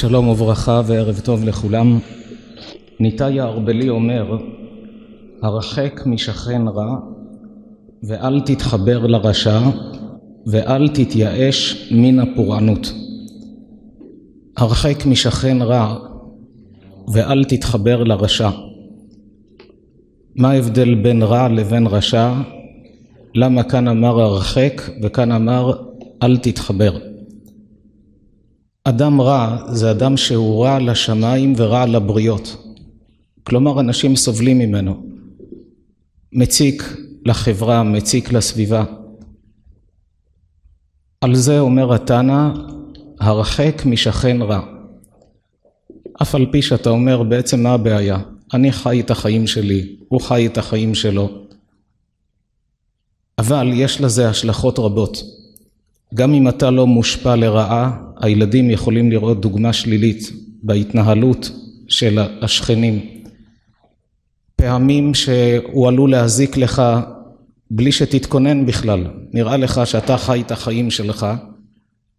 שלום 0.00 0.28
וברכה 0.28 0.82
וערב 0.86 1.20
טוב 1.24 1.44
לכולם. 1.44 1.98
ניתאי 3.00 3.40
הארבלי 3.40 3.88
אומר, 3.88 4.38
הרחק 5.42 6.00
משכן 6.06 6.68
רע 6.68 6.96
ואל 8.02 8.40
תתחבר 8.40 9.06
לרשע 9.06 9.60
ואל 10.46 10.88
תתייאש 10.88 11.88
מן 11.90 12.18
הפורענות. 12.18 12.92
הרחק 14.56 15.06
משכן 15.06 15.62
רע 15.62 15.96
ואל 17.12 17.44
תתחבר 17.44 18.02
לרשע. 18.02 18.50
מה 20.36 20.50
ההבדל 20.50 20.94
בין 20.94 21.22
רע 21.22 21.48
לבין 21.48 21.86
רשע? 21.86 22.32
למה 23.34 23.62
כאן 23.62 23.88
אמר 23.88 24.20
הרחק 24.20 24.82
וכאן 25.02 25.32
אמר 25.32 25.72
אל 26.22 26.36
תתחבר? 26.36 27.17
אדם 28.88 29.20
רע 29.20 29.58
זה 29.72 29.90
אדם 29.90 30.16
שהוא 30.16 30.64
רע 30.64 30.78
לשמיים 30.78 31.52
ורע 31.56 31.86
לבריות. 31.86 32.56
כלומר 33.42 33.80
אנשים 33.80 34.16
סובלים 34.16 34.58
ממנו. 34.58 35.02
מציק 36.32 36.82
לחברה, 37.26 37.82
מציק 37.82 38.32
לסביבה. 38.32 38.84
על 41.20 41.34
זה 41.34 41.60
אומר 41.60 41.94
התנא, 41.94 42.48
הרחק 43.20 43.82
משכן 43.86 44.42
רע. 44.42 44.60
אף 46.22 46.34
על 46.34 46.46
פי 46.52 46.62
שאתה 46.62 46.90
אומר 46.90 47.22
בעצם 47.22 47.62
מה 47.62 47.72
הבעיה? 47.72 48.18
אני 48.54 48.72
חי 48.72 49.00
את 49.00 49.10
החיים 49.10 49.46
שלי, 49.46 49.96
הוא 50.08 50.20
חי 50.20 50.46
את 50.46 50.58
החיים 50.58 50.94
שלו. 50.94 51.30
אבל 53.38 53.70
יש 53.74 54.00
לזה 54.00 54.28
השלכות 54.28 54.78
רבות. 54.78 55.22
גם 56.14 56.34
אם 56.34 56.48
אתה 56.48 56.70
לא 56.70 56.86
מושפע 56.86 57.36
לרעה, 57.36 57.96
הילדים 58.20 58.70
יכולים 58.70 59.10
לראות 59.10 59.40
דוגמה 59.40 59.72
שלילית 59.72 60.32
בהתנהלות 60.62 61.50
של 61.88 62.18
השכנים. 62.42 63.00
פעמים 64.56 65.14
שהוא 65.14 65.88
עלול 65.88 66.10
להזיק 66.10 66.56
לך 66.56 66.82
בלי 67.70 67.92
שתתכונן 67.92 68.66
בכלל. 68.66 69.04
נראה 69.32 69.56
לך 69.56 69.80
שאתה 69.84 70.16
חי 70.16 70.40
את 70.40 70.50
החיים 70.50 70.90
שלך, 70.90 71.26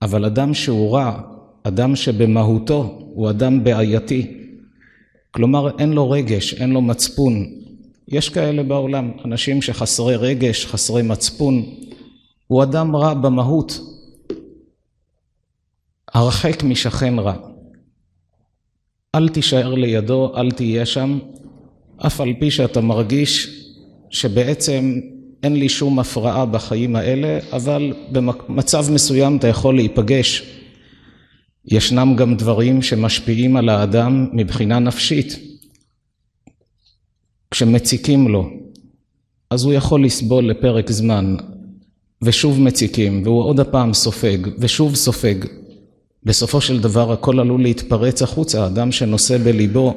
אבל 0.02 0.26
אדם 0.26 0.54
שהוא 0.54 0.94
רע, 0.94 1.22
אדם 1.64 1.96
שבמהותו 1.96 3.00
הוא 3.14 3.30
אדם 3.30 3.64
בעייתי, 3.64 4.28
כלומר 5.32 5.80
אין 5.80 5.94
לו 5.94 6.10
רגש, 6.10 6.54
אין 6.54 6.70
לו 6.70 6.82
מצפון. 6.82 7.46
יש 8.08 8.30
כאלה 8.30 8.64
בעולם, 8.64 9.12
אנשים 9.26 9.62
שחסרי 9.62 10.16
רגש, 10.16 10.66
חסרי 10.66 11.02
מצפון, 11.02 11.66
הוא 12.50 12.64
אדם 12.64 12.96
רע 12.96 13.14
במהות. 13.14 13.80
הרחק 16.14 16.64
משכן 16.64 17.20
רע. 17.20 17.34
אל 19.16 19.30
תישאר 19.30 19.74
לידו, 19.74 20.38
אל 20.38 20.52
תהיה 20.52 20.86
שם, 20.86 21.20
אף 21.98 22.22
על 22.22 22.34
פי 22.40 22.52
שאתה 22.52 22.82
מרגיש 22.82 23.64
שבעצם 24.10 25.00
אין 25.44 25.56
לי 25.56 25.70
שום 25.70 26.00
הפרעה 26.00 26.46
בחיים 26.46 26.96
האלה, 26.96 27.40
אבל 27.52 27.94
במצב 28.12 28.86
מסוים 28.92 29.38
אתה 29.38 29.48
יכול 29.48 29.76
להיפגש. 29.76 30.44
ישנם 31.66 32.16
גם 32.18 32.36
דברים 32.36 32.82
שמשפיעים 32.82 33.58
על 33.58 33.70
האדם 33.70 34.28
מבחינה 34.34 34.80
נפשית. 34.80 35.40
כשמציקים 37.52 38.28
לו, 38.28 38.50
אז 39.50 39.64
הוא 39.64 39.74
יכול 39.74 40.06
לסבול 40.06 40.50
לפרק 40.50 40.92
זמן, 40.92 41.36
ושוב 42.22 42.62
מציקים, 42.62 43.22
והוא 43.26 43.44
עוד 43.44 43.60
הפעם 43.60 43.94
סופג, 43.94 44.38
ושוב 44.58 44.96
סופג. 44.96 45.36
בסופו 46.24 46.62
של 46.62 46.82
דבר 46.82 47.12
הכל 47.12 47.40
עלול 47.40 47.62
להתפרץ 47.62 48.22
החוצה, 48.22 48.66
אדם 48.66 48.92
שנושא 48.92 49.38
בליבו 49.38 49.94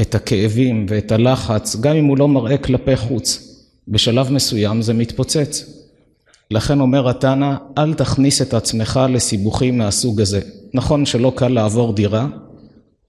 את 0.00 0.14
הכאבים 0.14 0.86
ואת 0.88 1.12
הלחץ, 1.12 1.76
גם 1.76 1.96
אם 1.96 2.04
הוא 2.04 2.18
לא 2.18 2.28
מראה 2.28 2.58
כלפי 2.58 2.96
חוץ, 2.96 3.54
בשלב 3.88 4.32
מסוים 4.32 4.82
זה 4.82 4.94
מתפוצץ. 4.94 5.78
לכן 6.50 6.80
אומר 6.80 7.08
התנא, 7.08 7.54
אל 7.78 7.94
תכניס 7.94 8.42
את 8.42 8.54
עצמך 8.54 9.00
לסיבוכים 9.08 9.78
מהסוג 9.78 10.20
הזה. 10.20 10.40
נכון 10.74 11.06
שלא 11.06 11.32
קל 11.36 11.48
לעבור 11.48 11.92
דירה, 11.92 12.26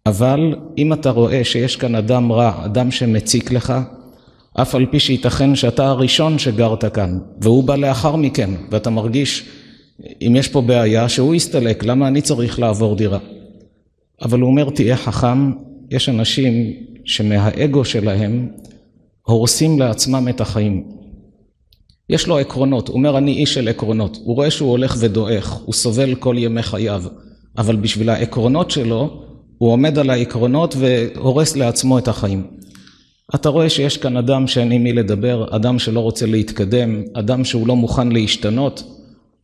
אבל 0.05 0.55
אם 0.77 0.93
אתה 0.93 1.09
רואה 1.09 1.43
שיש 1.43 1.75
כאן 1.75 1.95
אדם 1.95 2.31
רע, 2.31 2.65
אדם 2.65 2.91
שמציק 2.91 3.51
לך, 3.51 3.73
אף 4.53 4.75
על 4.75 4.85
פי 4.85 4.99
שייתכן 4.99 5.55
שאתה 5.55 5.87
הראשון 5.87 6.39
שגרת 6.39 6.85
כאן, 6.85 7.19
והוא 7.41 7.63
בא 7.63 7.75
לאחר 7.75 8.15
מכן, 8.15 8.49
ואתה 8.71 8.89
מרגיש 8.89 9.45
אם 10.21 10.35
יש 10.35 10.47
פה 10.47 10.61
בעיה 10.61 11.09
שהוא 11.09 11.35
יסתלק, 11.35 11.83
למה 11.83 12.07
אני 12.07 12.21
צריך 12.21 12.59
לעבור 12.59 12.95
דירה? 12.95 13.19
אבל 14.21 14.39
הוא 14.39 14.49
אומר 14.49 14.69
תהיה 14.69 14.97
חכם, 14.97 15.51
יש 15.91 16.09
אנשים 16.09 16.73
שמהאגו 17.05 17.85
שלהם 17.85 18.47
הורסים 19.21 19.79
לעצמם 19.79 20.27
את 20.29 20.41
החיים. 20.41 20.83
יש 22.09 22.27
לו 22.27 22.37
עקרונות, 22.37 22.87
הוא 22.87 22.95
אומר 22.95 23.17
אני 23.17 23.33
איש 23.33 23.53
של 23.53 23.67
עקרונות, 23.67 24.19
הוא 24.23 24.35
רואה 24.35 24.51
שהוא 24.51 24.71
הולך 24.71 24.95
ודועך, 24.99 25.53
הוא 25.53 25.73
סובל 25.73 26.15
כל 26.15 26.35
ימי 26.37 26.63
חייו, 26.63 27.03
אבל 27.57 27.75
בשביל 27.75 28.09
העקרונות 28.09 28.71
שלו, 28.71 29.23
הוא 29.57 29.71
עומד 29.71 29.99
על 29.99 30.09
העקרונות 30.09 30.75
והורס 30.77 31.55
לעצמו 31.55 31.97
את 31.97 32.07
החיים. 32.07 32.58
אתה 33.35 33.49
רואה 33.49 33.69
שיש 33.69 33.97
כאן 33.97 34.17
אדם 34.17 34.47
שאין 34.47 34.71
עם 34.71 34.83
מי 34.83 34.93
לדבר, 34.93 35.55
אדם 35.55 35.79
שלא 35.79 35.99
רוצה 35.99 36.25
להתקדם, 36.25 37.03
אדם 37.13 37.45
שהוא 37.45 37.67
לא 37.67 37.75
מוכן 37.75 38.09
להשתנות, 38.11 38.83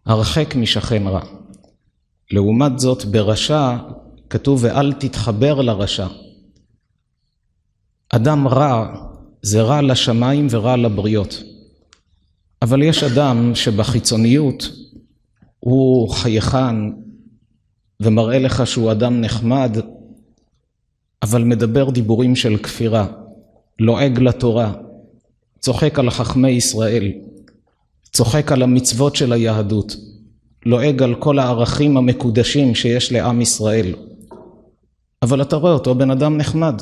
הרחק 0.06 0.56
משכן 0.56 1.08
רע. 1.08 1.22
לעומת 2.32 2.80
זאת 2.80 3.06
ברשע 3.06 3.78
כתוב 4.30 4.60
ואל 4.64 4.94
תתחבר 4.94 5.62
לרשע. 5.62 6.08
אדם 8.10 8.48
רע 8.48 8.96
זה 9.42 9.62
רע 9.62 9.82
לשמיים 9.82 10.48
ורע 10.50 10.78
לבריות. 10.78 11.44
אבל 12.62 12.84
יש 12.84 13.04
אדם 13.04 13.56
שבחיצוניות 13.56 14.72
הוא 15.60 16.10
חייכן 16.10 16.76
ומראה 18.00 18.40
לך 18.40 18.68
שהוא 18.68 18.92
אדם 18.92 19.22
נחמד, 19.22 19.78
אבל 21.24 21.44
מדבר 21.44 21.90
דיבורים 21.90 22.36
של 22.36 22.58
כפירה, 22.58 23.08
לועג 23.80 24.20
לתורה, 24.20 24.74
צוחק 25.60 26.00
על 26.00 26.10
חכמי 26.10 26.50
ישראל, 26.50 27.12
צוחק 28.14 28.52
על 28.52 28.64
המצוות 28.64 29.16
של 29.16 29.34
היהדות, 29.34 29.96
לועג 30.66 31.04
על 31.04 31.16
כל 31.16 31.40
הערכים 31.40 31.98
המקודשים 31.98 32.76
שיש 32.76 33.12
לעם 33.12 33.42
ישראל. 33.42 33.94
אבל 35.22 35.42
אתה 35.42 35.56
רואה 35.56 35.74
אותו 35.74 35.96
בן 35.96 36.12
אדם 36.12 36.38
נחמד. 36.38 36.82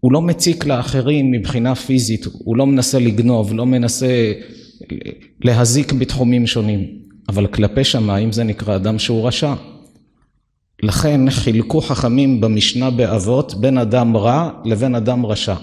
הוא 0.00 0.12
לא 0.12 0.22
מציק 0.22 0.66
לאחרים 0.66 1.30
מבחינה 1.30 1.74
פיזית, 1.74 2.26
הוא 2.44 2.56
לא 2.56 2.66
מנסה 2.66 2.98
לגנוב, 2.98 3.52
לא 3.52 3.66
מנסה 3.66 4.32
להזיק 5.40 5.92
בתחומים 5.92 6.46
שונים, 6.46 6.98
אבל 7.28 7.46
כלפי 7.46 7.84
שמיים 7.84 8.32
זה 8.32 8.44
נקרא 8.44 8.76
אדם 8.76 8.98
שהוא 8.98 9.28
רשע. 9.28 9.54
לכן 10.82 11.30
חילקו 11.30 11.80
חכמים 11.80 12.40
במשנה 12.40 12.90
באבות 12.90 13.54
בין 13.54 13.78
אדם 13.78 14.16
רע 14.16 14.50
לבין 14.64 14.94
אדם 14.94 15.26
רשע. 15.26 15.54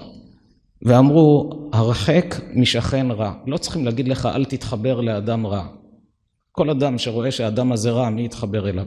ואמרו 0.82 1.50
הרחק 1.74 2.36
משכן 2.56 3.12
רע. 3.12 3.34
לא 3.48 3.58
צריכים 3.58 3.86
להגיד 3.86 4.08
לך 4.08 4.26
אל 4.26 4.46
תתחבר 4.46 5.02
לאדם 5.02 5.46
רע. 5.46 5.66
כל 6.52 6.70
אדם 6.70 6.98
שרואה 6.98 7.32
שהאדם 7.32 7.72
הזה 7.72 7.92
רע, 7.92 8.10
מי 8.10 8.26
יתחבר 8.26 8.70
אליו? 8.70 8.86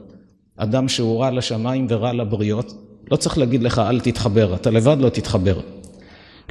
אדם 0.56 0.88
שהוא 0.88 1.20
רע 1.20 1.30
לשמיים 1.30 1.86
ורע 1.88 2.12
לבריות, 2.12 2.72
לא 3.10 3.16
צריך 3.16 3.38
להגיד 3.38 3.62
לך 3.62 3.78
אל 3.78 4.00
תתחבר, 4.00 4.54
אתה 4.54 4.70
לבד 4.70 4.96
לא 5.00 5.08
תתחבר. 5.08 5.60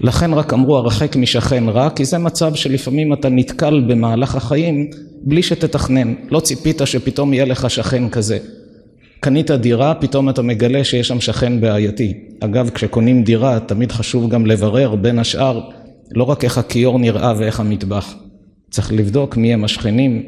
לכן 0.02 0.34
רק 0.34 0.54
אמרו 0.54 0.78
הרחק 0.78 1.16
משכן 1.16 1.70
רע, 1.70 1.90
כי 1.90 2.06
זה 2.06 2.18
מצב 2.18 2.56
שלפעמים 2.56 3.14
אתה 3.14 3.30
נתקל 3.30 3.82
במהלך 3.88 4.36
החיים 4.36 4.90
בלי 5.24 5.44
שתתכנן. 5.44 6.14
לא 6.30 6.40
ציפית 6.40 6.82
שפתאום 6.86 7.34
יהיה 7.34 7.46
לך 7.46 7.70
שכן 7.70 8.10
כזה. 8.10 8.38
קנית 9.24 9.52
דירה, 9.52 9.96
פתאום 9.96 10.30
אתה 10.30 10.42
מגלה 10.42 10.84
שיש 10.84 11.08
שם 11.08 11.22
שכן 11.22 11.62
בעייתי. 11.62 12.14
אגב, 12.40 12.70
כשקונים 12.70 13.24
דירה, 13.24 13.60
תמיד 13.60 13.92
חשוב 13.92 14.30
גם 14.30 14.46
לברר 14.46 14.96
בין 14.96 15.20
השאר, 15.20 15.70
לא 16.12 16.24
רק 16.24 16.44
איך 16.44 16.58
הכיור 16.58 17.00
נראה 17.00 17.34
ואיך 17.38 17.60
המטבח. 17.60 18.16
צריך 18.72 18.94
לבדוק 18.94 19.38
מי 19.38 19.54
הם 19.54 19.64
השכנים, 19.64 20.26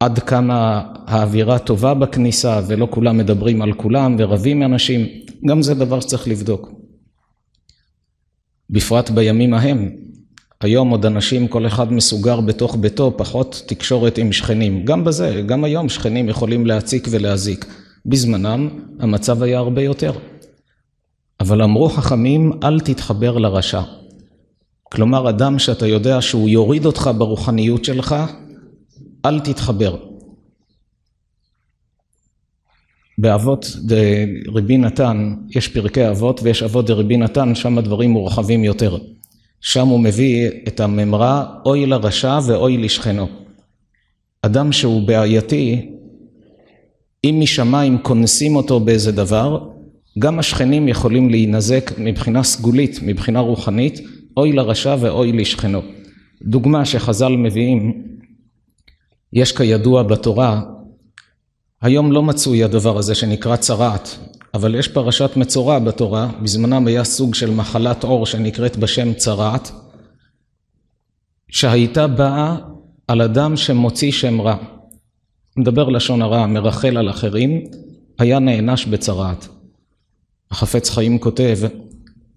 עד 0.00 0.18
כמה 0.18 0.82
האווירה 1.06 1.58
טובה 1.58 1.94
בכניסה 1.94 2.60
ולא 2.66 2.88
כולם 2.90 3.18
מדברים 3.18 3.62
על 3.62 3.72
כולם 3.72 4.16
ורבים 4.18 4.62
אנשים, 4.62 5.06
גם 5.46 5.62
זה 5.62 5.74
דבר 5.74 6.00
שצריך 6.00 6.28
לבדוק. 6.28 6.70
בפרט 8.70 9.10
בימים 9.10 9.54
ההם, 9.54 9.90
היום 10.64 10.90
עוד 10.90 11.06
אנשים, 11.06 11.48
כל 11.48 11.66
אחד 11.66 11.92
מסוגר 11.92 12.40
בתוך 12.40 12.76
ביתו, 12.80 13.14
פחות 13.16 13.62
תקשורת 13.66 14.18
עם 14.18 14.32
שכנים. 14.32 14.84
גם 14.84 15.04
בזה, 15.04 15.42
גם 15.46 15.64
היום 15.64 15.88
שכנים 15.88 16.28
יכולים 16.28 16.66
להציק 16.66 17.08
ולהזיק. 17.10 17.66
בזמנם 18.06 18.68
המצב 19.00 19.42
היה 19.42 19.58
הרבה 19.58 19.82
יותר. 19.82 20.12
אבל 21.40 21.62
אמרו 21.62 21.88
חכמים, 21.88 22.52
אל 22.62 22.80
תתחבר 22.80 23.38
לרשע. 23.38 23.82
כלומר, 24.82 25.28
אדם 25.30 25.58
שאתה 25.58 25.86
יודע 25.86 26.20
שהוא 26.20 26.48
יוריד 26.48 26.86
אותך 26.86 27.10
ברוחניות 27.18 27.84
שלך, 27.84 28.14
אל 29.24 29.40
תתחבר. 29.40 29.96
באבות 33.18 33.76
דרבי 33.82 34.78
נתן 34.78 35.34
יש 35.50 35.68
פרקי 35.68 36.08
אבות 36.08 36.40
ויש 36.42 36.62
אבות 36.62 36.86
דרבי 36.86 37.16
נתן, 37.16 37.54
שם 37.54 37.78
הדברים 37.78 38.10
מורחבים 38.10 38.64
יותר. 38.64 38.98
שם 39.62 39.86
הוא 39.86 40.00
מביא 40.00 40.50
את 40.68 40.80
הממרה 40.80 41.46
אוי 41.66 41.86
לרשע 41.86 42.38
ואוי 42.46 42.76
לשכנו. 42.76 43.28
אדם 44.42 44.72
שהוא 44.72 45.06
בעייתי, 45.06 45.90
אם 47.24 47.38
משמיים 47.42 47.98
כונסים 48.02 48.56
אותו 48.56 48.80
באיזה 48.80 49.12
דבר, 49.12 49.68
גם 50.18 50.38
השכנים 50.38 50.88
יכולים 50.88 51.30
להינזק 51.30 51.90
מבחינה 51.98 52.42
סגולית, 52.42 52.98
מבחינה 53.02 53.40
רוחנית, 53.40 54.00
אוי 54.36 54.52
לרשע 54.52 54.96
ואוי 55.00 55.32
לשכנו. 55.32 55.82
דוגמה 56.42 56.84
שחז"ל 56.84 57.36
מביאים, 57.36 58.02
יש 59.32 59.56
כידוע 59.56 60.02
בתורה, 60.02 60.62
היום 61.82 62.12
לא 62.12 62.22
מצוי 62.22 62.64
הדבר 62.64 62.98
הזה 62.98 63.14
שנקרא 63.14 63.56
צרעת, 63.56 64.18
אבל 64.54 64.74
יש 64.74 64.88
פרשת 64.88 65.30
מצורע 65.36 65.78
בתורה, 65.78 66.30
בזמנם 66.42 66.86
היה 66.86 67.04
סוג 67.04 67.34
של 67.34 67.50
מחלת 67.50 68.04
עור 68.04 68.26
שנקראת 68.26 68.76
בשם 68.76 69.14
צרעת, 69.14 69.70
שהייתה 71.48 72.06
באה 72.06 72.56
על 73.08 73.22
אדם 73.22 73.56
שמוציא 73.56 74.12
שם 74.12 74.40
רע. 74.40 74.56
מדבר 75.56 75.88
לשון 75.88 76.22
הרע, 76.22 76.46
מרחל 76.46 76.96
על 76.96 77.10
אחרים, 77.10 77.64
היה 78.18 78.38
נענש 78.38 78.86
בצרעת. 78.86 79.48
החפץ 80.50 80.90
חיים 80.90 81.18
כותב, 81.18 81.58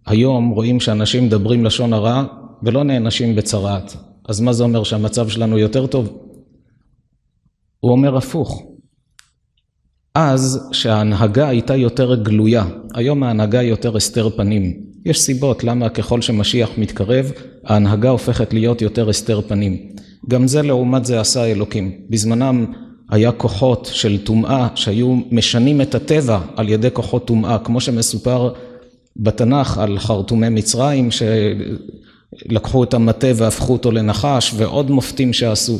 היום 0.05 0.49
רואים 0.49 0.79
שאנשים 0.79 1.25
מדברים 1.25 1.65
לשון 1.65 1.93
הרע 1.93 2.23
ולא 2.63 2.83
נענשים 2.83 3.35
בצרעת. 3.35 3.95
אז 4.27 4.41
מה 4.41 4.53
זה 4.53 4.63
אומר 4.63 4.83
שהמצב 4.83 5.29
שלנו 5.29 5.59
יותר 5.59 5.87
טוב? 5.87 6.17
הוא 7.79 7.91
אומר 7.91 8.17
הפוך. 8.17 8.74
אז 10.15 10.69
שההנהגה 10.71 11.47
הייתה 11.47 11.75
יותר 11.75 12.15
גלויה, 12.15 12.63
היום 12.93 13.23
ההנהגה 13.23 13.59
היא 13.59 13.69
יותר 13.69 13.97
הסתר 13.97 14.29
פנים. 14.29 14.73
יש 15.05 15.21
סיבות 15.21 15.63
למה 15.63 15.89
ככל 15.89 16.21
שמשיח 16.21 16.69
מתקרב, 16.77 17.31
ההנהגה 17.65 18.09
הופכת 18.09 18.53
להיות 18.53 18.81
יותר 18.81 19.09
הסתר 19.09 19.41
פנים. 19.47 19.77
גם 20.27 20.47
זה 20.47 20.61
לעומת 20.61 21.05
זה 21.05 21.19
עשה 21.19 21.45
אלוקים. 21.45 21.91
בזמנם 22.09 22.65
היה 23.09 23.31
כוחות 23.31 23.89
של 23.93 24.17
טומאה 24.23 24.67
שהיו 24.75 25.17
משנים 25.31 25.81
את 25.81 25.95
הטבע 25.95 26.39
על 26.55 26.69
ידי 26.69 26.87
כוחות 26.93 27.27
טומאה, 27.27 27.57
כמו 27.59 27.81
שמסופר 27.81 28.53
בתנ"ך 29.17 29.77
על 29.77 29.99
חרטומי 29.99 30.49
מצרים 30.49 31.09
שלקחו 31.11 32.83
את 32.83 32.93
המטה 32.93 33.27
והפכו 33.35 33.73
אותו 33.73 33.91
לנחש 33.91 34.51
ועוד 34.55 34.91
מופתים 34.91 35.33
שעשו. 35.33 35.79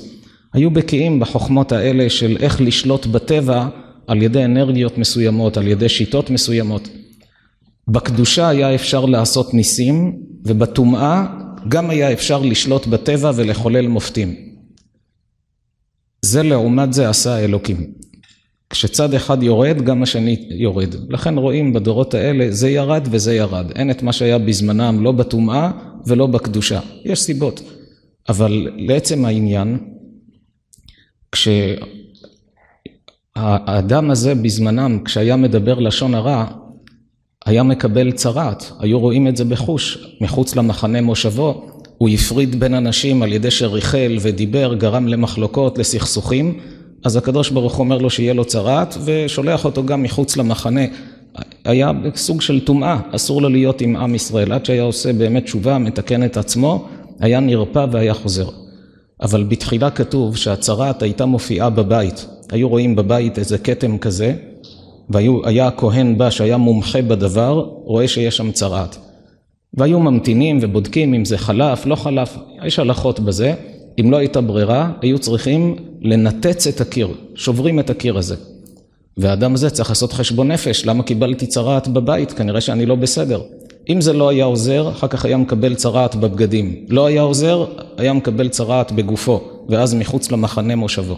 היו 0.53 0.71
בקיאים 0.71 1.19
בחוכמות 1.19 1.71
האלה 1.71 2.09
של 2.09 2.37
איך 2.39 2.61
לשלוט 2.61 3.05
בטבע 3.05 3.67
על 4.07 4.21
ידי 4.21 4.45
אנרגיות 4.45 4.97
מסוימות, 4.97 5.57
על 5.57 5.67
ידי 5.67 5.89
שיטות 5.89 6.29
מסוימות. 6.29 6.89
בקדושה 7.87 8.47
היה 8.47 8.75
אפשר 8.75 9.05
לעשות 9.05 9.53
ניסים 9.53 10.19
ובטומאה 10.45 11.25
גם 11.67 11.89
היה 11.89 12.11
אפשר 12.11 12.41
לשלוט 12.41 12.87
בטבע 12.87 13.31
ולחולל 13.35 13.87
מופתים. 13.87 14.35
זה 16.21 16.43
לעומת 16.43 16.93
זה 16.93 17.09
עשה 17.09 17.39
אלוקים. 17.39 17.91
כשצד 18.69 19.13
אחד 19.13 19.43
יורד, 19.43 19.81
גם 19.81 20.03
השני 20.03 20.47
יורד. 20.49 20.95
לכן 21.09 21.37
רואים 21.37 21.73
בדורות 21.73 22.13
האלה, 22.13 22.51
זה 22.51 22.69
ירד 22.69 23.07
וזה 23.11 23.35
ירד. 23.35 23.71
אין 23.75 23.91
את 23.91 24.03
מה 24.03 24.13
שהיה 24.13 24.37
בזמנם, 24.37 25.03
לא 25.03 25.11
בטומאה 25.11 25.71
ולא 26.05 26.27
בקדושה. 26.27 26.79
יש 27.05 27.21
סיבות. 27.21 27.61
אבל 28.29 28.67
לעצם 28.77 29.25
העניין, 29.25 29.77
כשהאדם 33.37 34.11
הזה 34.11 34.35
בזמנם, 34.35 34.99
כשהיה 35.05 35.35
מדבר 35.35 35.79
לשון 35.79 36.15
הרע, 36.15 36.45
היה 37.45 37.63
מקבל 37.63 38.11
צרעת, 38.11 38.71
היו 38.79 38.99
רואים 38.99 39.27
את 39.27 39.37
זה 39.37 39.45
בחוש, 39.45 39.97
מחוץ 40.21 40.55
למחנה 40.55 41.01
מושבו, 41.01 41.65
הוא 41.97 42.09
הפריד 42.09 42.59
בין 42.59 42.73
אנשים 42.73 43.23
על 43.23 43.33
ידי 43.33 43.51
שריחל 43.51 44.17
ודיבר, 44.21 44.73
גרם 44.73 45.07
למחלוקות, 45.07 45.77
לסכסוכים, 45.77 46.59
אז 47.05 47.15
הקדוש 47.15 47.49
ברוך 47.49 47.75
הוא 47.75 47.83
אומר 47.83 47.97
לו 47.97 48.09
שיהיה 48.09 48.33
לו 48.33 48.45
צרעת, 48.45 48.97
ושולח 49.05 49.65
אותו 49.65 49.85
גם 49.85 50.03
מחוץ 50.03 50.37
למחנה. 50.37 50.81
היה 51.65 51.91
סוג 52.15 52.41
של 52.41 52.59
טומאה, 52.59 52.99
אסור 53.11 53.41
לו 53.41 53.49
להיות 53.49 53.81
עם 53.81 53.95
עם 53.95 54.15
ישראל, 54.15 54.51
עד 54.51 54.65
שהיה 54.65 54.83
עושה 54.83 55.13
באמת 55.13 55.43
תשובה, 55.43 55.77
מתקן 55.77 56.23
את 56.23 56.37
עצמו, 56.37 56.87
היה 57.19 57.39
נרפא 57.39 57.85
והיה 57.91 58.13
חוזר. 58.13 58.47
אבל 59.21 59.43
בתחילה 59.43 59.89
כתוב 59.89 60.37
שהצרעת 60.37 61.01
הייתה 61.01 61.25
מופיעה 61.25 61.69
בבית, 61.69 62.25
היו 62.51 62.69
רואים 62.69 62.95
בבית 62.95 63.39
איזה 63.39 63.57
כתם 63.57 63.97
כזה, 63.97 64.33
והיה 65.09 65.67
הכהן 65.67 66.17
בא 66.17 66.29
שהיה 66.29 66.57
מומחה 66.57 67.01
בדבר, 67.01 67.69
רואה 67.83 68.07
שיש 68.07 68.37
שם 68.37 68.51
צרעת. 68.51 68.97
והיו 69.73 69.99
ממתינים 69.99 70.59
ובודקים 70.61 71.13
אם 71.13 71.25
זה 71.25 71.37
חלף, 71.37 71.85
לא 71.85 71.95
חלף, 71.95 72.37
יש 72.63 72.79
הלכות 72.79 73.19
בזה. 73.19 73.53
אם 73.99 74.11
לא 74.11 74.17
הייתה 74.17 74.41
ברירה, 74.41 74.91
היו 75.01 75.19
צריכים 75.19 75.75
לנתץ 76.01 76.67
את 76.67 76.81
הקיר, 76.81 77.07
שוברים 77.35 77.79
את 77.79 77.89
הקיר 77.89 78.17
הזה. 78.17 78.35
והאדם 79.17 79.53
הזה 79.53 79.69
צריך 79.69 79.89
לעשות 79.89 80.13
חשבון 80.13 80.51
נפש, 80.51 80.85
למה 80.85 81.03
קיבלתי 81.03 81.47
צרעת 81.47 81.87
בבית? 81.87 82.31
כנראה 82.31 82.61
שאני 82.61 82.85
לא 82.85 82.95
בסדר. 82.95 83.41
אם 83.89 84.01
זה 84.01 84.13
לא 84.13 84.29
היה 84.29 84.45
עוזר, 84.45 84.89
אחר 84.89 85.07
כך 85.07 85.25
היה 85.25 85.37
מקבל 85.37 85.75
צרעת 85.75 86.15
בבגדים. 86.15 86.85
לא 86.89 87.05
היה 87.05 87.21
עוזר, 87.21 87.65
היה 87.97 88.13
מקבל 88.13 88.49
צרעת 88.49 88.91
בגופו, 88.91 89.41
ואז 89.69 89.93
מחוץ 89.93 90.31
למחנה 90.31 90.75
מושבו. 90.75 91.15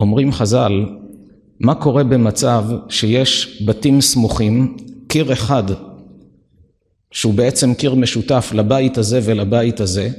אומרים 0.00 0.32
חז"ל, 0.32 0.86
מה 1.60 1.74
קורה 1.74 2.04
במצב 2.04 2.64
שיש 2.88 3.62
בתים 3.66 4.00
סמוכים, 4.00 4.76
קיר 5.08 5.32
אחד 5.32 5.62
שהוא 7.10 7.34
בעצם 7.34 7.74
קיר 7.74 7.94
משותף 7.94 8.50
לבית 8.54 8.98
הזה 8.98 9.20
ולבית 9.24 9.80
הזה, 9.80 10.10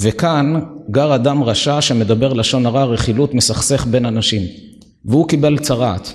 וכאן 0.00 0.60
גר 0.90 1.14
אדם 1.14 1.42
רשע 1.42 1.80
שמדבר 1.80 2.32
לשון 2.32 2.66
הרע, 2.66 2.84
רכילות, 2.84 3.34
מסכסך 3.34 3.86
בין 3.86 4.06
אנשים, 4.06 4.42
והוא 5.04 5.28
קיבל 5.28 5.58
צרעת. 5.58 6.12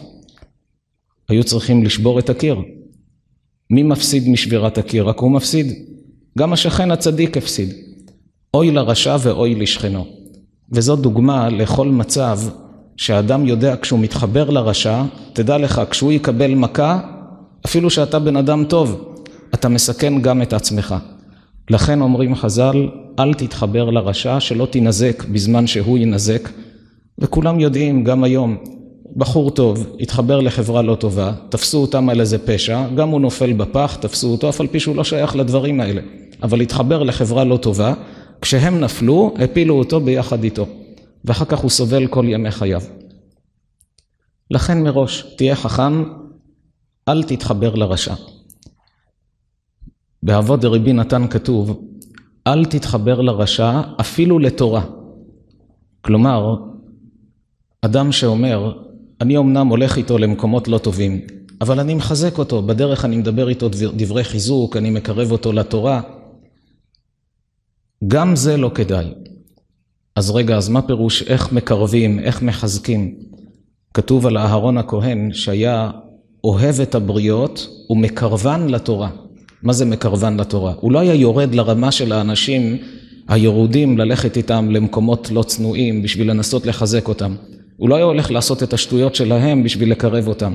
היו 1.29 1.43
צריכים 1.43 1.83
לשבור 1.83 2.19
את 2.19 2.29
הקיר. 2.29 2.57
מי 3.69 3.83
מפסיד 3.83 4.29
משבירת 4.29 4.77
הקיר? 4.77 5.03
רק 5.09 5.19
הוא 5.19 5.31
מפסיד. 5.31 5.73
גם 6.37 6.53
השכן 6.53 6.91
הצדיק 6.91 7.37
הפסיד. 7.37 7.73
אוי 8.53 8.71
לרשע 8.71 9.17
ואוי 9.19 9.55
לשכנו. 9.55 10.05
וזו 10.71 10.95
דוגמה 10.95 11.49
לכל 11.49 11.87
מצב 11.87 12.39
שאדם 12.97 13.45
יודע 13.45 13.75
כשהוא 13.81 13.99
מתחבר 13.99 14.49
לרשע, 14.49 15.03
תדע 15.33 15.57
לך, 15.57 15.81
כשהוא 15.89 16.11
יקבל 16.11 16.55
מכה, 16.55 16.99
אפילו 17.65 17.89
שאתה 17.89 18.19
בן 18.19 18.35
אדם 18.35 18.63
טוב, 18.65 19.13
אתה 19.53 19.69
מסכן 19.69 20.21
גם 20.21 20.41
את 20.41 20.53
עצמך. 20.53 20.95
לכן 21.69 22.01
אומרים 22.01 22.35
חז"ל, 22.35 22.89
אל 23.19 23.33
תתחבר 23.33 23.89
לרשע, 23.89 24.39
שלא 24.39 24.65
תינזק 24.65 25.23
בזמן 25.31 25.67
שהוא 25.67 25.97
יינזק. 25.97 26.49
וכולם 27.19 27.59
יודעים, 27.59 28.03
גם 28.03 28.23
היום, 28.23 28.57
בחור 29.15 29.51
טוב, 29.51 29.87
התחבר 29.99 30.39
לחברה 30.39 30.81
לא 30.81 30.95
טובה, 30.95 31.31
תפסו 31.49 31.77
אותם 31.77 32.09
על 32.09 32.19
איזה 32.19 32.37
פשע, 32.37 32.87
גם 32.95 33.09
הוא 33.09 33.21
נופל 33.21 33.53
בפח, 33.53 33.97
תפסו 34.01 34.31
אותו, 34.31 34.49
אף 34.49 34.61
על 34.61 34.67
פי 34.67 34.79
שהוא 34.79 34.95
לא 34.95 35.03
שייך 35.03 35.35
לדברים 35.35 35.79
האלה. 35.79 36.01
אבל 36.43 36.61
התחבר 36.61 37.03
לחברה 37.03 37.43
לא 37.43 37.57
טובה, 37.57 37.93
כשהם 38.41 38.79
נפלו, 38.79 39.33
הפילו 39.39 39.75
אותו 39.75 39.99
ביחד 39.99 40.43
איתו. 40.43 40.65
ואחר 41.25 41.45
כך 41.45 41.59
הוא 41.59 41.69
סובל 41.69 42.07
כל 42.07 42.25
ימי 42.27 42.51
חייו. 42.51 42.81
לכן 44.51 44.83
מראש, 44.83 45.21
תהיה 45.37 45.55
חכם, 45.55 46.03
אל 47.07 47.23
תתחבר 47.23 47.75
לרשע. 47.75 48.13
באבות 50.23 50.61
דרבי 50.61 50.93
נתן 50.93 51.27
כתוב, 51.27 51.81
אל 52.47 52.65
תתחבר 52.65 53.21
לרשע 53.21 53.81
אפילו 53.99 54.39
לתורה. 54.39 54.85
כלומר, 56.01 56.55
אדם 57.81 58.11
שאומר, 58.11 58.81
אני 59.21 59.37
אמנם 59.37 59.67
הולך 59.67 59.97
איתו 59.97 60.17
למקומות 60.17 60.67
לא 60.67 60.77
טובים, 60.77 61.21
אבל 61.61 61.79
אני 61.79 61.93
מחזק 61.93 62.37
אותו, 62.37 62.61
בדרך 62.61 63.05
אני 63.05 63.17
מדבר 63.17 63.49
איתו 63.49 63.69
דברי 63.97 64.23
חיזוק, 64.23 64.77
אני 64.77 64.89
מקרב 64.89 65.31
אותו 65.31 65.53
לתורה. 65.53 66.01
גם 68.07 68.35
זה 68.35 68.57
לא 68.57 68.71
כדאי. 68.75 69.13
אז 70.15 70.31
רגע, 70.31 70.57
אז 70.57 70.69
מה 70.69 70.81
פירוש 70.81 71.23
איך 71.23 71.51
מקרבים, 71.51 72.19
איך 72.19 72.41
מחזקים? 72.41 73.15
כתוב 73.93 74.27
על 74.27 74.37
אהרון 74.37 74.77
הכהן 74.77 75.29
שהיה 75.33 75.91
אוהב 76.43 76.81
את 76.81 76.95
הבריות 76.95 77.69
ומקרבן 77.89 78.67
לתורה. 78.67 79.09
מה 79.63 79.73
זה 79.73 79.85
מקרבן 79.85 80.39
לתורה? 80.39 80.73
הוא 80.79 80.91
לא 80.91 80.99
היה 80.99 81.13
יורד 81.13 81.55
לרמה 81.55 81.91
של 81.91 82.11
האנשים 82.11 82.77
הירודים 83.27 83.97
ללכת 83.97 84.37
איתם 84.37 84.69
למקומות 84.71 85.31
לא 85.31 85.43
צנועים 85.43 86.01
בשביל 86.01 86.29
לנסות 86.29 86.65
לחזק 86.65 87.07
אותם. 87.07 87.35
הוא 87.77 87.89
לא 87.89 87.95
היה 87.95 88.05
הולך 88.05 88.31
לעשות 88.31 88.63
את 88.63 88.73
השטויות 88.73 89.15
שלהם 89.15 89.63
בשביל 89.63 89.91
לקרב 89.91 90.27
אותם. 90.27 90.53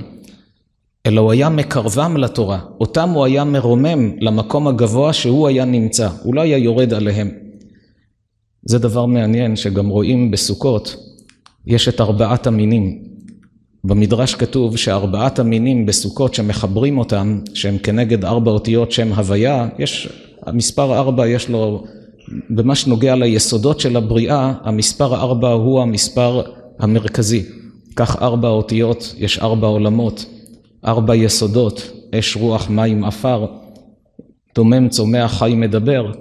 אלא 1.06 1.20
הוא 1.20 1.32
היה 1.32 1.48
מקרבם 1.48 2.16
לתורה. 2.16 2.60
אותם 2.80 3.10
הוא 3.10 3.24
היה 3.24 3.44
מרומם 3.44 4.10
למקום 4.20 4.68
הגבוה 4.68 5.12
שהוא 5.12 5.48
היה 5.48 5.64
נמצא. 5.64 6.08
הוא 6.22 6.34
לא 6.34 6.40
היה 6.40 6.58
יורד 6.58 6.94
עליהם. 6.94 7.47
זה 8.68 8.78
דבר 8.78 9.06
מעניין 9.06 9.56
שגם 9.56 9.88
רואים 9.88 10.30
בסוכות, 10.30 10.96
יש 11.66 11.88
את 11.88 12.00
ארבעת 12.00 12.46
המינים. 12.46 12.98
במדרש 13.84 14.34
כתוב 14.34 14.76
שארבעת 14.76 15.38
המינים 15.38 15.86
בסוכות 15.86 16.34
שמחברים 16.34 16.98
אותם, 16.98 17.38
שהם 17.54 17.78
כנגד 17.78 18.24
ארבע 18.24 18.50
אותיות 18.50 18.92
שם 18.92 19.12
הוויה, 19.12 19.68
יש, 19.78 20.08
המספר 20.46 20.98
ארבע 20.98 21.26
יש 21.28 21.48
לו, 21.48 21.84
במה 22.50 22.74
שנוגע 22.74 23.14
ליסודות 23.14 23.80
של 23.80 23.96
הבריאה, 23.96 24.52
המספר 24.62 25.14
ארבע 25.14 25.52
הוא 25.52 25.80
המספר 25.80 26.42
המרכזי. 26.78 27.42
כך 27.96 28.22
ארבע 28.22 28.48
אותיות, 28.48 29.14
יש 29.18 29.38
ארבע 29.38 29.66
עולמות, 29.66 30.26
ארבע 30.86 31.14
יסודות, 31.14 31.90
אש, 32.14 32.36
רוח, 32.36 32.70
מים, 32.70 33.04
עפר, 33.04 33.46
דומם, 34.54 34.88
צומח, 34.88 35.38
חי, 35.38 35.54
מדבר, 35.56 36.12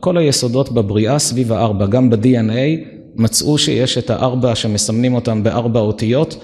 כל 0.00 0.16
היסודות 0.16 0.72
בבריאה 0.72 1.18
סביב 1.18 1.52
הארבע, 1.52 1.86
גם 1.86 2.10
ב-DNA 2.10 2.88
מצאו 3.16 3.58
שיש 3.58 3.98
את 3.98 4.10
הארבע 4.10 4.54
שמסמנים 4.54 5.14
אותם 5.14 5.42
בארבע 5.42 5.80
אותיות, 5.80 6.36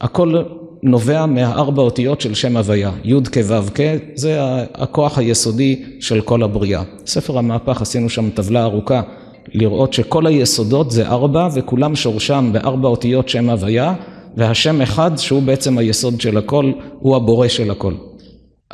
הכל 0.00 0.34
נובע 0.82 1.26
מהארבע 1.26 1.82
אותיות 1.82 2.20
של 2.20 2.34
שם 2.34 2.56
הוויה, 2.56 2.90
י' 3.04 3.14
כ' 3.32 3.38
ו' 3.44 3.74
כ', 3.74 3.80
זה 4.14 4.38
הכוח 4.74 5.18
היסודי 5.18 5.82
של 6.00 6.20
כל 6.20 6.42
הבריאה. 6.42 6.82
ספר 7.06 7.38
המהפך 7.38 7.82
עשינו 7.82 8.08
שם 8.08 8.30
טבלה 8.30 8.64
ארוכה 8.64 9.02
לראות 9.54 9.92
שכל 9.92 10.26
היסודות 10.26 10.90
זה 10.90 11.08
ארבע 11.08 11.48
וכולם 11.54 11.96
שורשם 11.96 12.50
בארבע 12.52 12.88
אותיות 12.88 13.28
שם 13.28 13.50
הוויה 13.50 13.94
והשם 14.36 14.80
אחד 14.80 15.10
שהוא 15.16 15.42
בעצם 15.42 15.78
היסוד 15.78 16.20
של 16.20 16.38
הכל, 16.38 16.72
הוא 16.98 17.16
הבורא 17.16 17.48
של 17.48 17.70
הכל. 17.70 17.94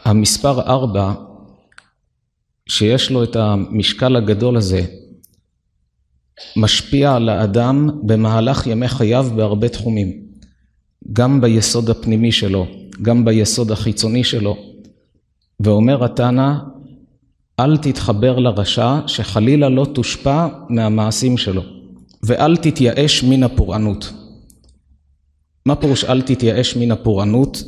המספר 0.05 0.61
ארבע 0.61 1.13
שיש 2.71 3.11
לו 3.11 3.25
את 3.25 3.37
המשקל 3.37 4.17
הגדול 4.17 4.57
הזה 4.57 4.83
משפיע 6.57 7.15
על 7.15 7.29
האדם 7.29 7.91
במהלך 8.03 8.67
ימי 8.67 8.89
חייו 8.89 9.27
בהרבה 9.37 9.69
תחומים, 9.69 10.23
גם 11.13 11.41
ביסוד 11.41 11.91
הפנימי 11.91 12.33
שלו, 12.33 12.67
גם 13.03 13.25
ביסוד 13.25 13.71
החיצוני 13.71 14.25
שלו. 14.25 14.57
ואומר 15.61 16.05
התנא, 16.05 16.55
אל 17.61 17.77
תתחבר 17.77 18.39
לרשע 18.39 18.99
שחלילה 19.07 19.69
לא 19.69 19.87
תושפע 19.95 20.49
מהמעשים 20.69 21.37
שלו, 21.37 21.63
ואל 22.23 22.57
תתייאש 22.57 23.25
מן 23.25 23.43
הפורענות. 23.43 24.13
מה 25.67 25.77
פירוש 25.77 26.05
אל 26.05 26.23
תתייאש 26.23 26.77
מן 26.77 26.91
הפורענות? 26.91 27.65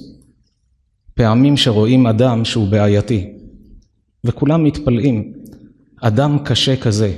פעמים 1.14 1.56
שרואים 1.56 2.06
אדם 2.06 2.44
שהוא 2.44 2.68
בעייתי, 2.68 3.41
וכולם 4.24 4.64
מתפלאים, 4.64 5.32
אדם 6.00 6.38
קשה 6.44 6.76
כזה, 6.76 7.12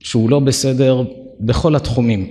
שהוא 0.00 0.30
לא 0.30 0.40
בסדר 0.40 1.02
בכל 1.40 1.76
התחומים. 1.76 2.26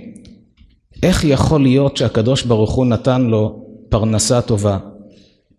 איך 1.02 1.24
יכול 1.24 1.62
להיות 1.62 1.96
שהקדוש 1.96 2.42
ברוך 2.42 2.70
הוא 2.70 2.86
נתן 2.86 3.22
לו 3.22 3.66
פרנסה 3.88 4.40
טובה, 4.40 4.78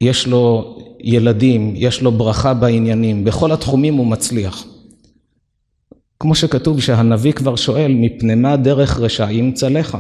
יש 0.01 0.27
לו 0.27 0.77
ילדים, 1.03 1.73
יש 1.75 2.01
לו 2.01 2.11
ברכה 2.11 2.53
בעניינים, 2.53 3.23
בכל 3.23 3.51
התחומים 3.51 3.93
הוא 3.93 4.07
מצליח. 4.07 4.65
כמו 6.19 6.35
שכתוב 6.35 6.81
שהנביא 6.81 7.31
כבר 7.31 7.55
שואל, 7.55 7.91
מפני 7.95 8.35
מה 8.35 8.57
דרך 8.57 8.99
רשעים 8.99 9.51
צלחה? 9.51 9.99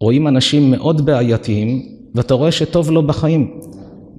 רואים 0.00 0.28
אנשים 0.28 0.70
מאוד 0.70 1.06
בעייתיים, 1.06 1.82
ואתה 2.14 2.34
רואה 2.34 2.52
שטוב 2.52 2.90
לו 2.90 3.06
בחיים. 3.06 3.60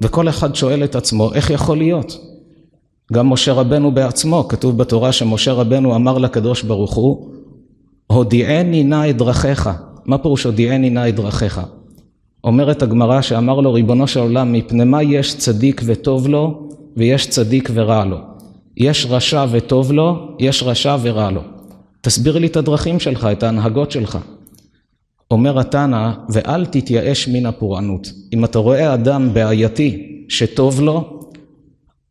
וכל 0.02 0.30
אחד 0.30 0.56
שואל 0.56 0.84
את 0.84 0.96
עצמו, 0.96 1.34
איך 1.34 1.50
יכול 1.50 1.78
להיות? 1.78 2.35
גם 3.14 3.30
משה 3.30 3.54
רבנו 3.54 3.92
בעצמו, 3.92 4.48
כתוב 4.48 4.78
בתורה 4.78 5.12
שמשה 5.12 5.54
רבנו 5.54 5.96
אמר 5.96 6.18
לקדוש 6.18 6.64
ברוך 6.64 6.94
הוא, 6.94 7.30
הודיעני 8.08 8.84
נא 8.84 9.10
את 9.10 9.18
דרכיך. 9.18 9.70
מה 10.06 10.18
פירוש 10.18 10.44
הודיעני 10.44 10.90
נא 10.90 11.10
את 11.10 11.16
דרכיך? 11.16 11.62
אומרת 12.44 12.82
הגמרא 12.82 13.22
שאמר 13.22 13.60
לו 13.60 13.74
ריבונו 13.74 14.08
של 14.08 14.20
עולם, 14.20 14.54
מפני 14.54 14.84
מה 14.84 15.04
יש 15.04 15.38
צדיק 15.38 15.82
וטוב 15.86 16.28
לו, 16.28 16.70
ויש 16.98 17.30
צדיק 17.30 17.70
ורע 17.74 18.06
לו. 18.06 18.18
יש 18.78 19.08
רשע 19.10 19.46
וטוב 19.52 19.92
לו, 19.92 20.28
יש 20.40 20.64
רשע 20.64 20.98
ורע 21.02 21.32
לו. 21.32 21.42
תסביר 22.02 22.38
לי 22.38 22.48
את 22.48 22.58
הדרכים 22.58 23.00
שלך, 23.00 23.28
את 23.32 23.44
ההנהגות 23.44 23.92
שלך. 23.92 24.18
אומר 25.32 25.60
התנא, 25.60 26.12
ואל 26.30 26.66
תתייאש 26.66 27.28
מן 27.28 27.46
הפורענות. 27.46 28.12
אם 28.34 28.46
אתה 28.46 28.60
רואה 28.60 28.94
אדם 28.94 29.34
בעייתי 29.34 30.22
שטוב 30.30 30.82
לו, 30.82 31.15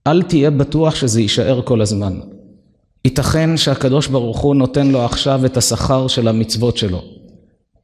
אל 0.06 0.23
תהיה 0.23 0.50
בטוח 0.50 0.94
שזה 0.94 1.20
יישאר 1.20 1.61
כל 1.64 1.80
הזמן. 1.80 2.12
ייתכן 3.04 3.56
שהקדוש 3.56 4.06
ברוך 4.06 4.38
הוא 4.38 4.54
נותן 4.54 4.87
לו 4.87 5.04
עכשיו 5.04 5.46
את 5.46 5.56
השכר 5.56 6.06
של 6.08 6.28
המצוות 6.28 6.76
שלו, 6.76 7.02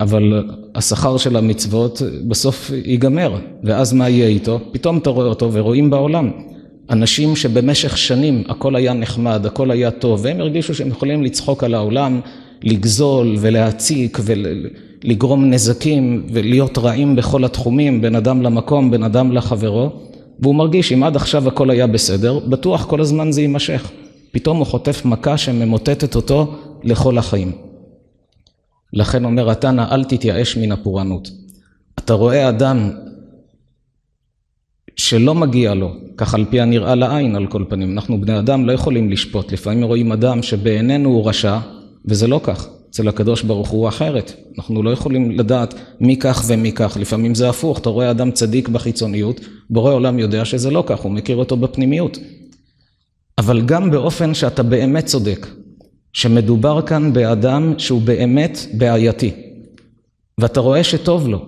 אבל 0.00 0.48
השכר 0.74 1.16
של 1.16 1.36
המצוות 1.36 2.02
בסוף 2.28 2.70
ייגמר, 2.84 3.34
ואז 3.64 3.92
מה 3.92 4.08
יהיה 4.08 4.28
איתו? 4.28 4.60
פתאום 4.72 4.98
אתה 4.98 5.10
רואה 5.10 5.26
אותו 5.26 5.52
ורואים 5.52 5.90
בעולם 5.90 6.30
אנשים 6.90 7.36
שבמשך 7.36 7.98
שנים 7.98 8.42
הכל 8.48 8.76
היה 8.76 8.92
נחמד, 8.92 9.46
הכל 9.46 9.70
היה 9.70 9.90
טוב, 9.90 10.20
והם 10.22 10.40
הרגישו 10.40 10.74
שהם 10.74 10.88
יכולים 10.88 11.22
לצחוק 11.22 11.64
על 11.64 11.74
העולם, 11.74 12.20
לגזול 12.62 13.36
ולהציק 13.40 14.18
ולגרום 14.24 15.50
נזקים 15.50 16.26
ולהיות 16.32 16.78
רעים 16.78 17.16
בכל 17.16 17.44
התחומים, 17.44 18.00
בין 18.00 18.16
אדם 18.16 18.42
למקום, 18.42 18.90
בין 18.90 19.02
אדם 19.02 19.32
לחברו, 19.32 19.90
והוא 20.40 20.54
מרגיש 20.54 20.92
אם 20.92 21.02
עד 21.02 21.16
עכשיו 21.16 21.48
הכל 21.48 21.70
היה 21.70 21.86
בסדר, 21.86 22.38
בטוח 22.38 22.84
כל 22.84 23.00
הזמן 23.00 23.32
זה 23.32 23.40
יימשך. 23.40 23.90
פתאום 24.32 24.58
הוא 24.58 24.66
חוטף 24.66 25.04
מכה 25.04 25.38
שממוטטת 25.38 26.16
אותו 26.16 26.54
לכל 26.82 27.18
החיים. 27.18 27.52
לכן 28.92 29.24
אומר 29.24 29.50
התנא, 29.50 29.84
אל 29.90 30.04
תתייאש 30.04 30.56
מן 30.56 30.72
הפורענות. 30.72 31.30
אתה 31.98 32.12
רואה 32.12 32.48
אדם 32.48 32.90
שלא 34.96 35.34
מגיע 35.34 35.74
לו, 35.74 35.92
כך 36.16 36.34
על 36.34 36.44
פי 36.50 36.60
הנראה 36.60 36.94
לעין 36.94 37.36
על 37.36 37.46
כל 37.46 37.64
פנים, 37.68 37.92
אנחנו 37.92 38.20
בני 38.20 38.38
אדם 38.38 38.66
לא 38.66 38.72
יכולים 38.72 39.10
לשפוט, 39.10 39.52
לפעמים 39.52 39.84
רואים 39.84 40.12
אדם 40.12 40.42
שבעינינו 40.42 41.08
הוא 41.08 41.28
רשע, 41.28 41.58
וזה 42.04 42.26
לא 42.26 42.40
כך, 42.44 42.68
אצל 42.90 43.08
הקדוש 43.08 43.42
ברוך 43.42 43.68
הוא 43.68 43.88
אחרת, 43.88 44.32
אנחנו 44.58 44.82
לא 44.82 44.90
יכולים 44.90 45.30
לדעת 45.30 45.74
מי 46.00 46.16
כך 46.16 46.44
ומי 46.46 46.72
כך, 46.72 46.96
לפעמים 47.00 47.34
זה 47.34 47.48
הפוך, 47.48 47.78
אתה 47.78 47.88
רואה 47.88 48.10
אדם 48.10 48.30
צדיק 48.30 48.68
בחיצוניות, 48.68 49.40
בורא 49.70 49.92
עולם 49.92 50.18
יודע 50.18 50.44
שזה 50.44 50.70
לא 50.70 50.84
כך, 50.86 51.00
הוא 51.00 51.12
מכיר 51.12 51.36
אותו 51.36 51.56
בפנימיות. 51.56 52.18
אבל 53.38 53.60
גם 53.60 53.90
באופן 53.90 54.34
שאתה 54.34 54.62
באמת 54.62 55.06
צודק, 55.06 55.46
שמדובר 56.12 56.82
כאן 56.82 57.12
באדם 57.12 57.74
שהוא 57.78 58.02
באמת 58.02 58.58
בעייתי, 58.72 59.30
ואתה 60.38 60.60
רואה 60.60 60.84
שטוב 60.84 61.28
לו, 61.28 61.46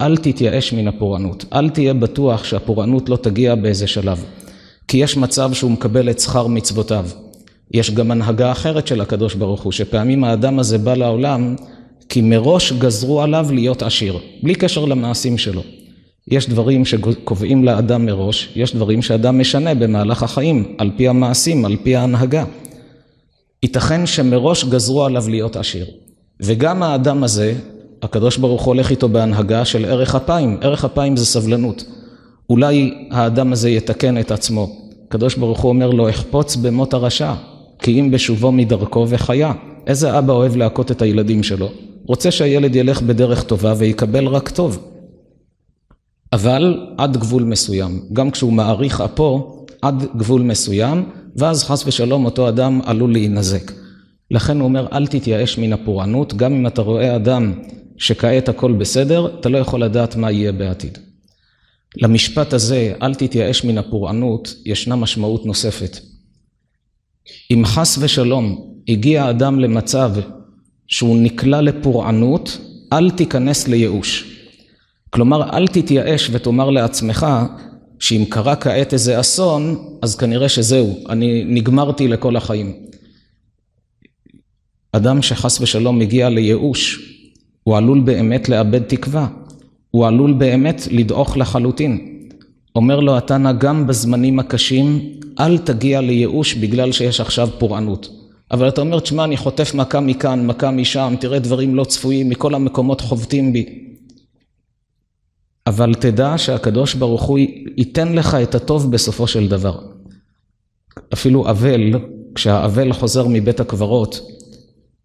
אל 0.00 0.16
תתייאש 0.16 0.72
מן 0.72 0.88
הפורענות, 0.88 1.44
אל 1.52 1.70
תהיה 1.70 1.94
בטוח 1.94 2.44
שהפורענות 2.44 3.08
לא 3.08 3.16
תגיע 3.16 3.54
באיזה 3.54 3.86
שלב, 3.86 4.24
כי 4.88 4.96
יש 4.96 5.16
מצב 5.16 5.52
שהוא 5.52 5.70
מקבל 5.70 6.10
את 6.10 6.20
שכר 6.20 6.46
מצוותיו. 6.46 7.06
יש 7.70 7.90
גם 7.90 8.10
הנהגה 8.10 8.52
אחרת 8.52 8.86
של 8.86 9.00
הקדוש 9.00 9.34
ברוך 9.34 9.62
הוא, 9.62 9.72
שפעמים 9.72 10.24
האדם 10.24 10.58
הזה 10.58 10.78
בא 10.78 10.94
לעולם 10.94 11.56
כי 12.08 12.20
מראש 12.20 12.72
גזרו 12.72 13.22
עליו 13.22 13.46
להיות 13.50 13.82
עשיר, 13.82 14.18
בלי 14.42 14.54
קשר 14.54 14.84
למעשים 14.84 15.38
שלו. 15.38 15.62
יש 16.28 16.48
דברים 16.48 16.84
שקובעים 16.84 17.64
לאדם 17.64 18.06
מראש, 18.06 18.52
יש 18.56 18.74
דברים 18.74 19.02
שאדם 19.02 19.38
משנה 19.38 19.74
במהלך 19.74 20.22
החיים, 20.22 20.74
על 20.78 20.90
פי 20.96 21.08
המעשים, 21.08 21.64
על 21.64 21.76
פי 21.82 21.96
ההנהגה. 21.96 22.44
ייתכן 23.62 24.06
שמראש 24.06 24.64
גזרו 24.64 25.04
עליו 25.04 25.24
להיות 25.28 25.56
עשיר. 25.56 25.86
וגם 26.40 26.82
האדם 26.82 27.24
הזה, 27.24 27.54
הקדוש 28.02 28.36
ברוך 28.36 28.62
הוא 28.62 28.74
הולך 28.74 28.90
איתו 28.90 29.08
בהנהגה 29.08 29.64
של 29.64 29.84
ערך 29.84 30.14
אפיים, 30.14 30.58
ערך 30.60 30.84
אפיים 30.84 31.16
זה 31.16 31.26
סבלנות. 31.26 31.84
אולי 32.50 32.94
האדם 33.10 33.52
הזה 33.52 33.70
יתקן 33.70 34.18
את 34.18 34.30
עצמו. 34.30 34.68
הקדוש 35.08 35.34
ברוך 35.34 35.60
הוא 35.60 35.68
אומר 35.68 35.90
לו, 35.90 36.10
אחפוץ 36.10 36.56
במות 36.56 36.94
הרשע, 36.94 37.34
כי 37.78 38.00
אם 38.00 38.10
בשובו 38.10 38.52
מדרכו 38.52 39.06
וחיה. 39.08 39.52
איזה 39.86 40.18
אבא 40.18 40.32
אוהב 40.32 40.56
להכות 40.56 40.90
את 40.90 41.02
הילדים 41.02 41.42
שלו? 41.42 41.68
רוצה 42.06 42.30
שהילד 42.30 42.76
ילך 42.76 43.02
בדרך 43.02 43.42
טובה 43.42 43.74
ויקבל 43.76 44.26
רק 44.26 44.48
טוב. 44.48 44.88
אבל 46.32 46.86
עד 46.98 47.16
גבול 47.16 47.44
מסוים. 47.44 48.02
גם 48.12 48.30
כשהוא 48.30 48.52
מעריך 48.52 49.00
אפו, 49.00 49.56
עד 49.82 50.04
גבול 50.16 50.42
מסוים, 50.42 51.04
ואז 51.36 51.64
חס 51.64 51.86
ושלום 51.86 52.24
אותו 52.24 52.48
אדם 52.48 52.80
עלול 52.84 53.12
להינזק. 53.12 53.72
לכן 54.30 54.56
הוא 54.56 54.64
אומר, 54.64 54.86
אל 54.92 55.06
תתייאש 55.06 55.58
מן 55.58 55.72
הפורענות, 55.72 56.34
גם 56.34 56.52
אם 56.52 56.66
אתה 56.66 56.82
רואה 56.82 57.16
אדם 57.16 57.52
שכעת 57.96 58.48
הכל 58.48 58.72
בסדר, 58.72 59.26
אתה 59.40 59.48
לא 59.48 59.58
יכול 59.58 59.82
לדעת 59.82 60.16
מה 60.16 60.30
יהיה 60.30 60.52
בעתיד. 60.52 60.98
למשפט 61.96 62.52
הזה, 62.52 62.92
אל 63.02 63.14
תתייאש 63.14 63.64
מן 63.64 63.78
הפורענות, 63.78 64.54
ישנה 64.64 64.96
משמעות 64.96 65.46
נוספת. 65.46 65.98
אם 67.50 67.62
חס 67.64 67.98
ושלום 68.00 68.72
הגיע 68.88 69.30
אדם 69.30 69.60
למצב 69.60 70.12
שהוא 70.86 71.16
נקלע 71.16 71.60
לפורענות, 71.60 72.58
אל 72.92 73.10
תיכנס 73.10 73.68
לייאוש. 73.68 74.32
כלומר, 75.10 75.56
אל 75.56 75.66
תתייאש 75.66 76.30
ותאמר 76.32 76.70
לעצמך 76.70 77.26
שאם 77.98 78.24
קרה 78.28 78.56
כעת 78.56 78.92
איזה 78.92 79.20
אסון, 79.20 79.88
אז 80.02 80.16
כנראה 80.16 80.48
שזהו, 80.48 81.04
אני 81.08 81.44
נגמרתי 81.46 82.08
לכל 82.08 82.36
החיים. 82.36 82.72
אדם 84.92 85.22
שחס 85.22 85.60
ושלום 85.60 85.98
מגיע 85.98 86.28
לייאוש, 86.28 87.12
הוא 87.62 87.76
עלול 87.76 88.00
באמת 88.00 88.48
לאבד 88.48 88.82
תקווה. 88.82 89.28
הוא 89.90 90.06
עלול 90.06 90.32
באמת 90.32 90.88
לדעוך 90.90 91.36
לחלוטין. 91.36 92.15
אומר 92.76 93.00
לו 93.00 93.16
התנא 93.16 93.52
גם 93.52 93.86
בזמנים 93.86 94.38
הקשים, 94.38 95.12
אל 95.40 95.58
תגיע 95.58 96.00
לייאוש 96.00 96.54
בגלל 96.54 96.92
שיש 96.92 97.20
עכשיו 97.20 97.48
פורענות. 97.58 98.08
אבל 98.50 98.68
אתה 98.68 98.80
אומר, 98.80 99.00
תשמע, 99.00 99.24
אני 99.24 99.36
חוטף 99.36 99.74
מכה 99.74 100.00
מכאן, 100.00 100.46
מכה 100.46 100.70
משם, 100.70 101.14
תראה 101.20 101.38
דברים 101.38 101.74
לא 101.74 101.84
צפויים, 101.84 102.28
מכל 102.28 102.54
המקומות 102.54 103.00
חובטים 103.00 103.52
בי. 103.52 103.86
אבל 105.66 105.94
תדע 105.94 106.38
שהקדוש 106.38 106.94
ברוך 106.94 107.22
הוא 107.22 107.38
ייתן 107.76 108.12
לך 108.12 108.34
את 108.34 108.54
הטוב 108.54 108.92
בסופו 108.92 109.26
של 109.26 109.48
דבר. 109.48 109.78
אפילו 111.12 111.50
אבל, 111.50 111.92
כשהאבל 112.34 112.92
חוזר 112.92 113.26
מבית 113.28 113.60
הקברות, 113.60 114.20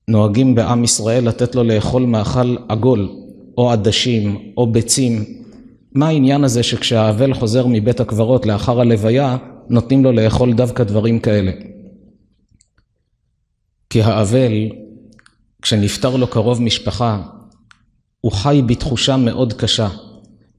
נוהגים 0.08 0.56
בעם 0.56 0.84
ישראל 0.84 1.28
לתת 1.28 1.56
לו 1.56 1.64
לאכול 1.64 2.06
מאכל 2.06 2.56
עגול, 2.70 3.10
או 3.58 3.72
עדשים, 3.72 4.52
או 4.58 4.68
ביצים. 4.68 5.41
מה 5.96 6.08
העניין 6.08 6.44
הזה 6.44 6.64
שכשהאבל 6.64 7.34
חוזר 7.34 7.68
מבית 7.68 8.00
הקברות 8.00 8.46
לאחר 8.46 8.82
הלוויה, 8.82 9.38
נותנים 9.70 10.04
לו 10.04 10.12
לאכול 10.12 10.54
דווקא 10.54 10.84
דברים 10.84 11.20
כאלה? 11.20 11.52
כי 13.90 14.02
האבל, 14.02 14.70
כשנפטר 15.62 16.16
לו 16.16 16.28
קרוב 16.28 16.62
משפחה, 16.62 17.22
הוא 18.22 18.32
חי 18.32 18.62
בתחושה 18.66 19.18
מאוד 19.18 19.54
קשה, 19.54 19.88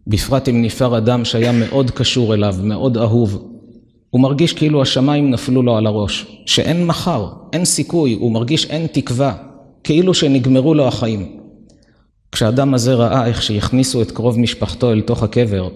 בפרט 0.07 0.49
אם 0.49 0.63
נפטר 0.63 0.99
אדם 0.99 1.25
שהיה 1.25 1.53
מאוד 1.53 1.91
קשור 1.91 2.35
אליו, 2.35 2.55
מאוד 2.63 2.99
אהוב. 2.99 3.49
הוא 4.11 4.21
מרגיש 4.21 4.53
כאילו 4.53 4.83
השמיים 4.83 5.31
נפלו 5.31 5.63
לו 5.63 5.77
על 5.77 5.87
הראש, 5.87 6.27
שאין 6.47 6.87
מחר, 6.87 7.29
אין 7.53 7.65
סיכוי, 7.65 8.13
הוא 8.13 8.33
מרגיש 8.33 8.67
אין 8.67 8.87
תקווה, 8.87 9.35
כאילו 9.85 10.15
שנגמרו 10.15 10.75
לו 10.75 10.89
החיים. 10.89 11.42
כשאדם 12.33 12.75
הזה 12.75 12.95
ראה 12.95 13.27
איך 13.27 13.43
שהכניסו 13.43 14.03
את 14.03 14.11
קרוב 14.11 14.39
משפחתו 14.39 14.93
אל 14.93 15.01
תוך 15.01 15.23
הקבר 15.23 15.69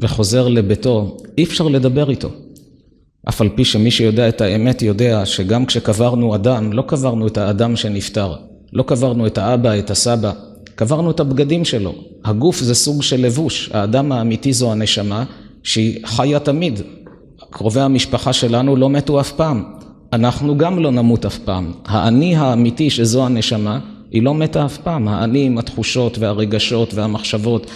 וחוזר 0.00 0.48
לביתו, 0.48 1.16
אי 1.38 1.44
אפשר 1.44 1.68
לדבר 1.68 2.10
איתו. 2.10 2.28
אף 3.28 3.40
על 3.40 3.48
פי 3.48 3.64
שמי 3.64 3.90
שיודע 3.90 4.28
את 4.28 4.40
האמת 4.40 4.82
יודע 4.82 5.26
שגם 5.26 5.66
כשקברנו 5.66 6.34
אדם, 6.34 6.72
לא 6.72 6.82
קברנו 6.86 7.26
את 7.26 7.38
האדם 7.38 7.76
שנפטר, 7.76 8.34
לא 8.72 8.82
קברנו 8.82 9.26
את 9.26 9.38
האבא, 9.38 9.78
את 9.78 9.90
הסבא, 9.90 10.32
קברנו 10.74 11.10
את 11.10 11.20
הבגדים 11.20 11.64
שלו. 11.64 11.94
הגוף 12.24 12.58
זה 12.58 12.74
סוג 12.74 13.02
של 13.02 13.20
לבוש, 13.20 13.70
האדם 13.72 14.12
האמיתי 14.12 14.52
זו 14.52 14.72
הנשמה 14.72 15.24
שהיא 15.62 16.06
חיה 16.06 16.38
תמיד. 16.38 16.80
קרובי 17.50 17.80
המשפחה 17.80 18.32
שלנו 18.32 18.76
לא 18.76 18.90
מתו 18.90 19.20
אף 19.20 19.32
פעם, 19.32 19.64
אנחנו 20.12 20.58
גם 20.58 20.78
לא 20.78 20.90
נמות 20.90 21.26
אף 21.26 21.38
פעם. 21.38 21.72
האני 21.84 22.36
האמיתי 22.36 22.90
שזו 22.90 23.26
הנשמה, 23.26 23.78
היא 24.10 24.22
לא 24.22 24.34
מתה 24.34 24.64
אף 24.64 24.78
פעם, 24.78 25.08
האני 25.08 25.44
עם 25.44 25.58
התחושות 25.58 26.18
והרגשות 26.18 26.94
והמחשבות, 26.94 27.70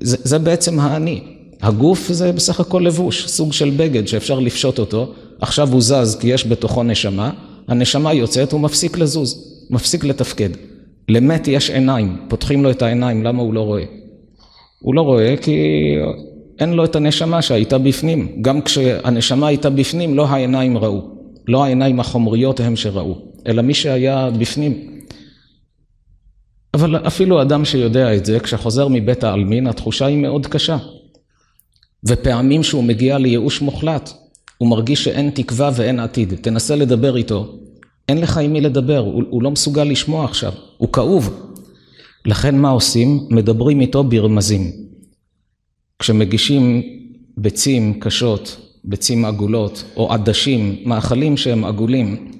זה, 0.00 0.16
זה 0.22 0.38
בעצם 0.38 0.80
האני. 0.80 1.20
הגוף 1.62 2.12
זה 2.12 2.32
בסך 2.32 2.60
הכל 2.60 2.82
לבוש, 2.86 3.26
סוג 3.26 3.52
של 3.52 3.70
בגד 3.76 4.06
שאפשר 4.06 4.38
לפשוט 4.38 4.78
אותו, 4.78 5.12
עכשיו 5.40 5.72
הוא 5.72 5.82
זז 5.82 6.16
כי 6.20 6.28
יש 6.28 6.46
בתוכו 6.46 6.82
נשמה, 6.82 7.30
הנשמה 7.68 8.12
יוצאת, 8.14 8.52
הוא 8.52 8.60
מפסיק 8.60 8.98
לזוז, 8.98 9.56
מפסיק 9.70 10.04
לתפקד. 10.04 10.50
למת 11.08 11.48
יש 11.48 11.70
עיניים, 11.70 12.16
פותחים 12.28 12.62
לו 12.62 12.70
את 12.70 12.82
העיניים, 12.82 13.24
למה 13.24 13.42
הוא 13.42 13.54
לא 13.54 13.60
רואה? 13.60 13.84
הוא 14.80 14.94
לא 14.94 15.00
רואה 15.00 15.34
כי 15.36 15.56
אין 16.58 16.72
לו 16.72 16.84
את 16.84 16.96
הנשמה 16.96 17.42
שהייתה 17.42 17.78
בפנים. 17.78 18.28
גם 18.40 18.60
כשהנשמה 18.60 19.46
הייתה 19.46 19.70
בפנים, 19.70 20.14
לא 20.14 20.26
העיניים 20.26 20.78
ראו. 20.78 21.00
לא 21.48 21.64
העיניים 21.64 22.00
החומריות 22.00 22.60
הם 22.60 22.76
שראו, 22.76 23.18
אלא 23.46 23.62
מי 23.62 23.74
שהיה 23.74 24.30
בפנים. 24.38 24.95
אבל 26.76 27.06
אפילו 27.06 27.42
אדם 27.42 27.64
שיודע 27.64 28.14
את 28.14 28.26
זה, 28.26 28.40
כשחוזר 28.40 28.88
מבית 28.88 29.24
העלמין, 29.24 29.66
התחושה 29.66 30.06
היא 30.06 30.18
מאוד 30.18 30.46
קשה. 30.46 30.76
ופעמים 32.08 32.62
שהוא 32.62 32.84
מגיע 32.84 33.18
לייאוש 33.18 33.60
מוחלט, 33.60 34.12
הוא 34.58 34.68
מרגיש 34.68 35.04
שאין 35.04 35.30
תקווה 35.30 35.70
ואין 35.74 36.00
עתיד. 36.00 36.34
תנסה 36.34 36.76
לדבר 36.76 37.16
איתו, 37.16 37.58
אין 38.08 38.18
לך 38.18 38.38
עם 38.38 38.52
מי 38.52 38.60
לדבר, 38.60 38.98
הוא, 38.98 39.22
הוא 39.30 39.42
לא 39.42 39.50
מסוגל 39.50 39.84
לשמוע 39.84 40.24
עכשיו, 40.24 40.52
הוא 40.76 40.92
כאוב. 40.92 41.52
לכן 42.26 42.58
מה 42.58 42.68
עושים? 42.68 43.26
מדברים 43.30 43.80
איתו 43.80 44.04
ברמזים. 44.04 44.72
כשמגישים 45.98 46.82
ביצים 47.36 48.00
קשות, 48.00 48.56
ביצים 48.84 49.24
עגולות, 49.24 49.84
או 49.96 50.12
עדשים, 50.12 50.76
מאכלים 50.84 51.36
שהם 51.36 51.64
עגולים, 51.64 52.32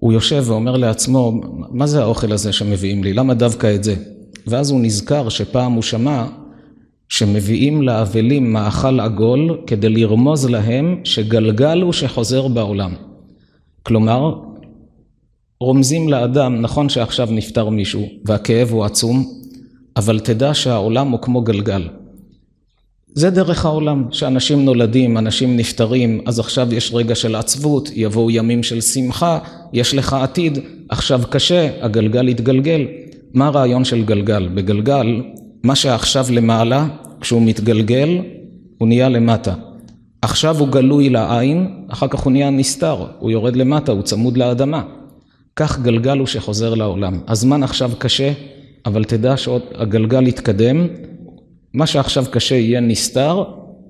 הוא 0.00 0.12
יושב 0.12 0.44
ואומר 0.46 0.76
לעצמו, 0.76 1.40
מה 1.70 1.86
זה 1.86 2.02
האוכל 2.02 2.32
הזה 2.32 2.52
שמביאים 2.52 3.04
לי? 3.04 3.12
למה 3.12 3.34
דווקא 3.34 3.74
את 3.74 3.84
זה? 3.84 3.94
ואז 4.46 4.70
הוא 4.70 4.80
נזכר 4.80 5.28
שפעם 5.28 5.72
הוא 5.72 5.82
שמע 5.82 6.26
שמביאים 7.08 7.82
לאבלים 7.82 8.52
מאכל 8.52 9.00
עגול 9.00 9.60
כדי 9.66 9.88
לרמוז 9.88 10.46
להם 10.46 11.00
שגלגל 11.04 11.80
הוא 11.82 11.92
שחוזר 11.92 12.48
בעולם. 12.48 12.92
כלומר, 13.82 14.34
רומזים 15.60 16.08
לאדם, 16.08 16.62
נכון 16.62 16.88
שעכשיו 16.88 17.28
נפטר 17.30 17.68
מישהו 17.68 18.08
והכאב 18.24 18.70
הוא 18.70 18.84
עצום, 18.84 19.24
אבל 19.96 20.20
תדע 20.20 20.54
שהעולם 20.54 21.10
הוא 21.10 21.20
כמו 21.22 21.42
גלגל. 21.42 21.88
זה 23.14 23.30
דרך 23.30 23.64
העולם, 23.64 24.04
שאנשים 24.10 24.64
נולדים, 24.64 25.18
אנשים 25.18 25.56
נפטרים, 25.56 26.20
אז 26.26 26.38
עכשיו 26.38 26.74
יש 26.74 26.94
רגע 26.94 27.14
של 27.14 27.34
עצבות, 27.34 27.90
יבואו 27.94 28.30
ימים 28.30 28.62
של 28.62 28.80
שמחה, 28.80 29.38
יש 29.72 29.94
לך 29.94 30.12
עתיד, 30.12 30.58
עכשיו 30.88 31.20
קשה, 31.30 31.68
הגלגל 31.80 32.28
יתגלגל. 32.28 32.86
מה 33.34 33.46
הרעיון 33.46 33.84
של 33.84 34.04
גלגל? 34.04 34.48
בגלגל, 34.54 35.22
מה 35.64 35.74
שעכשיו 35.74 36.26
למעלה, 36.30 36.86
כשהוא 37.20 37.42
מתגלגל, 37.42 38.18
הוא 38.78 38.88
נהיה 38.88 39.08
למטה. 39.08 39.54
עכשיו 40.22 40.58
הוא 40.58 40.68
גלוי 40.68 41.08
לעין, 41.08 41.84
אחר 41.88 42.08
כך 42.08 42.20
הוא 42.20 42.32
נהיה 42.32 42.50
נסתר, 42.50 43.06
הוא 43.18 43.30
יורד 43.30 43.56
למטה, 43.56 43.92
הוא 43.92 44.02
צמוד 44.02 44.36
לאדמה. 44.36 44.82
כך 45.56 45.80
גלגל 45.80 46.18
הוא 46.18 46.26
שחוזר 46.26 46.74
לעולם. 46.74 47.20
הזמן 47.28 47.62
עכשיו 47.62 47.90
קשה, 47.98 48.32
אבל 48.86 49.04
תדע 49.04 49.36
שהגלגל 49.36 50.26
יתקדם, 50.26 50.86
מה 51.74 51.86
שעכשיו 51.86 52.24
קשה 52.30 52.54
יהיה 52.54 52.80
נסתר, 52.80 53.44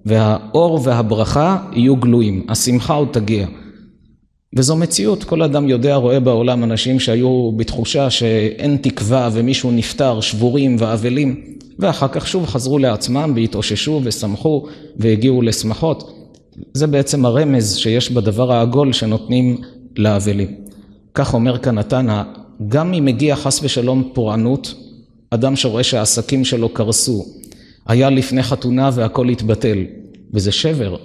והאור 0.06 0.80
והברכה 0.84 1.56
יהיו 1.72 1.96
גלויים, 1.96 2.46
השמחה 2.48 2.94
עוד 2.94 3.08
תגיע. 3.12 3.46
וזו 4.56 4.76
מציאות, 4.76 5.24
כל 5.24 5.42
אדם 5.42 5.68
יודע, 5.68 5.94
רואה 5.96 6.20
בעולם 6.20 6.64
אנשים 6.64 7.00
שהיו 7.00 7.52
בתחושה 7.56 8.10
שאין 8.10 8.76
תקווה 8.76 9.30
ומישהו 9.32 9.70
נפטר, 9.70 10.20
שבורים 10.20 10.76
ואבלים, 10.78 11.44
ואחר 11.78 12.08
כך 12.08 12.26
שוב 12.26 12.46
חזרו 12.46 12.78
לעצמם 12.78 13.32
והתאוששו 13.36 14.00
ושמחו 14.04 14.66
והגיעו 14.96 15.42
לשמחות. 15.42 16.14
זה 16.74 16.86
בעצם 16.86 17.24
הרמז 17.24 17.76
שיש 17.76 18.10
בדבר 18.10 18.52
העגול 18.52 18.92
שנותנים 18.92 19.56
לאבלים. 19.96 20.54
כך 21.14 21.34
אומר 21.34 21.58
כאן 21.58 21.78
התנא, 21.78 22.22
גם 22.68 22.94
אם 22.94 23.04
מגיע 23.04 23.36
חס 23.36 23.60
ושלום 23.62 24.10
פורענות, 24.14 24.74
אדם 25.30 25.56
שרואה 25.56 25.82
שהעסקים 25.84 26.44
שלו 26.44 26.68
קרסו, 26.68 27.26
היה 27.88 28.10
לפני 28.10 28.42
חתונה 28.42 28.90
והכל 28.94 29.28
התבטל, 29.28 29.78
וזה 30.34 30.52
שבר. 30.52 30.96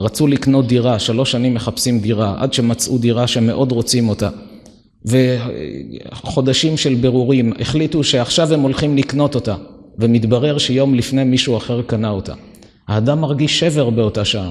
רצו 0.00 0.26
לקנות 0.26 0.66
דירה, 0.66 0.98
שלוש 0.98 1.32
שנים 1.32 1.54
מחפשים 1.54 2.00
דירה, 2.00 2.34
עד 2.38 2.52
שמצאו 2.52 2.98
דירה 2.98 3.26
שמאוד 3.26 3.72
רוצים 3.72 4.08
אותה. 4.08 4.28
וחודשים 5.04 6.76
של 6.76 6.94
ברורים, 6.94 7.52
החליטו 7.60 8.04
שעכשיו 8.04 8.54
הם 8.54 8.60
הולכים 8.60 8.96
לקנות 8.96 9.34
אותה, 9.34 9.54
ומתברר 9.98 10.58
שיום 10.58 10.94
לפני 10.94 11.24
מישהו 11.24 11.56
אחר 11.56 11.82
קנה 11.82 12.10
אותה. 12.10 12.34
האדם 12.88 13.20
מרגיש 13.20 13.60
שבר 13.60 13.90
באותה 13.90 14.24
שעה. 14.24 14.50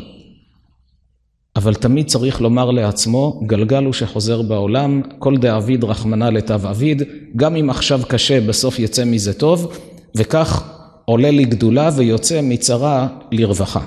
אבל 1.55 1.73
תמיד 1.73 2.07
צריך 2.07 2.41
לומר 2.41 2.71
לעצמו, 2.71 3.41
גלגל 3.45 3.83
הוא 3.83 3.93
שחוזר 3.93 4.41
בעולם, 4.41 5.01
כל 5.19 5.37
דאביד 5.37 5.83
רחמנא 5.83 6.25
לטב 6.25 6.65
אביד, 6.65 7.03
גם 7.35 7.55
אם 7.55 7.69
עכשיו 7.69 8.01
קשה, 8.07 8.41
בסוף 8.41 8.79
יצא 8.79 9.05
מזה 9.05 9.33
טוב, 9.33 9.77
וכך 10.15 10.70
עולה 11.05 11.31
לגדולה 11.31 11.89
ויוצא 11.95 12.41
מצרה 12.43 13.07
לרווחה. 13.31 13.81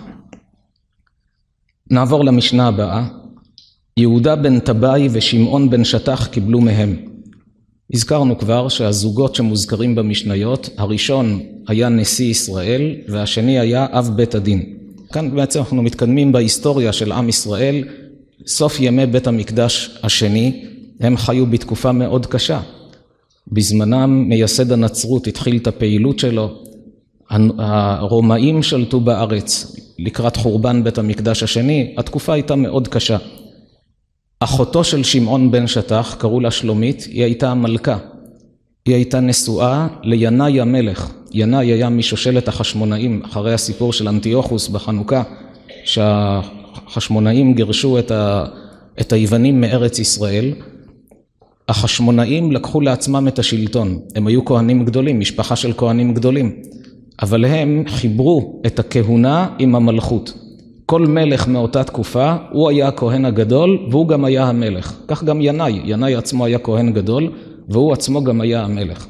נעבור 1.90 2.24
למשנה 2.24 2.68
הבאה. 2.68 3.06
יהודה 3.96 4.36
בן 4.36 4.60
טבעי 4.60 5.08
ושמעון 5.12 5.70
בן 5.70 5.84
שטח 5.84 6.26
קיבלו 6.26 6.60
מהם. 6.60 6.96
הזכרנו 7.92 8.38
כבר 8.38 8.68
שהזוגות 8.68 9.34
שמוזכרים 9.34 9.94
במשניות, 9.94 10.70
הראשון 10.76 11.40
היה 11.68 11.88
נשיא 11.88 12.30
ישראל 12.30 12.94
והשני 13.08 13.58
היה 13.58 13.86
אב 13.90 14.10
בית 14.16 14.34
הדין. 14.34 14.76
כאן 15.12 15.34
בעצם 15.34 15.58
אנחנו 15.58 15.82
מתקדמים 15.82 16.32
בהיסטוריה 16.32 16.92
של 16.92 17.12
עם 17.12 17.28
ישראל, 17.28 17.84
סוף 18.46 18.80
ימי 18.80 19.06
בית 19.06 19.26
המקדש 19.26 19.98
השני, 20.02 20.64
הם 21.00 21.16
חיו 21.16 21.46
בתקופה 21.46 21.92
מאוד 21.92 22.26
קשה. 22.26 22.60
בזמנם 23.52 24.28
מייסד 24.28 24.72
הנצרות 24.72 25.26
התחיל 25.26 25.56
את 25.56 25.66
הפעילות 25.66 26.18
שלו, 26.18 26.62
הרומאים 27.58 28.62
שלטו 28.62 29.00
בארץ 29.00 29.76
לקראת 29.98 30.36
חורבן 30.36 30.84
בית 30.84 30.98
המקדש 30.98 31.42
השני, 31.42 31.94
התקופה 31.98 32.32
הייתה 32.32 32.56
מאוד 32.56 32.88
קשה. 32.88 33.16
אחותו 34.40 34.84
של 34.84 35.02
שמעון 35.02 35.50
בן 35.50 35.66
שטח, 35.66 36.16
קראו 36.18 36.40
לה 36.40 36.50
שלומית, 36.50 37.08
היא 37.10 37.24
הייתה 37.24 37.50
המלכה. 37.50 37.98
היא 38.86 38.94
הייתה 38.94 39.20
נשואה 39.20 39.86
לינאי 40.02 40.60
המלך. 40.60 41.10
ינאי 41.32 41.66
היה 41.66 41.88
משושלת 41.88 42.48
החשמונאים, 42.48 43.22
אחרי 43.24 43.54
הסיפור 43.54 43.92
של 43.92 44.08
אנטיוכוס 44.08 44.68
בחנוכה, 44.68 45.22
שהחשמונאים 45.84 47.54
גירשו 47.54 47.98
את, 47.98 48.10
ה... 48.10 48.44
את 49.00 49.12
היוונים 49.12 49.60
מארץ 49.60 49.98
ישראל. 49.98 50.52
החשמונאים 51.68 52.52
לקחו 52.52 52.80
לעצמם 52.80 53.28
את 53.28 53.38
השלטון, 53.38 53.98
הם 54.14 54.26
היו 54.26 54.44
כהנים 54.44 54.84
גדולים, 54.84 55.20
משפחה 55.20 55.56
של 55.56 55.72
כהנים 55.76 56.14
גדולים, 56.14 56.62
אבל 57.22 57.44
הם 57.44 57.84
חיברו 57.86 58.62
את 58.66 58.78
הכהונה 58.78 59.48
עם 59.58 59.74
המלכות. 59.74 60.32
כל 60.86 61.06
מלך 61.06 61.48
מאותה 61.48 61.84
תקופה, 61.84 62.36
הוא 62.52 62.68
היה 62.68 62.88
הכהן 62.88 63.24
הגדול 63.24 63.86
והוא 63.90 64.08
גם 64.08 64.24
היה 64.24 64.44
המלך. 64.44 64.96
כך 65.08 65.24
גם 65.24 65.40
ינאי, 65.40 65.80
ינאי 65.84 66.14
עצמו 66.14 66.44
היה 66.44 66.58
כהן 66.58 66.92
גדול 66.92 67.32
והוא 67.68 67.92
עצמו 67.92 68.24
גם 68.24 68.40
היה 68.40 68.62
המלך. 68.62 69.06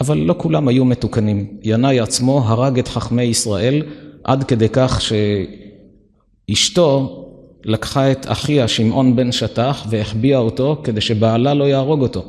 אבל 0.00 0.18
לא 0.18 0.34
כולם 0.38 0.68
היו 0.68 0.84
מתוקנים. 0.84 1.46
ינאי 1.62 2.00
עצמו 2.00 2.42
הרג 2.44 2.78
את 2.78 2.88
חכמי 2.88 3.22
ישראל 3.22 3.82
עד 4.24 4.44
כדי 4.44 4.68
כך 4.72 5.00
שאשתו 6.50 7.24
לקחה 7.64 8.12
את 8.12 8.26
אחיה 8.28 8.68
שמעון 8.68 9.16
בן 9.16 9.32
שטח 9.32 9.86
והחביאה 9.90 10.38
אותו 10.38 10.80
כדי 10.84 11.00
שבעלה 11.00 11.54
לא 11.54 11.64
יהרוג 11.64 12.02
אותו. 12.02 12.24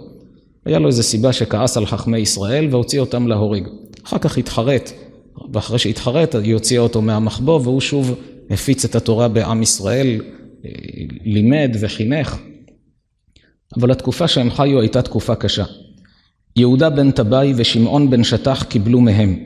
היה 0.65 0.79
לו 0.79 0.88
איזו 0.88 1.03
סיבה 1.03 1.34
שכעס 1.34 1.77
על 1.77 1.86
חכמי 1.86 2.17
ישראל 2.17 2.67
והוציא 2.71 2.99
אותם 2.99 3.27
להורג. 3.27 3.67
אחר 4.05 4.17
כך 4.17 4.38
התחרט, 4.38 4.91
ואחרי 5.54 5.80
שהתחרט 5.80 6.36
היא 6.36 6.54
הוציאה 6.54 6.82
אותו 6.82 7.02
מהמחבוא 7.02 7.60
והוא 7.63 7.82
שוב 7.82 8.19
הפיץ 8.49 8.86
את 8.86 8.95
התורה 8.95 9.28
בעם 9.28 9.62
ישראל, 9.62 10.21
לימד 11.25 11.75
וחינך. 11.80 12.38
אבל 13.80 13.91
התקופה 13.91 14.28
שהם 14.28 14.49
חיו 14.49 14.80
הייתה 14.80 15.02
תקופה 15.02 15.36
קשה. 15.36 15.63
יהודה 16.56 16.89
בן 16.89 17.12
טבעי 17.12 17.54
ושמעון 17.56 18.10
בן 18.10 18.23
שטח 18.23 18.63
קיבלו 18.63 19.02
מהם. 19.02 19.39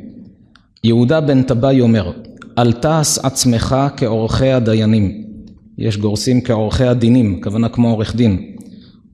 יהודה 0.84 1.22
בן 1.22 1.44
טבעי 1.44 1.82
אומר, 1.82 2.12
אל 2.58 2.72
תעש 2.72 3.18
עצמך 3.18 3.76
כעורכי 3.98 4.52
הדיינים. 4.52 5.24
יש 5.78 5.98
גורסים 5.98 6.42
כעורכי 6.42 6.84
הדינים, 6.84 7.42
כוונה 7.42 7.70
כמו 7.70 7.90
עורך 7.90 8.16
דין. 8.16 8.54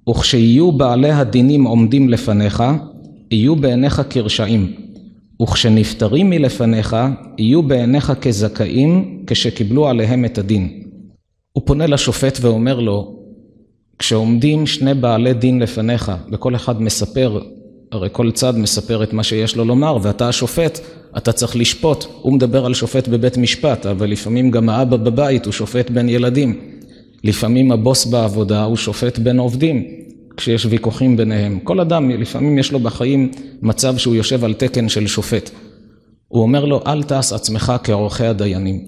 וכשיהיו 0.09 0.71
בעלי 0.71 1.11
הדינים 1.11 1.63
עומדים 1.63 2.09
לפניך, 2.09 2.63
יהיו 3.31 3.55
בעיניך 3.55 4.01
כרשעים. 4.09 4.73
וכשנפטרים 5.41 6.29
מלפניך, 6.29 6.95
יהיו 7.37 7.63
בעיניך 7.63 8.13
כזכאים 8.21 9.23
כשקיבלו 9.27 9.87
עליהם 9.87 10.25
את 10.25 10.37
הדין. 10.37 10.83
הוא 11.51 11.63
פונה 11.65 11.87
לשופט 11.87 12.37
ואומר 12.41 12.79
לו, 12.79 13.15
כשעומדים 13.99 14.67
שני 14.67 14.93
בעלי 14.93 15.33
דין 15.33 15.59
לפניך, 15.59 16.11
וכל 16.31 16.55
אחד 16.55 16.81
מספר, 16.81 17.39
הרי 17.91 18.09
כל 18.11 18.31
צד 18.31 18.57
מספר 18.57 19.03
את 19.03 19.13
מה 19.13 19.23
שיש 19.23 19.55
לו 19.55 19.65
לומר, 19.65 19.97
ואתה 20.01 20.29
השופט, 20.29 20.79
אתה 21.17 21.31
צריך 21.31 21.55
לשפוט. 21.55 22.05
הוא 22.21 22.33
מדבר 22.33 22.65
על 22.65 22.73
שופט 22.73 23.07
בבית 23.07 23.37
משפט, 23.37 23.85
אבל 23.85 24.09
לפעמים 24.09 24.51
גם 24.51 24.69
האבא 24.69 24.97
בבית 24.97 25.45
הוא 25.45 25.51
שופט 25.51 25.89
בין 25.89 26.09
ילדים. 26.09 26.59
לפעמים 27.23 27.71
הבוס 27.71 28.05
בעבודה 28.05 28.63
הוא 28.63 28.77
שופט 28.77 29.19
בין 29.19 29.39
עובדים. 29.39 29.98
כשיש 30.37 30.65
ויכוחים 30.65 31.17
ביניהם. 31.17 31.59
כל 31.59 31.79
אדם, 31.79 32.09
לפעמים 32.09 32.57
יש 32.57 32.71
לו 32.71 32.79
בחיים 32.79 33.31
מצב 33.61 33.97
שהוא 33.97 34.15
יושב 34.15 34.43
על 34.43 34.53
תקן 34.53 34.89
של 34.89 35.07
שופט. 35.07 35.49
הוא 36.27 36.41
אומר 36.41 36.65
לו, 36.65 36.81
אל 36.87 37.03
תעש 37.03 37.33
עצמך 37.33 37.73
כעורכי 37.83 38.25
הדיינים. 38.25 38.85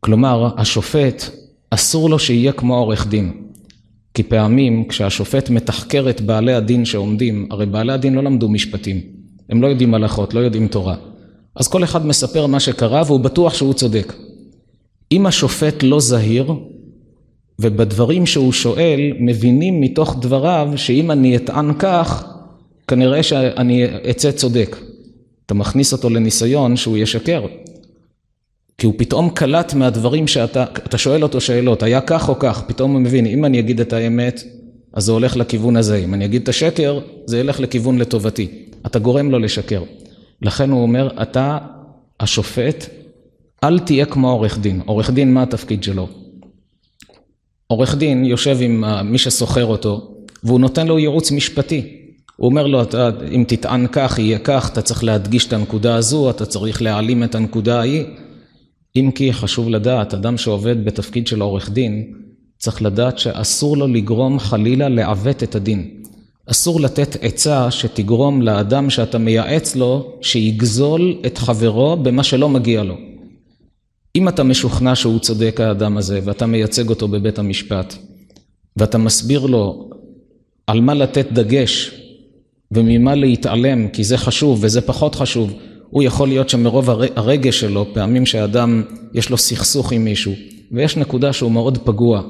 כלומר, 0.00 0.60
השופט, 0.60 1.30
אסור 1.70 2.10
לו 2.10 2.18
שיהיה 2.18 2.52
כמו 2.52 2.76
עורך 2.76 3.06
דין. 3.06 3.32
כי 4.14 4.22
פעמים 4.22 4.88
כשהשופט 4.88 5.50
מתחקר 5.50 6.10
את 6.10 6.20
בעלי 6.20 6.54
הדין 6.54 6.84
שעומדים, 6.84 7.48
הרי 7.50 7.66
בעלי 7.66 7.92
הדין 7.92 8.14
לא 8.14 8.22
למדו 8.22 8.48
משפטים, 8.48 9.00
הם 9.50 9.62
לא 9.62 9.66
יודעים 9.66 9.94
הלכות, 9.94 10.34
לא 10.34 10.40
יודעים 10.40 10.68
תורה. 10.68 10.96
אז 11.56 11.68
כל 11.68 11.84
אחד 11.84 12.06
מספר 12.06 12.46
מה 12.46 12.60
שקרה 12.60 13.02
והוא 13.06 13.20
בטוח 13.20 13.54
שהוא 13.54 13.74
צודק. 13.74 14.12
אם 15.12 15.26
השופט 15.26 15.82
לא 15.82 16.00
זהיר, 16.00 16.52
ובדברים 17.60 18.26
שהוא 18.26 18.52
שואל 18.52 19.12
מבינים 19.18 19.80
מתוך 19.80 20.16
דבריו 20.20 20.72
שאם 20.76 21.10
אני 21.10 21.36
אטען 21.36 21.72
כך, 21.78 22.24
כנראה 22.88 23.22
שאני 23.22 23.86
אצא 24.10 24.30
צודק. 24.30 24.76
אתה 25.46 25.54
מכניס 25.54 25.92
אותו 25.92 26.10
לניסיון 26.10 26.76
שהוא 26.76 26.98
ישקר. 26.98 27.46
כי 28.78 28.86
הוא 28.86 28.94
פתאום 28.96 29.30
קלט 29.30 29.74
מהדברים 29.74 30.26
שאתה, 30.26 30.64
אתה 30.72 30.98
שואל 30.98 31.22
אותו 31.22 31.40
שאלות, 31.40 31.82
היה 31.82 32.00
כך 32.00 32.28
או 32.28 32.38
כך, 32.38 32.62
פתאום 32.66 32.92
הוא 32.92 33.00
מבין, 33.00 33.26
אם 33.26 33.44
אני 33.44 33.58
אגיד 33.58 33.80
את 33.80 33.92
האמת, 33.92 34.42
אז 34.92 35.04
זה 35.04 35.12
הולך 35.12 35.36
לכיוון 35.36 35.76
הזה, 35.76 35.96
אם 35.96 36.14
אני 36.14 36.24
אגיד 36.24 36.42
את 36.42 36.48
השקר, 36.48 37.00
זה 37.26 37.38
ילך 37.38 37.60
לכיוון 37.60 37.98
לטובתי. 37.98 38.48
אתה 38.86 38.98
גורם 38.98 39.30
לו 39.30 39.38
לשקר. 39.38 39.82
לכן 40.42 40.70
הוא 40.70 40.82
אומר, 40.82 41.22
אתה 41.22 41.58
השופט, 42.20 42.86
אל 43.64 43.78
תהיה 43.78 44.06
כמו 44.06 44.30
עורך 44.30 44.58
דין. 44.58 44.80
עורך 44.86 45.10
דין, 45.10 45.34
מה 45.34 45.42
התפקיד 45.42 45.82
שלו? 45.82 46.08
עורך 47.70 47.94
דין 47.94 48.24
יושב 48.24 48.58
עם 48.60 48.84
מי 49.04 49.18
שסוחר 49.18 49.64
אותו, 49.64 50.14
והוא 50.44 50.60
נותן 50.60 50.86
לו 50.86 50.98
ייעוץ 50.98 51.32
משפטי. 51.32 51.82
הוא 52.36 52.48
אומר 52.48 52.66
לו, 52.66 52.82
אם 53.34 53.44
תטען 53.48 53.86
כך, 53.92 54.18
יהיה 54.18 54.38
כך, 54.38 54.70
אתה 54.72 54.82
צריך 54.82 55.04
להדגיש 55.04 55.46
את 55.46 55.52
הנקודה 55.52 55.94
הזו, 55.94 56.30
אתה 56.30 56.46
צריך 56.46 56.82
להעלים 56.82 57.24
את 57.24 57.34
הנקודה 57.34 57.78
ההיא. 57.78 58.04
אם 58.96 59.10
כי 59.14 59.32
חשוב 59.32 59.68
לדעת, 59.68 60.14
אדם 60.14 60.36
שעובד 60.36 60.84
בתפקיד 60.84 61.26
של 61.26 61.40
עורך 61.40 61.70
דין, 61.70 62.12
צריך 62.58 62.82
לדעת 62.82 63.18
שאסור 63.18 63.76
לו 63.76 63.86
לגרום 63.86 64.38
חלילה 64.38 64.88
לעוות 64.88 65.42
את 65.42 65.54
הדין. 65.54 65.90
אסור 66.46 66.80
לתת 66.80 67.16
עצה 67.20 67.70
שתגרום 67.70 68.42
לאדם 68.42 68.90
שאתה 68.90 69.18
מייעץ 69.18 69.76
לו, 69.76 70.12
שיגזול 70.20 71.18
את 71.26 71.38
חברו 71.38 71.96
במה 71.96 72.22
שלא 72.22 72.48
מגיע 72.48 72.82
לו. 72.82 72.96
אם 74.16 74.28
אתה 74.28 74.42
משוכנע 74.42 74.94
שהוא 74.94 75.18
צודק 75.18 75.60
האדם 75.60 75.96
הזה 75.96 76.20
ואתה 76.24 76.46
מייצג 76.46 76.88
אותו 76.88 77.08
בבית 77.08 77.38
המשפט 77.38 77.94
ואתה 78.76 78.98
מסביר 78.98 79.46
לו 79.46 79.90
על 80.66 80.80
מה 80.80 80.94
לתת 80.94 81.32
דגש 81.32 81.90
וממה 82.72 83.14
להתעלם 83.14 83.88
כי 83.88 84.04
זה 84.04 84.18
חשוב 84.18 84.58
וזה 84.62 84.80
פחות 84.80 85.14
חשוב 85.14 85.52
הוא 85.90 86.02
יכול 86.02 86.28
להיות 86.28 86.48
שמרוב 86.48 86.90
הרגש 86.90 87.60
שלו 87.60 87.86
פעמים 87.94 88.26
שאדם 88.26 88.82
יש 89.14 89.30
לו 89.30 89.38
סכסוך 89.38 89.92
עם 89.92 90.04
מישהו 90.04 90.32
ויש 90.72 90.96
נקודה 90.96 91.32
שהוא 91.32 91.52
מאוד 91.52 91.78
פגוע 91.78 92.22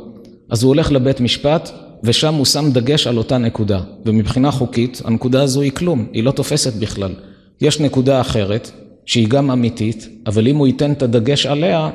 אז 0.51 0.63
הוא 0.63 0.69
הולך 0.69 0.93
לבית 0.93 1.21
משפט 1.21 1.71
ושם 2.03 2.35
הוא 2.35 2.45
שם 2.45 2.71
דגש 2.73 3.07
על 3.07 3.19
אותה 3.19 3.39
נקודה. 3.39 3.81
ומבחינה 4.07 4.51
חוקית 4.51 5.03
הנקודה 5.05 5.43
הזו 5.43 5.61
היא 5.61 5.73
כלום, 5.73 6.07
היא 6.13 6.25
לא 6.25 6.31
תופסת 6.31 6.75
בכלל. 6.75 7.15
יש 7.61 7.81
נקודה 7.81 8.21
אחרת 8.21 8.71
שהיא 9.09 9.29
גם 9.29 9.51
אמיתית, 9.51 10.09
אבל 10.27 10.49
אם 10.49 10.57
הוא 10.57 10.67
ייתן 10.67 10.93
את 10.93 11.03
הדגש 11.03 11.47
עליה, 11.47 11.91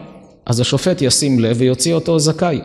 אז 0.46 0.60
השופט 0.60 1.02
ישים 1.02 1.40
לב 1.40 1.56
ויוציא 1.60 1.94
אותו 1.94 2.20
זכאי. 2.20 2.60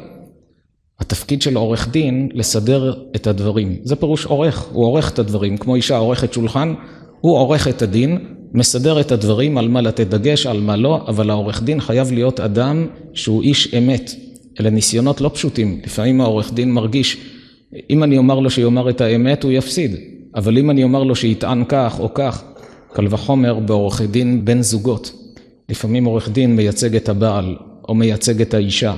התפקיד 1.00 1.42
של 1.42 1.56
עורך 1.56 1.88
דין 1.88 2.28
לסדר 2.34 2.94
את 3.16 3.26
הדברים. 3.26 3.76
זה 3.82 3.96
פירוש 3.96 4.24
עורך, 4.24 4.68
הוא 4.72 4.84
עורך 4.84 5.10
את 5.10 5.18
הדברים, 5.18 5.56
כמו 5.56 5.74
אישה 5.74 5.96
עורכת 5.96 6.32
שולחן, 6.32 6.74
הוא 7.20 7.38
עורך 7.38 7.68
את 7.68 7.82
הדין, 7.82 8.18
מסדר 8.54 9.00
את 9.00 9.12
הדברים 9.12 9.58
על 9.58 9.68
מה 9.68 9.80
לתת 9.80 10.06
דגש, 10.06 10.46
על 10.46 10.60
מה 10.60 10.76
לא, 10.76 11.04
אבל 11.08 11.30
העורך 11.30 11.62
דין 11.62 11.80
חייב 11.80 12.12
להיות 12.12 12.40
אדם 12.40 12.86
שהוא 13.14 13.42
איש 13.42 13.74
אמת. 13.74 14.10
אלה 14.60 14.70
ניסיונות 14.70 15.20
לא 15.20 15.30
פשוטים, 15.34 15.80
לפעמים 15.84 16.20
העורך 16.20 16.52
דין 16.52 16.72
מרגיש, 16.72 17.16
אם 17.90 18.02
אני 18.02 18.18
אומר 18.18 18.40
לו 18.40 18.50
שיאמר 18.50 18.90
את 18.90 19.00
האמת 19.00 19.42
הוא 19.42 19.52
יפסיד, 19.52 19.96
אבל 20.34 20.58
אם 20.58 20.70
אני 20.70 20.84
אומר 20.84 21.02
לו 21.02 21.16
שיטען 21.16 21.64
כך 21.68 22.00
או 22.00 22.14
כך, 22.14 22.44
קל 22.92 23.06
וחומר 23.10 23.58
בעורכי 23.58 24.06
דין 24.06 24.44
בין 24.44 24.62
זוגות. 24.62 25.12
לפעמים 25.68 26.04
עורך 26.04 26.28
דין 26.28 26.56
מייצג 26.56 26.96
את 26.96 27.08
הבעל 27.08 27.56
או 27.88 27.94
מייצג 27.94 28.40
את 28.40 28.54
האישה. 28.54 28.94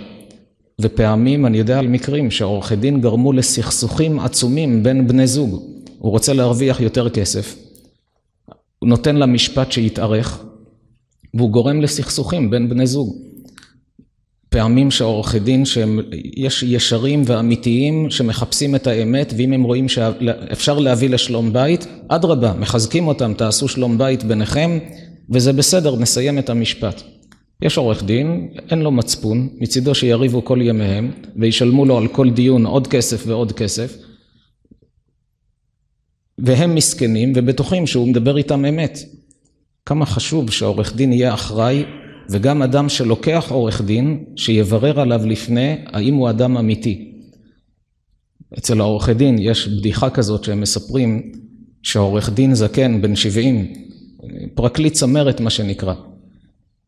ופעמים 0.81 1.47
אני 1.47 1.59
יודע 1.59 1.79
על 1.79 1.89
מקרים 1.89 2.31
שעורכי 2.31 2.77
דין 2.77 3.01
גרמו 3.01 3.33
לסכסוכים 3.33 4.21
עצומים 4.21 4.83
בין 4.83 5.09
בני 5.09 5.27
זוג. 5.27 5.63
הוא 5.99 6.11
רוצה 6.11 6.33
להרוויח 6.33 6.81
יותר 6.81 7.11
כסף. 7.11 7.57
הוא 8.79 8.89
נותן 8.89 9.17
למשפט 9.17 9.73
שיתארך 9.73 10.45
והוא 11.35 11.51
גורם 11.51 11.81
לסכסוכים 11.81 12.51
בין 12.51 12.69
בני 12.69 12.87
זוג. 12.87 13.30
פעמים 14.51 14.91
שעורכי 14.91 15.39
דין 15.39 15.65
שיש 15.65 16.63
ישרים 16.63 17.23
ואמיתיים 17.27 18.11
שמחפשים 18.11 18.75
את 18.75 18.87
האמת 18.87 19.33
ואם 19.37 19.53
הם 19.53 19.63
רואים 19.63 19.89
שאפשר 19.89 20.79
להביא 20.79 21.11
לשלום 21.11 21.53
בית, 21.53 21.87
אדרבה, 22.09 22.55
מחזקים 22.59 23.09
אותם, 23.09 23.35
תעשו 23.35 23.69
שלום 23.69 23.99
בית 23.99 24.25
ביניכם 24.25 24.79
וזה 25.31 25.53
בסדר, 25.53 25.97
נסיים 25.97 26.39
את 26.39 26.51
המשפט. 26.51 27.03
יש 27.63 27.79
עורך 27.79 28.05
דין, 28.05 28.49
אין 28.71 28.79
לו 28.79 28.91
מצפון, 28.91 29.49
מצידו 29.59 29.95
שיריבו 29.95 30.45
כל 30.45 30.59
ימיהם 30.63 31.11
וישלמו 31.37 31.85
לו 31.85 31.99
על 31.99 32.09
כל 32.09 32.31
דיון 32.31 32.67
עוד 32.67 32.87
כסף 32.87 33.23
ועוד 33.27 33.53
כסף 33.53 33.97
והם 36.39 36.75
מסכנים 36.75 37.33
ובטוחים 37.37 37.87
שהוא 37.87 38.09
מדבר 38.09 38.37
איתם 38.37 38.65
אמת. 38.65 38.99
כמה 39.87 40.07
חשוב 40.07 40.51
שהעורך 40.51 40.97
דין 40.97 41.13
יהיה 41.13 41.35
אחראי 41.35 41.85
וגם 42.29 42.63
אדם 42.63 42.89
שלוקח 42.89 43.47
עורך 43.51 43.83
דין, 43.83 44.25
שיברר 44.37 45.01
עליו 45.01 45.27
לפני 45.27 45.77
האם 45.87 46.15
הוא 46.15 46.31
אדם 46.31 46.57
אמיתי. 46.57 47.13
אצל 48.59 48.81
העורכי 48.81 49.15
דין 49.15 49.37
יש 49.39 49.69
בדיחה 49.69 50.11
כזאת 50.11 50.45
שהם 50.45 50.61
מספרים 50.61 51.33
שעורך 51.83 52.31
דין 52.31 52.55
זקן, 52.55 53.03
בן 53.03 53.17
70, 53.17 53.73
פרקליט 54.55 54.93
צמרת 54.93 55.41
מה 55.41 55.51
שנקרא, 55.51 55.95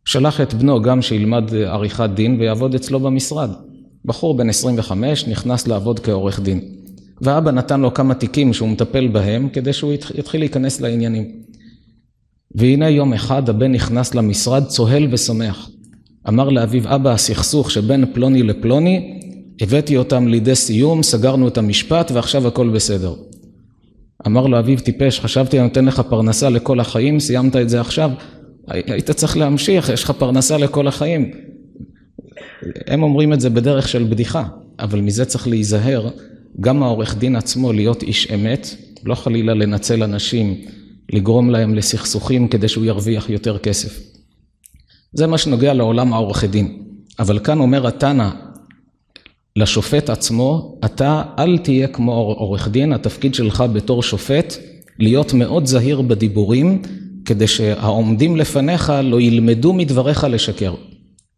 שלח 0.05 0.41
את 0.41 0.55
בנו 0.55 0.83
גם 0.83 1.03
שילמד 1.03 1.55
עריכת 1.55 2.11
דין 2.15 2.41
ויעבוד 2.41 2.75
אצלו 2.75 3.01
במשרד. 3.01 3.51
בחור 4.05 4.37
בן 4.37 4.49
25 4.49 5.29
נכנס 5.29 5.67
לעבוד 5.67 6.01
כעורך 6.01 6.41
דין. 6.41 6.61
ואבא 7.21 7.51
נתן 7.51 7.81
לו 7.81 7.95
כמה 7.95 8.15
תיקים 8.15 8.53
שהוא 8.53 8.69
מטפל 8.69 9.09
בהם 9.09 9.49
כדי 9.49 9.73
שהוא 9.73 9.93
יתחיל 10.15 10.41
להיכנס 10.41 10.81
לעניינים. 10.81 11.43
והנה 12.55 12.91
יום 12.91 13.13
אחד 13.13 13.49
הבן 13.49 13.73
נכנס 13.73 14.15
למשרד 14.15 14.65
צוהל 14.65 15.09
ושמח. 15.11 15.71
אמר 16.29 16.49
לאביו, 16.49 16.95
אבא, 16.95 17.13
הסכסוך 17.13 17.71
שבין 17.71 18.05
פלוני 18.13 18.43
לפלוני, 18.43 19.21
הבאתי 19.61 19.97
אותם 19.97 20.29
לידי 20.29 20.55
סיום, 20.55 21.03
סגרנו 21.03 21.49
את 21.49 21.59
המשפט 21.59 22.11
ועכשיו 22.11 22.49
הכל 22.49 22.69
בסדר. 22.69 23.15
אמר 24.27 24.47
לו 24.47 24.59
אביו 24.59 24.79
טיפש, 24.81 25.21
חשבתי 25.21 25.59
אני 25.59 25.69
נותן 25.69 25.85
לך 25.85 26.01
פרנסה 26.01 26.51
לכל 26.51 26.81
החיים, 26.81 27.21
סיימת 27.21 27.57
את 27.57 27.69
זה 27.69 27.81
עכשיו? 27.81 28.11
היית 28.69 29.11
צריך 29.11 29.37
להמשיך, 29.37 29.89
יש 29.89 30.05
לך 30.05 30.11
פרנסה 30.11 30.59
לכל 30.59 30.89
החיים. 30.89 31.31
הם 32.87 33.03
אומרים 33.03 33.33
את 33.33 33.41
זה 33.41 33.51
בדרך 33.51 33.89
של 33.89 34.05
בדיחה, 34.05 34.45
אבל 34.79 35.01
מזה 35.01 35.25
צריך 35.25 35.49
להיזהר, 35.49 36.09
גם 36.61 36.83
העורך 36.83 37.19
דין 37.19 37.37
עצמו 37.37 37.73
להיות 37.73 38.03
איש 38.03 38.31
אמת, 38.35 38.67
לא 39.05 39.15
חלילה 39.15 39.55
לנצל 39.55 40.03
אנשים, 40.03 40.57
לגרום 41.13 41.51
להם 41.51 41.75
לסכסוכים 41.75 42.49
כדי 42.49 42.69
שהוא 42.69 42.85
ירוויח 42.85 43.31
יותר 43.31 43.59
כסף. 43.59 44.01
זה 45.13 45.27
מה 45.27 45.39
שנוגע 45.39 45.75
לעולם 45.75 46.13
העורכי 46.13 46.47
דין. 46.47 46.83
אבל 47.19 47.39
כאן 47.39 47.59
אומר 47.61 47.87
התנא 47.87 48.29
לשופט 49.57 50.11
עצמו, 50.11 50.79
אתה 50.85 51.23
אל 51.39 51.59
תהיה 51.59 51.89
כמו 51.89 52.13
עורך 52.13 52.69
דין, 52.69 52.93
התפקיד 52.93 53.35
שלך 53.35 53.65
בתור 53.73 54.03
שופט, 54.03 54.55
להיות 54.99 55.35
מאוד 55.35 55.67
זהיר 55.67 56.03
בדיבורים, 56.03 56.83
כדי 57.25 57.47
שהעומדים 57.47 58.37
לפניך 58.37 58.93
לא 59.03 59.21
ילמדו 59.21 59.73
מדבריך 59.73 60.25
לשקר. 60.25 60.75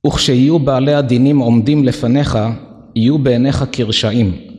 וכשיהיו 0.07 0.59
בעלי 0.59 0.95
הדינים 0.95 1.39
עומדים 1.39 1.85
לפניך, 1.85 2.39
יהיו 2.97 3.19
בעיניך 3.19 3.65
כרשעים. 3.73 4.54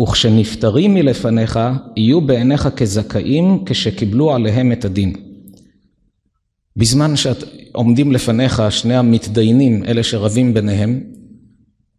וכשנפטרים 0.00 0.94
מלפניך, 0.94 1.58
יהיו 1.96 2.20
בעיניך 2.20 2.68
כזכאים 2.76 3.64
כשקיבלו 3.66 4.34
עליהם 4.34 4.72
את 4.72 4.84
הדין. 4.84 5.12
בזמן 6.76 7.14
שעומדים 7.16 8.12
לפניך 8.12 8.62
שני 8.70 8.96
המתדיינים, 8.96 9.84
אלה 9.84 10.02
שרבים 10.02 10.54
ביניהם, 10.54 11.00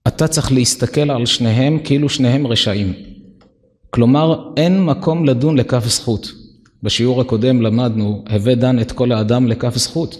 אתה 0.08 0.28
צריך 0.28 0.52
להסתכל 0.52 1.12
על 1.12 1.26
שניהם 1.26 1.80
כאילו 1.84 2.10
שניהם 2.10 2.48
רשעים. 2.48 2.94
כלומר, 3.90 4.52
אין 4.58 4.84
מקום 4.84 5.26
לדון 5.26 5.58
לכף 5.58 5.88
זכות. 5.88 6.32
בשיעור 6.84 7.22
הקודם 7.22 7.62
למדנו, 7.62 8.24
הווה 8.30 8.56
דן 8.56 8.80
את 8.80 8.92
כל 8.92 9.12
האדם 9.12 9.48
לכף 9.48 9.78
זכות. 9.78 10.18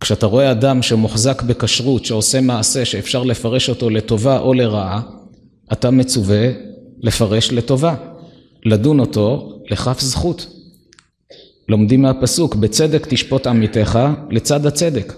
כשאתה 0.00 0.26
רואה 0.26 0.50
אדם 0.50 0.82
שמוחזק 0.82 1.42
בכשרות, 1.42 2.04
שעושה 2.04 2.40
מעשה 2.40 2.84
שאפשר 2.84 3.22
לפרש 3.22 3.68
אותו 3.68 3.90
לטובה 3.90 4.38
או 4.38 4.54
לרעה, 4.54 5.00
אתה 5.72 5.90
מצווה 5.90 6.48
לפרש 6.98 7.52
לטובה, 7.52 7.94
לדון 8.64 9.00
אותו 9.00 9.58
לכף 9.70 10.00
זכות. 10.00 10.46
לומדים 11.68 12.02
מהפסוק, 12.02 12.54
בצדק 12.54 13.06
תשפוט 13.08 13.46
עמיתך 13.46 13.98
לצד 14.30 14.66
הצדק. 14.66 15.12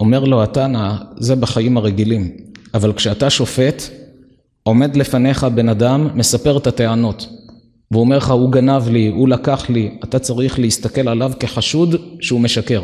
אומר 0.00 0.24
לו 0.24 0.42
התנא, 0.42 0.94
זה 1.18 1.36
בחיים 1.36 1.76
הרגילים, 1.76 2.36
אבל 2.74 2.92
כשאתה 2.92 3.30
שופט, 3.30 3.82
עומד 4.62 4.96
לפניך 4.96 5.44
בן 5.44 5.68
אדם, 5.68 6.08
מספר 6.14 6.56
את 6.58 6.66
הטענות. 6.66 7.28
והוא 7.90 8.00
אומר 8.00 8.16
לך, 8.16 8.30
הוא 8.30 8.52
גנב 8.52 8.88
לי, 8.88 9.08
הוא 9.08 9.28
לקח 9.28 9.70
לי, 9.70 9.98
אתה 10.04 10.18
צריך 10.18 10.58
להסתכל 10.58 11.08
עליו 11.08 11.32
כחשוד 11.40 11.94
שהוא 12.20 12.40
משקר. 12.40 12.82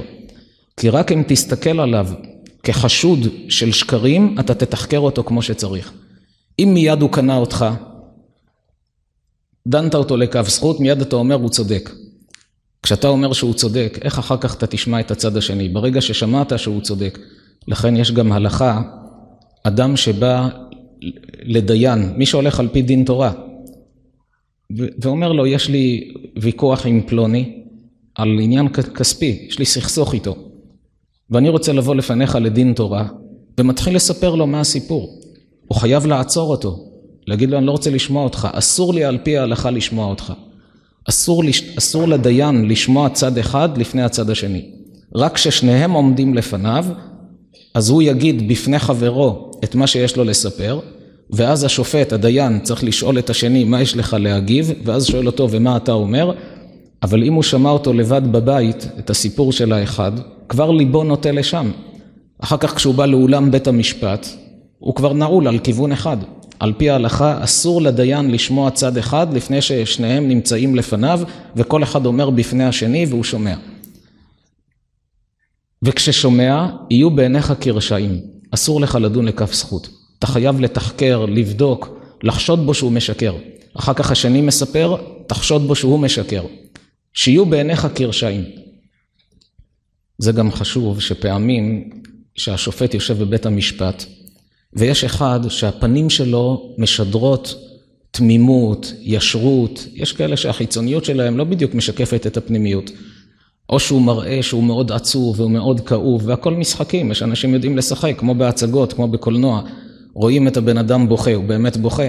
כי 0.76 0.88
רק 0.88 1.12
אם 1.12 1.22
תסתכל 1.26 1.80
עליו 1.80 2.08
כחשוד 2.62 3.18
של 3.48 3.72
שקרים, 3.72 4.36
אתה 4.40 4.54
תתחקר 4.54 4.98
אותו 4.98 5.24
כמו 5.24 5.42
שצריך. 5.42 5.92
אם 6.58 6.70
מיד 6.74 7.02
הוא 7.02 7.10
קנה 7.10 7.36
אותך, 7.36 7.66
דנת 9.68 9.94
אותו 9.94 10.16
לקו 10.16 10.40
זכות, 10.42 10.80
מיד 10.80 11.00
אתה 11.00 11.16
אומר 11.16 11.34
הוא 11.34 11.50
צודק. 11.50 11.90
כשאתה 12.82 13.08
אומר 13.08 13.32
שהוא 13.32 13.54
צודק, 13.54 13.98
איך 14.02 14.18
אחר 14.18 14.36
כך 14.36 14.54
אתה 14.54 14.66
תשמע 14.66 15.00
את 15.00 15.10
הצד 15.10 15.36
השני? 15.36 15.68
ברגע 15.68 16.00
ששמעת 16.00 16.58
שהוא 16.58 16.80
צודק. 16.80 17.18
לכן 17.68 17.96
יש 17.96 18.12
גם 18.12 18.32
הלכה, 18.32 18.82
אדם 19.62 19.96
שבא 19.96 20.48
לדיין, 21.42 22.12
מי 22.16 22.26
שהולך 22.26 22.60
על 22.60 22.68
פי 22.68 22.82
דין 22.82 23.04
תורה, 23.04 23.32
ואומר 25.02 25.32
לו, 25.32 25.46
יש 25.46 25.68
לי 25.68 26.12
ויכוח 26.40 26.86
עם 26.86 27.00
פלוני 27.06 27.62
על 28.14 28.28
עניין 28.40 28.68
כספי, 28.68 29.46
יש 29.48 29.58
לי 29.58 29.64
סכסוך 29.64 30.14
איתו, 30.14 30.36
ואני 31.30 31.48
רוצה 31.48 31.72
לבוא 31.72 31.94
לפניך 31.94 32.34
לדין 32.34 32.72
תורה, 32.72 33.08
ומתחיל 33.60 33.96
לספר 33.96 34.34
לו 34.34 34.46
מה 34.46 34.60
הסיפור. 34.60 35.20
הוא 35.68 35.78
חייב 35.78 36.06
לעצור 36.06 36.50
אותו, 36.50 36.78
להגיד 37.26 37.50
לו, 37.50 37.58
אני 37.58 37.66
לא 37.66 37.72
רוצה 37.72 37.90
לשמוע 37.90 38.24
אותך, 38.24 38.48
אסור 38.52 38.94
לי 38.94 39.04
על 39.04 39.18
פי 39.22 39.38
ההלכה 39.38 39.70
לשמוע 39.70 40.06
אותך. 40.06 40.32
אסור, 41.08 41.42
אסור 41.78 42.08
לדיין 42.08 42.68
לשמוע 42.68 43.08
צד 43.08 43.38
אחד 43.38 43.78
לפני 43.78 44.02
הצד 44.02 44.30
השני. 44.30 44.64
רק 45.14 45.34
כששניהם 45.34 45.92
עומדים 45.92 46.34
לפניו, 46.34 46.86
אז 47.74 47.90
הוא 47.90 48.02
יגיד 48.02 48.48
בפני 48.48 48.78
חברו 48.78 49.50
את 49.64 49.74
מה 49.74 49.86
שיש 49.86 50.16
לו 50.16 50.24
לספר, 50.24 50.80
ואז 51.30 51.64
השופט, 51.64 52.12
הדיין, 52.12 52.60
צריך 52.60 52.84
לשאול 52.84 53.18
את 53.18 53.30
השני 53.30 53.64
מה 53.64 53.82
יש 53.82 53.96
לך 53.96 54.16
להגיב, 54.20 54.72
ואז 54.84 55.06
שואל 55.06 55.26
אותו 55.26 55.48
ומה 55.50 55.76
אתה 55.76 55.92
אומר, 55.92 56.32
אבל 57.02 57.24
אם 57.24 57.32
הוא 57.32 57.42
שמע 57.42 57.70
אותו 57.70 57.92
לבד 57.92 58.22
בבית, 58.32 58.88
את 58.98 59.10
הסיפור 59.10 59.52
של 59.52 59.72
האחד, 59.72 60.12
כבר 60.48 60.70
ליבו 60.70 61.04
נוטה 61.04 61.32
לשם. 61.32 61.70
אחר 62.38 62.56
כך 62.56 62.76
כשהוא 62.76 62.94
בא 62.94 63.06
לאולם 63.06 63.50
בית 63.50 63.68
המשפט, 63.68 64.28
הוא 64.78 64.94
כבר 64.94 65.12
נעול 65.12 65.48
על 65.48 65.58
כיוון 65.58 65.92
אחד. 65.92 66.16
על 66.60 66.72
פי 66.76 66.90
ההלכה 66.90 67.44
אסור 67.44 67.82
לדיין 67.82 68.30
לשמוע 68.30 68.70
צד 68.70 68.96
אחד 68.96 69.34
לפני 69.34 69.62
ששניהם 69.62 70.28
נמצאים 70.28 70.76
לפניו 70.76 71.20
וכל 71.56 71.82
אחד 71.82 72.06
אומר 72.06 72.30
בפני 72.30 72.64
השני 72.64 73.06
והוא 73.08 73.24
שומע. 73.24 73.54
וכששומע 75.82 76.66
יהיו 76.90 77.10
בעיניך 77.10 77.52
כרשעים, 77.60 78.20
אסור 78.50 78.80
לך 78.80 78.98
לדון 79.00 79.24
לכף 79.24 79.52
זכות. 79.52 79.88
אתה 80.18 80.26
חייב 80.26 80.60
לתחקר, 80.60 81.26
לבדוק, 81.26 81.98
לחשוד 82.22 82.66
בו 82.66 82.74
שהוא 82.74 82.92
משקר. 82.92 83.34
אחר 83.74 83.94
כך 83.94 84.10
השני 84.10 84.40
מספר, 84.40 84.96
תחשוד 85.26 85.62
בו 85.62 85.74
שהוא 85.74 85.98
משקר. 85.98 86.44
שיהיו 87.12 87.46
בעיניך 87.46 87.88
כרשעים. 87.94 88.44
זה 90.18 90.32
גם 90.32 90.52
חשוב 90.52 91.00
שפעמים 91.00 91.90
שהשופט 92.36 92.94
יושב 92.94 93.18
בבית 93.18 93.46
המשפט 93.46 94.04
ויש 94.78 95.04
אחד 95.04 95.40
שהפנים 95.48 96.10
שלו 96.10 96.74
משדרות 96.78 97.54
תמימות, 98.10 98.92
ישרות, 99.00 99.86
יש 99.94 100.12
כאלה 100.12 100.36
שהחיצוניות 100.36 101.04
שלהם 101.04 101.36
לא 101.36 101.44
בדיוק 101.44 101.74
משקפת 101.74 102.26
את 102.26 102.36
הפנימיות. 102.36 102.90
או 103.70 103.80
שהוא 103.80 104.02
מראה 104.02 104.42
שהוא 104.42 104.62
מאוד 104.62 104.92
עצוב 104.92 105.40
והוא 105.40 105.50
מאוד 105.50 105.80
כאוב, 105.80 106.22
והכל 106.26 106.54
משחקים, 106.54 107.10
יש 107.10 107.22
אנשים 107.22 107.54
יודעים 107.54 107.76
לשחק, 107.76 108.14
כמו 108.18 108.34
בהצגות, 108.34 108.92
כמו 108.92 109.08
בקולנוע. 109.08 109.62
רואים 110.14 110.48
את 110.48 110.56
הבן 110.56 110.78
אדם 110.78 111.08
בוכה, 111.08 111.34
הוא 111.34 111.44
באמת 111.44 111.76
בוכה. 111.76 112.06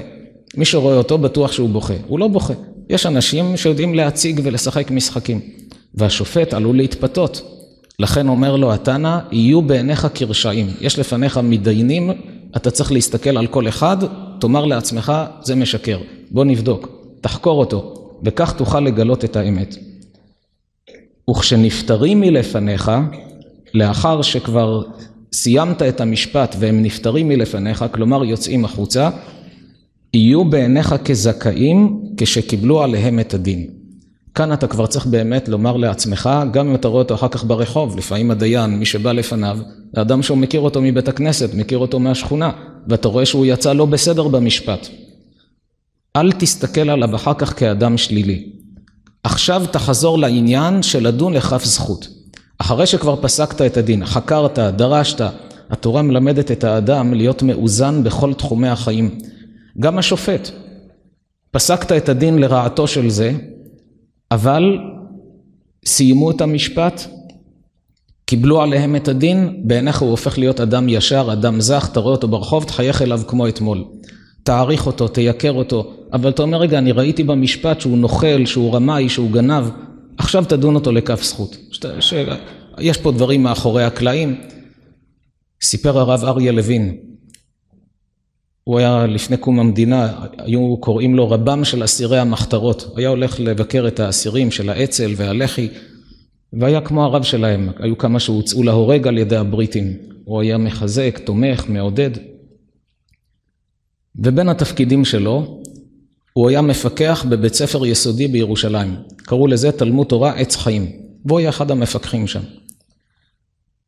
מי 0.57 0.65
שרואה 0.65 0.95
אותו 0.95 1.17
בטוח 1.17 1.51
שהוא 1.51 1.69
בוכה, 1.69 1.93
הוא 2.07 2.19
לא 2.19 2.27
בוכה. 2.27 2.53
יש 2.89 3.05
אנשים 3.05 3.57
שיודעים 3.57 3.93
להציג 3.93 4.41
ולשחק 4.43 4.91
משחקים, 4.91 5.39
והשופט 5.95 6.53
עלול 6.53 6.77
להתפתות. 6.77 7.41
לכן 7.99 8.27
אומר 8.27 8.55
לו 8.55 8.73
התנא, 8.73 9.17
יהיו 9.31 9.61
בעיניך 9.61 10.07
כרשעים. 10.13 10.67
יש 10.81 10.99
לפניך 10.99 11.37
מתדיינים 11.37 12.11
אתה 12.57 12.71
צריך 12.71 12.91
להסתכל 12.91 13.37
על 13.37 13.47
כל 13.47 13.67
אחד, 13.67 13.97
תאמר 14.39 14.65
לעצמך, 14.65 15.13
זה 15.41 15.55
משקר. 15.55 15.99
בוא 16.31 16.45
נבדוק, 16.45 16.87
תחקור 17.21 17.59
אותו, 17.59 18.11
וכך 18.23 18.53
תוכל 18.53 18.79
לגלות 18.79 19.25
את 19.25 19.35
האמת. 19.35 19.75
וכשנפטרים 21.29 22.19
מלפניך, 22.19 22.91
לאחר 23.73 24.21
שכבר 24.21 24.83
סיימת 25.33 25.81
את 25.81 26.01
המשפט 26.01 26.55
והם 26.59 26.83
נפטרים 26.83 27.27
מלפניך, 27.27 27.85
כלומר 27.91 28.25
יוצאים 28.25 28.65
החוצה, 28.65 29.09
יהיו 30.13 30.45
בעיניך 30.45 30.95
כזכאים 31.05 32.01
כשקיבלו 32.17 32.83
עליהם 32.83 33.19
את 33.19 33.33
הדין. 33.33 33.78
כאן 34.35 34.53
אתה 34.53 34.67
כבר 34.67 34.85
צריך 34.85 35.05
באמת 35.05 35.49
לומר 35.49 35.77
לעצמך, 35.77 36.29
גם 36.51 36.69
אם 36.69 36.75
אתה 36.75 36.87
רואה 36.87 37.01
אותו 37.01 37.15
אחר 37.15 37.27
כך 37.27 37.43
ברחוב, 37.43 37.97
לפעמים 37.97 38.31
הדיין, 38.31 38.79
מי 38.79 38.85
שבא 38.85 39.11
לפניו, 39.11 39.59
זה 39.95 40.01
אדם 40.01 40.21
שהוא 40.21 40.37
מכיר 40.37 40.61
אותו 40.61 40.81
מבית 40.81 41.07
הכנסת, 41.07 41.53
מכיר 41.53 41.77
אותו 41.77 41.99
מהשכונה, 41.99 42.51
ואתה 42.87 43.07
רואה 43.07 43.25
שהוא 43.25 43.45
יצא 43.45 43.73
לא 43.73 43.85
בסדר 43.85 44.27
במשפט. 44.27 44.87
אל 46.15 46.31
תסתכל 46.31 46.89
עליו 46.89 47.15
אחר 47.15 47.33
כך 47.33 47.59
כאדם 47.59 47.97
שלילי. 47.97 48.49
עכשיו 49.23 49.63
תחזור 49.71 50.19
לעניין 50.19 50.83
של 50.83 51.07
לדון 51.07 51.33
לכף 51.33 51.65
זכות. 51.65 52.07
אחרי 52.57 52.87
שכבר 52.87 53.15
פסקת 53.21 53.61
את 53.61 53.77
הדין, 53.77 54.05
חקרת, 54.05 54.59
דרשת, 54.59 55.21
התורה 55.69 56.01
מלמדת 56.01 56.51
את 56.51 56.63
האדם 56.63 57.13
להיות 57.13 57.43
מאוזן 57.43 58.03
בכל 58.03 58.33
תחומי 58.33 58.67
החיים. 58.67 59.17
גם 59.79 59.97
השופט. 59.97 60.49
פסקת 61.51 61.91
את 61.91 62.09
הדין 62.09 62.39
לרעתו 62.39 62.87
של 62.87 63.09
זה, 63.09 63.33
אבל 64.31 64.77
סיימו 65.85 66.31
את 66.31 66.41
המשפט, 66.41 67.01
קיבלו 68.25 68.61
עליהם 68.61 68.95
את 68.95 69.07
הדין, 69.07 69.61
בעיניך 69.63 70.01
הוא 70.01 70.09
הופך 70.09 70.37
להיות 70.37 70.59
אדם 70.59 70.89
ישר, 70.89 71.29
אדם 71.33 71.61
זך, 71.61 71.89
אתה 71.91 71.99
רואה 71.99 72.11
אותו 72.11 72.27
ברחוב, 72.27 72.63
תחייך 72.63 73.01
אליו 73.01 73.21
כמו 73.27 73.47
אתמול. 73.47 73.85
תעריך 74.43 74.87
אותו, 74.87 75.07
תייקר 75.07 75.51
אותו, 75.51 75.93
אבל 76.13 76.29
אתה 76.29 76.41
אומר, 76.41 76.57
רגע, 76.57 76.77
אני 76.77 76.91
ראיתי 76.91 77.23
במשפט 77.23 77.81
שהוא 77.81 77.97
נוכל, 77.97 78.45
שהוא 78.45 78.75
רמאי, 78.75 79.09
שהוא 79.09 79.31
גנב, 79.31 79.69
עכשיו 80.17 80.45
תדון 80.45 80.75
אותו 80.75 80.91
לכף 80.91 81.23
זכות. 81.23 81.57
שת, 81.71 81.85
ש... 81.99 82.13
יש 82.79 82.97
פה 82.97 83.11
דברים 83.11 83.43
מאחורי 83.43 83.83
הקלעים. 83.83 84.41
סיפר 85.61 85.99
הרב 85.99 86.23
אריה 86.23 86.51
לוין, 86.51 86.97
הוא 88.69 88.79
היה 88.79 89.05
לפני 89.05 89.37
קום 89.37 89.59
המדינה, 89.59 90.25
היו 90.37 90.77
קוראים 90.77 91.15
לו 91.15 91.29
רבם 91.29 91.65
של 91.65 91.83
אסירי 91.83 92.19
המחתרות, 92.19 92.93
היה 92.95 93.09
הולך 93.09 93.39
לבקר 93.39 93.87
את 93.87 93.99
האסירים 93.99 94.51
של 94.51 94.69
האצ"ל 94.69 95.11
והלח"י, 95.15 95.69
והיה 96.53 96.81
כמו 96.81 97.03
הרב 97.03 97.23
שלהם, 97.23 97.69
היו 97.79 97.97
כמה 97.97 98.19
שהוצאו 98.19 98.63
להורג 98.63 99.07
על 99.07 99.17
ידי 99.17 99.35
הבריטים, 99.35 99.93
הוא 100.23 100.41
היה 100.41 100.57
מחזק, 100.57 101.19
תומך, 101.25 101.69
מעודד. 101.69 102.09
ובין 104.15 104.49
התפקידים 104.49 105.05
שלו, 105.05 105.61
הוא 106.33 106.49
היה 106.49 106.61
מפקח 106.61 107.25
בבית 107.29 107.53
ספר 107.53 107.85
יסודי 107.85 108.27
בירושלים, 108.27 108.95
קראו 109.17 109.47
לזה 109.47 109.71
תלמוד 109.71 110.07
תורה 110.07 110.33
עץ 110.33 110.55
חיים, 110.55 110.91
והוא 111.25 111.39
היה 111.39 111.49
אחד 111.49 111.71
המפקחים 111.71 112.27
שם. 112.27 112.43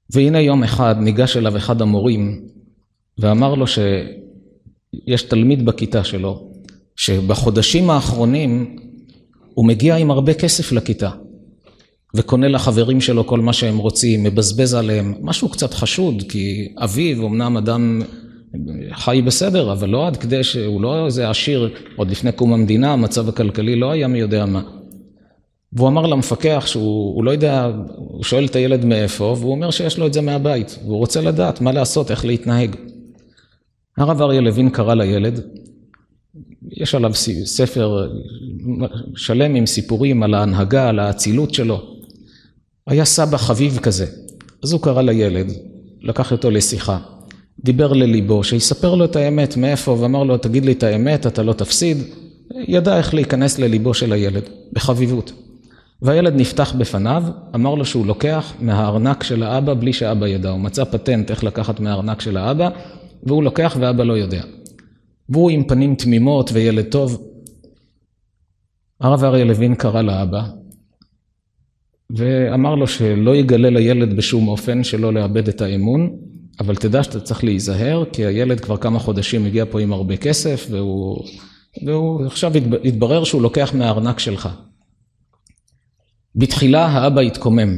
והנה 0.10 0.42
יום 0.42 0.64
אחד 0.64 0.96
ניגש 1.00 1.38
אליו 1.38 1.58
אחד 1.58 1.82
המורים 1.82 2.42
ואמר 3.18 3.56
לו 3.56 3.68
שיש 4.96 5.24
תלמיד 5.24 5.66
בכיתה 5.66 6.04
שלו, 6.04 6.52
שבחודשים 6.96 7.90
האחרונים 7.90 8.78
הוא 9.54 9.66
מגיע 9.66 9.96
עם 9.96 10.12
הרבה 10.12 10.34
כסף 10.34 10.72
לכיתה, 10.72 11.10
וקונה 12.16 12.48
לחברים 12.48 13.02
שלו 13.02 13.28
כל 13.28 13.40
מה 13.40 13.54
שהם 13.54 13.78
רוצים, 13.78 14.24
מבזבז 14.24 14.74
עליהם, 14.74 15.14
משהו 15.22 15.50
קצת 15.50 15.74
חשוד, 15.74 16.24
כי 16.30 16.74
אביו 16.78 17.28
אמנם 17.28 17.58
אדם 17.58 18.02
חי 18.92 19.22
בסדר, 19.26 19.72
אבל 19.72 19.90
לא 19.90 20.08
עד 20.08 20.18
כדי 20.18 20.44
שהוא 20.44 20.82
לא 20.82 21.06
איזה 21.06 21.30
עשיר, 21.30 21.70
עוד 21.96 22.12
לפני 22.12 22.32
קום 22.32 22.54
המדינה, 22.54 22.94
המצב 22.94 23.30
הכלכלי 23.30 23.76
לא 23.76 23.92
היה 23.92 24.08
מי 24.08 24.20
יודע 24.20 24.46
מה. 24.46 24.62
והוא 25.74 25.88
אמר 25.88 26.06
למפקח 26.06 26.64
שהוא 26.68 27.24
לא 27.24 27.32
יודע, 27.32 27.72
הוא 27.96 28.24
שואל 28.24 28.46
את 28.46 28.56
הילד 28.56 28.86
מאיפה, 28.86 29.36
והוא 29.40 29.52
אומר 29.52 29.72
שיש 29.72 29.98
לו 29.98 30.08
את 30.08 30.14
זה 30.14 30.22
מהבית, 30.22 30.80
והוא 30.86 30.98
רוצה 30.98 31.22
לדעת 31.22 31.62
מה 31.62 31.72
לעשות, 31.72 32.12
איך 32.12 32.26
להתנהג. 32.26 32.76
הרב 33.98 34.22
אריה 34.22 34.42
לוין 34.42 34.70
קרא 34.70 34.94
לילד, 34.94 35.40
יש 36.72 36.96
עליו 36.96 37.12
ספר 37.46 38.10
שלם 39.16 39.56
עם 39.56 39.66
סיפורים 39.66 40.24
על 40.24 40.34
ההנהגה, 40.34 40.90
על 40.90 41.00
האצילות 41.00 41.54
שלו. 41.54 41.82
היה 42.88 43.06
סבא 43.06 43.38
חביב 43.38 43.78
כזה, 43.78 44.06
אז 44.64 44.72
הוא 44.74 44.82
קרא 44.82 45.02
לילד, 45.02 45.52
לקח 46.02 46.32
אותו 46.32 46.52
לשיחה, 46.52 47.00
דיבר 47.64 47.94
לליבו, 47.94 48.44
שיספר 48.44 48.96
לו 48.96 49.06
את 49.06 49.16
האמת, 49.16 49.58
מאיפה, 49.58 49.92
ואמר 49.92 50.24
לו, 50.24 50.38
תגיד 50.38 50.66
לי 50.66 50.72
את 50.72 50.84
האמת, 50.84 51.28
אתה 51.28 51.44
לא 51.44 51.54
תפסיד. 51.54 51.98
ידע 52.68 52.98
איך 52.98 53.14
להיכנס 53.14 53.60
לליבו 53.60 53.94
של 53.94 54.14
הילד, 54.14 54.44
בחביבות. 54.74 55.34
והילד 56.02 56.36
נפתח 56.36 56.74
בפניו, 56.78 57.24
אמר 57.56 57.76
לו 57.76 57.86
שהוא 57.86 58.06
לוקח 58.06 58.54
מהארנק 58.60 59.24
של 59.24 59.44
האבא 59.44 59.74
בלי 59.74 59.94
שאבא 59.94 60.28
ידע, 60.28 60.50
הוא 60.50 60.60
מצא 60.60 60.84
פטנט 60.84 61.32
איך 61.32 61.44
לקחת 61.44 61.80
מהארנק 61.80 62.22
של 62.22 62.38
האבא, 62.38 62.70
והוא 63.24 63.44
לוקח 63.44 63.78
ואבא 63.80 64.04
לא 64.04 64.14
יודע. 64.14 64.44
והוא 65.30 65.50
עם 65.50 65.64
פנים 65.64 65.96
תמימות 65.96 66.50
וילד 66.54 66.86
טוב. 66.86 67.28
הרב 69.02 69.24
אריה 69.24 69.46
לוין 69.46 69.76
קרא 69.76 70.02
לאבא, 70.02 70.44
ואמר 72.10 72.76
לו 72.76 72.88
שלא 72.88 73.36
יגלה 73.36 73.70
לילד 73.70 74.16
בשום 74.16 74.48
אופן 74.48 74.84
שלא 74.84 75.14
לאבד 75.14 75.48
את 75.48 75.62
האמון, 75.62 76.16
אבל 76.60 76.76
תדע 76.76 77.04
שאתה 77.04 77.20
צריך 77.20 77.44
להיזהר, 77.44 78.04
כי 78.14 78.26
הילד 78.26 78.60
כבר 78.60 78.78
כמה 78.78 79.00
חודשים 79.00 79.46
הגיע 79.46 79.66
פה 79.72 79.82
עם 79.82 79.94
הרבה 79.94 80.18
כסף, 80.18 80.68
והוא, 80.70 81.26
והוא 81.86 82.26
עכשיו 82.26 82.52
התברר 82.84 83.24
שהוא 83.24 83.42
לוקח 83.42 83.74
מהארנק 83.74 84.20
שלך. 84.20 84.50
בתחילה 86.36 86.86
האבא 86.86 87.22
התקומם, 87.22 87.78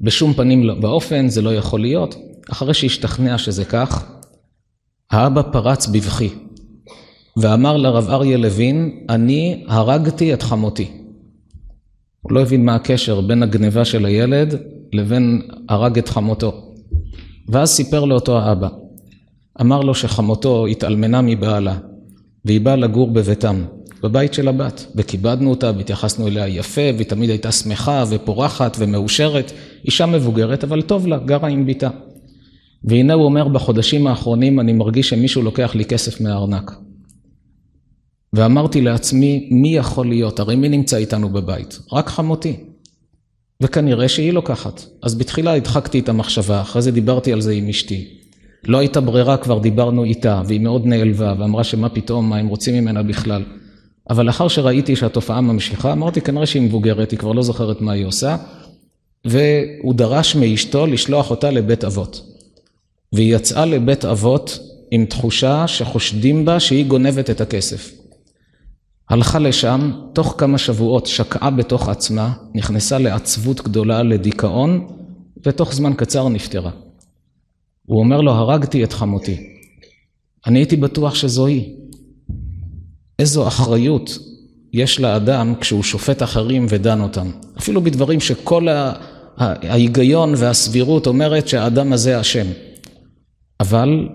בשום 0.00 0.32
פנים 0.32 0.70
ואופן 0.82 1.28
זה 1.28 1.42
לא 1.42 1.54
יכול 1.54 1.80
להיות. 1.80 2.14
אחרי 2.52 2.74
שהשתכנע 2.74 3.38
שזה 3.38 3.64
כך, 3.64 4.19
האבא 5.10 5.42
פרץ 5.42 5.86
בבכי, 5.86 6.28
ואמר 7.36 7.76
לרב 7.76 8.08
אריה 8.10 8.36
לוין, 8.36 9.06
אני 9.08 9.64
הרגתי 9.68 10.34
את 10.34 10.42
חמותי. 10.42 10.90
הוא 12.20 12.32
לא 12.32 12.40
הבין 12.40 12.64
מה 12.64 12.74
הקשר 12.74 13.20
בין 13.20 13.42
הגניבה 13.42 13.84
של 13.84 14.06
הילד 14.06 14.54
לבין 14.92 15.42
הרג 15.68 15.98
את 15.98 16.08
חמותו. 16.08 16.72
ואז 17.48 17.70
סיפר 17.70 18.04
לאותו 18.04 18.38
האבא, 18.38 18.68
אמר 19.60 19.80
לו 19.80 19.94
שחמותו 19.94 20.66
התאלמנה 20.66 21.20
מבעלה, 21.22 21.76
והיא 22.44 22.60
באה 22.60 22.76
לגור 22.76 23.10
בביתם. 23.10 23.64
בבית 24.02 24.34
של 24.34 24.48
הבת, 24.48 24.86
וכיבדנו 24.96 25.50
אותה 25.50 25.72
והתייחסנו 25.76 26.26
אליה 26.26 26.48
יפה, 26.48 26.80
והיא 26.94 27.06
תמיד 27.06 27.30
הייתה 27.30 27.52
שמחה 27.52 28.04
ופורחת 28.10 28.76
ומאושרת, 28.80 29.52
אישה 29.84 30.06
מבוגרת, 30.06 30.64
אבל 30.64 30.82
טוב 30.82 31.06
לה, 31.06 31.18
גרה 31.18 31.48
עם 31.48 31.66
ביתה. 31.66 31.88
והנה 32.84 33.14
הוא 33.14 33.24
אומר, 33.24 33.48
בחודשים 33.48 34.06
האחרונים 34.06 34.60
אני 34.60 34.72
מרגיש 34.72 35.08
שמישהו 35.08 35.42
לוקח 35.42 35.74
לי 35.74 35.84
כסף 35.84 36.20
מהארנק. 36.20 36.72
ואמרתי 38.32 38.80
לעצמי, 38.80 39.48
מי 39.52 39.76
יכול 39.76 40.08
להיות? 40.08 40.40
הרי 40.40 40.56
מי 40.56 40.68
נמצא 40.68 40.96
איתנו 40.96 41.28
בבית? 41.28 41.78
רק 41.92 42.08
חמותי. 42.08 42.56
וכנראה 43.60 44.08
שהיא 44.08 44.32
לוקחת. 44.32 44.84
אז 45.02 45.14
בתחילה 45.14 45.54
הדחקתי 45.54 45.98
את 45.98 46.08
המחשבה, 46.08 46.60
אחרי 46.60 46.82
זה 46.82 46.90
דיברתי 46.90 47.32
על 47.32 47.40
זה 47.40 47.52
עם 47.52 47.68
אשתי. 47.68 48.08
לא 48.64 48.78
הייתה 48.78 49.00
ברירה, 49.00 49.36
כבר 49.36 49.58
דיברנו 49.58 50.04
איתה, 50.04 50.42
והיא 50.46 50.60
מאוד 50.60 50.86
נעלבה, 50.86 51.34
ואמרה 51.38 51.64
שמה 51.64 51.88
פתאום, 51.88 52.30
מה 52.30 52.36
הם 52.36 52.48
רוצים 52.48 52.74
ממנה 52.74 53.02
בכלל. 53.02 53.44
אבל 54.10 54.26
לאחר 54.26 54.48
שראיתי 54.48 54.96
שהתופעה 54.96 55.40
ממשיכה, 55.40 55.92
אמרתי 55.92 56.20
כנראה 56.20 56.46
שהיא 56.46 56.62
מבוגרת, 56.62 57.10
היא 57.10 57.18
כבר 57.18 57.32
לא 57.32 57.42
זוכרת 57.42 57.80
מה 57.80 57.92
היא 57.92 58.06
עושה, 58.06 58.36
והוא 59.24 59.94
דרש 59.94 60.36
מאשתו 60.36 60.86
לשלוח 60.86 61.30
אותה 61.30 61.50
לבית 61.50 61.84
אבות. 61.84 62.29
והיא 63.12 63.36
יצאה 63.36 63.64
לבית 63.64 64.04
אבות 64.04 64.58
עם 64.90 65.04
תחושה 65.04 65.66
שחושדים 65.68 66.44
בה 66.44 66.60
שהיא 66.60 66.86
גונבת 66.86 67.30
את 67.30 67.40
הכסף. 67.40 67.92
הלכה 69.10 69.38
לשם, 69.38 69.92
תוך 70.12 70.34
כמה 70.38 70.58
שבועות 70.58 71.06
שקעה 71.06 71.50
בתוך 71.50 71.88
עצמה, 71.88 72.32
נכנסה 72.54 72.98
לעצבות 72.98 73.60
גדולה, 73.60 74.02
לדיכאון, 74.02 74.86
ותוך 75.46 75.74
זמן 75.74 75.92
קצר 75.94 76.28
נפטרה. 76.28 76.70
הוא 77.86 77.98
אומר 77.98 78.20
לו, 78.20 78.32
הרגתי 78.32 78.84
את 78.84 78.92
חמותי. 78.92 79.36
אני 80.46 80.58
הייתי 80.58 80.76
בטוח 80.76 81.14
שזו 81.14 81.46
היא. 81.46 81.74
איזו 83.18 83.48
אחריות 83.48 84.18
יש 84.72 85.00
לאדם 85.00 85.54
כשהוא 85.60 85.82
שופט 85.82 86.22
אחרים 86.22 86.66
ודן 86.68 87.00
אותם. 87.00 87.30
אפילו 87.58 87.80
בדברים 87.80 88.20
שכל 88.20 88.66
ההיגיון 89.36 90.34
והסבירות 90.36 91.06
אומרת 91.06 91.48
שהאדם 91.48 91.92
הזה 91.92 92.20
אשם. 92.20 92.46
אבל 93.60 94.08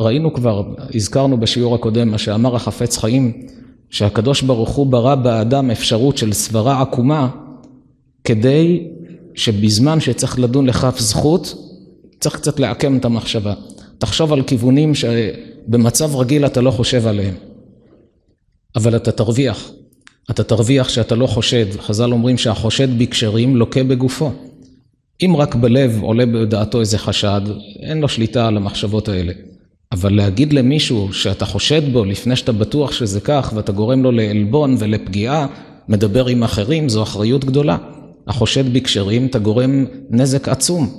ראינו 0.00 0.34
כבר, 0.34 0.62
הזכרנו 0.94 1.40
בשיעור 1.40 1.74
הקודם 1.74 2.08
מה 2.08 2.18
שאמר 2.18 2.56
החפץ 2.56 2.98
חיים, 2.98 3.46
שהקדוש 3.90 4.42
ברוך 4.42 4.70
הוא 4.70 4.86
ברא 4.86 5.14
באדם 5.14 5.70
אפשרות 5.70 6.18
של 6.18 6.32
סברה 6.32 6.82
עקומה 6.82 7.28
כדי 8.24 8.86
שבזמן 9.34 10.00
שצריך 10.00 10.38
לדון 10.38 10.66
לכף 10.66 10.98
זכות, 10.98 11.54
צריך 12.20 12.36
קצת 12.36 12.60
לעקם 12.60 12.96
את 12.96 13.04
המחשבה. 13.04 13.54
תחשוב 13.98 14.32
על 14.32 14.42
כיוונים 14.42 14.92
שבמצב 14.94 16.16
רגיל 16.16 16.46
אתה 16.46 16.60
לא 16.60 16.70
חושב 16.70 17.06
עליהם. 17.06 17.34
אבל 18.76 18.96
אתה 18.96 19.12
תרוויח. 19.12 19.70
אתה 20.30 20.44
תרוויח 20.44 20.88
שאתה 20.88 21.14
לא 21.14 21.26
חושד. 21.26 21.66
חז"ל 21.80 22.12
אומרים 22.12 22.38
שהחושד 22.38 22.98
בקשרים 22.98 23.56
לוקה 23.56 23.84
בגופו. 23.84 24.32
אם 25.24 25.36
רק 25.36 25.54
בלב 25.54 25.98
עולה 26.02 26.26
בדעתו 26.26 26.80
איזה 26.80 26.98
חשד, 26.98 27.40
אין 27.82 28.00
לו 28.00 28.08
שליטה 28.08 28.46
על 28.46 28.56
המחשבות 28.56 29.08
האלה. 29.08 29.32
אבל 29.92 30.14
להגיד 30.14 30.52
למישהו 30.52 31.12
שאתה 31.12 31.44
חושד 31.44 31.92
בו 31.92 32.04
לפני 32.04 32.36
שאתה 32.36 32.52
בטוח 32.52 32.92
שזה 32.92 33.20
כך 33.20 33.52
ואתה 33.56 33.72
גורם 33.72 34.02
לו 34.02 34.12
לעלבון 34.12 34.76
ולפגיעה, 34.78 35.46
מדבר 35.88 36.26
עם 36.26 36.42
אחרים, 36.42 36.88
זו 36.88 37.02
אחריות 37.02 37.44
גדולה. 37.44 37.76
החושד 38.26 38.72
בקשרים, 38.72 39.26
אתה 39.26 39.38
גורם 39.38 39.84
נזק 40.10 40.48
עצום. 40.48 40.94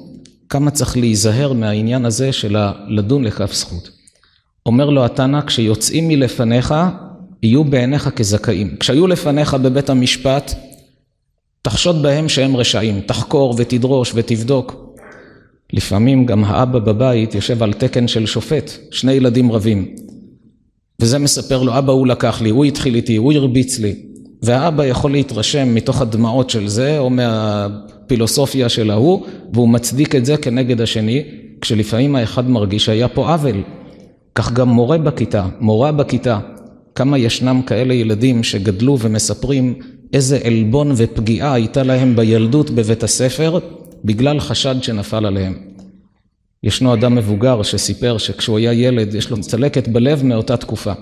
כמה 0.49 0.71
צריך 0.71 0.97
להיזהר 0.97 1.53
מהעניין 1.53 2.05
הזה 2.05 2.31
של 2.31 2.57
לדון 2.87 3.23
לכף 3.23 3.53
זכות. 3.53 3.89
אומר 4.65 4.89
לו 4.89 5.05
התנא, 5.05 5.41
כשיוצאים 5.41 6.07
מלפניך, 6.07 6.73
יהיו 7.43 7.63
בעיניך 7.63 8.09
כזכאים. 8.09 8.75
כשהיו 8.79 9.07
לפניך 9.07 9.53
בבית 9.53 9.89
המשפט, 9.89 10.55
תחשוד 11.61 12.01
בהם 12.01 12.29
שהם 12.29 12.55
רשעים, 12.55 13.01
תחקור 13.01 13.55
ותדרוש 13.57 14.11
ותבדוק. 14.15 14.95
לפעמים 15.73 16.25
גם 16.25 16.43
האבא 16.43 16.79
בבית 16.79 17.35
יושב 17.35 17.63
על 17.63 17.73
תקן 17.73 18.07
של 18.07 18.25
שופט, 18.25 18.71
שני 18.91 19.11
ילדים 19.11 19.51
רבים. 19.51 19.95
וזה 21.01 21.19
מספר 21.19 21.63
לו, 21.63 21.77
אבא 21.77 21.91
הוא 21.91 22.07
לקח 22.07 22.41
לי, 22.41 22.49
הוא 22.49 22.65
התחיל 22.65 22.95
איתי, 22.95 23.15
הוא 23.15 23.33
הרביץ 23.33 23.79
לי. 23.79 23.95
והאבא 24.41 24.85
יכול 24.85 25.11
להתרשם 25.11 25.75
מתוך 25.75 26.01
הדמעות 26.01 26.49
של 26.49 26.67
זה, 26.67 26.99
או 26.99 27.09
מהפילוסופיה 27.09 28.69
של 28.69 28.91
ההוא, 28.91 29.25
והוא 29.53 29.69
מצדיק 29.69 30.15
את 30.15 30.25
זה 30.25 30.37
כנגד 30.37 30.81
השני, 30.81 31.23
כשלפעמים 31.61 32.15
האחד 32.15 32.49
מרגיש 32.49 32.85
שהיה 32.85 33.07
פה 33.07 33.29
עוול. 33.33 33.63
כך 34.35 34.51
גם 34.51 34.69
מורה 34.69 34.97
בכיתה, 34.97 35.47
מורה 35.59 35.91
בכיתה. 35.91 36.39
כמה 36.95 37.17
ישנם 37.17 37.61
כאלה 37.65 37.93
ילדים 37.93 38.43
שגדלו 38.43 38.99
ומספרים 38.99 39.73
איזה 40.13 40.39
עלבון 40.43 40.91
ופגיעה 40.95 41.53
הייתה 41.53 41.83
להם 41.83 42.15
בילדות 42.15 42.69
בבית 42.69 43.03
הספר, 43.03 43.59
בגלל 44.05 44.39
חשד 44.39 44.75
שנפל 44.83 45.25
עליהם. 45.25 45.71
ישנו 46.63 46.93
אדם 46.93 47.15
מבוגר 47.15 47.63
שסיפר 47.63 48.17
שכשהוא 48.17 48.57
היה 48.57 48.73
ילד 48.73 49.15
יש 49.15 49.29
לו 49.29 49.41
צלקת 49.41 49.87
בלב 49.87 50.23
מאותה 50.23 50.57
תקופה. 50.57 50.93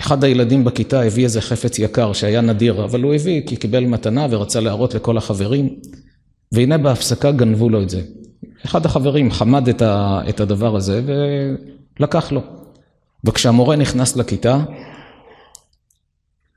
אחד 0.00 0.24
הילדים 0.24 0.64
בכיתה 0.64 1.02
הביא 1.02 1.24
איזה 1.24 1.40
חפץ 1.40 1.78
יקר 1.78 2.12
שהיה 2.12 2.40
נדיר, 2.40 2.84
אבל 2.84 3.02
הוא 3.02 3.14
הביא 3.14 3.42
כי 3.46 3.56
קיבל 3.56 3.84
מתנה 3.84 4.26
ורצה 4.30 4.60
להראות 4.60 4.94
לכל 4.94 5.18
החברים, 5.18 5.68
והנה 6.52 6.78
בהפסקה 6.78 7.32
גנבו 7.32 7.68
לו 7.68 7.82
את 7.82 7.90
זה. 7.90 8.02
אחד 8.64 8.86
החברים 8.86 9.30
חמד 9.30 9.68
את, 10.28 10.40
הדבר 10.40 10.76
הזה 10.76 11.02
ולקח 11.98 12.32
לו. 12.32 12.40
וכשהמורה 13.24 13.76
נכנס 13.76 14.16
לכיתה 14.16 14.58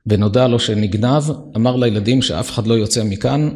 ונודע 0.07 0.47
לו 0.47 0.59
שנגנב, 0.59 1.23
אמר 1.55 1.75
לילדים 1.75 2.21
שאף 2.21 2.51
אחד 2.51 2.67
לא 2.67 2.73
יוצא 2.73 3.03
מכאן, 3.03 3.49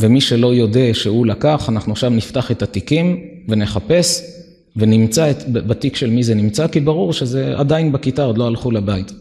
ומי 0.00 0.20
שלא 0.20 0.54
יודע 0.54 0.94
שהוא 0.94 1.26
לקח, 1.26 1.68
אנחנו 1.68 1.92
עכשיו 1.92 2.10
נפתח 2.10 2.50
את 2.50 2.62
התיקים 2.62 3.20
ונחפש 3.48 4.22
ונמצא 4.76 5.30
את, 5.30 5.52
בתיק 5.52 5.96
של 5.96 6.10
מי 6.10 6.22
זה 6.22 6.34
נמצא, 6.34 6.66
כי 6.66 6.80
ברור 6.80 7.12
שזה 7.12 7.52
עדיין 7.56 7.92
בכיתה, 7.92 8.24
עוד 8.24 8.38
לא 8.38 8.46
הלכו 8.46 8.70
לבית. 8.70 9.12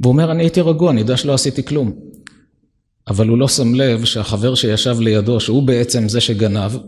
והוא 0.00 0.12
אומר, 0.12 0.30
אני 0.30 0.42
הייתי 0.42 0.60
רגוע, 0.60 0.90
אני 0.90 1.00
יודע 1.00 1.16
שלא 1.16 1.34
עשיתי 1.34 1.62
כלום. 1.62 1.92
אבל 3.08 3.28
הוא 3.28 3.38
לא 3.38 3.48
שם 3.48 3.74
לב 3.74 4.04
שהחבר 4.04 4.54
שישב 4.54 5.00
לידו, 5.00 5.40
שהוא 5.40 5.62
בעצם 5.62 6.08
זה 6.08 6.20
שגנב, 6.20 6.78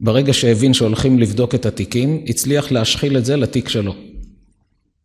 ברגע 0.00 0.32
שהבין 0.32 0.74
שהולכים 0.74 1.18
לבדוק 1.18 1.54
את 1.54 1.66
התיקים, 1.66 2.24
הצליח 2.28 2.72
להשחיל 2.72 3.16
את 3.16 3.24
זה 3.24 3.36
לתיק 3.36 3.68
שלו. 3.68 3.94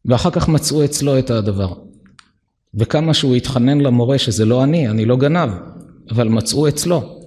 ואחר 0.05 0.29
כך 0.29 0.49
מצאו 0.49 0.85
אצלו 0.85 1.19
את 1.19 1.29
הדבר. 1.29 1.73
וכמה 2.75 3.13
שהוא 3.13 3.35
התחנן 3.35 3.81
למורה 3.81 4.17
שזה 4.17 4.45
לא 4.45 4.63
אני, 4.63 4.89
אני 4.89 5.05
לא 5.05 5.17
גנב, 5.17 5.49
אבל 6.11 6.27
מצאו 6.27 6.67
אצלו. 6.67 7.19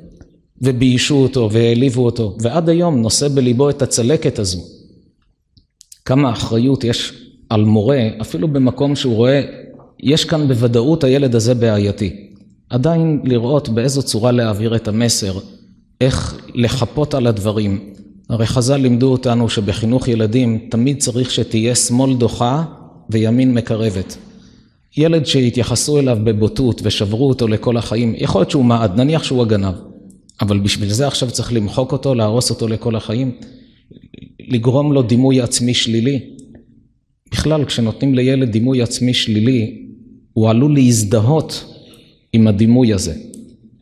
וביישו 0.62 1.14
אותו 1.14 1.48
והעליבו 1.52 2.04
אותו, 2.04 2.36
ועד 2.40 2.68
היום 2.68 3.00
נושא 3.00 3.28
בליבו 3.28 3.70
את 3.70 3.82
הצלקת 3.82 4.38
הזו. 4.38 4.60
כמה 6.04 6.32
אחריות 6.32 6.84
יש 6.84 7.12
על 7.50 7.64
מורה, 7.64 8.08
אפילו 8.20 8.48
במקום 8.48 8.96
שהוא 8.96 9.14
רואה, 9.14 9.42
יש 10.00 10.24
כאן 10.24 10.48
בוודאות 10.48 11.04
הילד 11.04 11.34
הזה 11.34 11.54
בעייתי. 11.54 12.28
עדיין 12.70 13.20
לראות 13.24 13.68
באיזו 13.68 14.02
צורה 14.02 14.32
להעביר 14.32 14.76
את 14.76 14.88
המסר, 14.88 15.38
איך 16.00 16.40
לחפות 16.54 17.14
על 17.14 17.26
הדברים. 17.26 17.92
הרי 18.28 18.46
חז"ל 18.46 18.76
לימדו 18.76 19.12
אותנו 19.12 19.48
שבחינוך 19.48 20.08
ילדים 20.08 20.58
תמיד 20.70 20.98
צריך 20.98 21.30
שתהיה 21.30 21.74
שמאל 21.74 22.14
דוחה 22.14 22.64
וימין 23.10 23.54
מקרבת. 23.54 24.16
ילד 24.96 25.26
שהתייחסו 25.26 25.98
אליו 25.98 26.18
בבוטות 26.24 26.80
ושברו 26.84 27.28
אותו 27.28 27.48
לכל 27.48 27.76
החיים, 27.76 28.14
יכול 28.16 28.40
להיות 28.40 28.50
שהוא 28.50 28.64
מעד, 28.64 29.00
נניח 29.00 29.22
שהוא 29.22 29.42
הגנב. 29.42 29.74
אבל 30.40 30.58
בשביל 30.58 30.88
זה 30.88 31.06
עכשיו 31.06 31.30
צריך 31.30 31.52
למחוק 31.52 31.92
אותו, 31.92 32.14
להרוס 32.14 32.50
אותו 32.50 32.68
לכל 32.68 32.96
החיים, 32.96 33.32
לגרום 34.48 34.92
לו 34.92 35.02
דימוי 35.02 35.40
עצמי 35.40 35.74
שלילי. 35.74 36.20
בכלל, 37.30 37.64
כשנותנים 37.64 38.14
לילד 38.14 38.50
דימוי 38.50 38.82
עצמי 38.82 39.14
שלילי, 39.14 39.86
הוא 40.32 40.50
עלול 40.50 40.74
להזדהות 40.74 41.64
עם 42.32 42.46
הדימוי 42.46 42.92
הזה. 42.92 43.14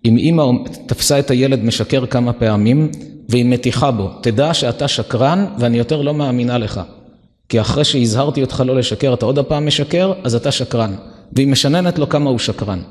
אם 0.05 0.19
אימא 0.19 0.45
תפסה 0.87 1.19
את 1.19 1.31
הילד 1.31 1.65
משקר 1.65 2.07
כמה 2.07 2.33
פעמים, 2.33 2.91
והיא 3.29 3.45
מתיחה 3.45 3.91
בו, 3.91 4.09
תדע 4.23 4.55
שאתה 4.55 4.89
שקרן 4.89 5.47
ואני 5.59 5.79
יותר 5.79 6.03
לא 6.03 6.15
מאמינה 6.15 6.59
לך. 6.59 6.81
כי 7.51 7.61
אחרי 7.61 7.85
שהזהרתי 7.85 8.43
אותך 8.43 8.63
לא 8.67 8.77
לשקר, 8.77 9.15
אתה 9.15 9.27
עוד 9.27 9.39
הפעם 9.39 9.67
משקר, 9.67 10.13
אז 10.25 10.35
אתה 10.35 10.51
שקרן. 10.51 10.95
והיא 11.33 11.49
משננת 11.49 11.99
לו 11.99 12.09
כמה 12.09 12.31
הוא 12.31 12.39
שקרן. 12.39 12.83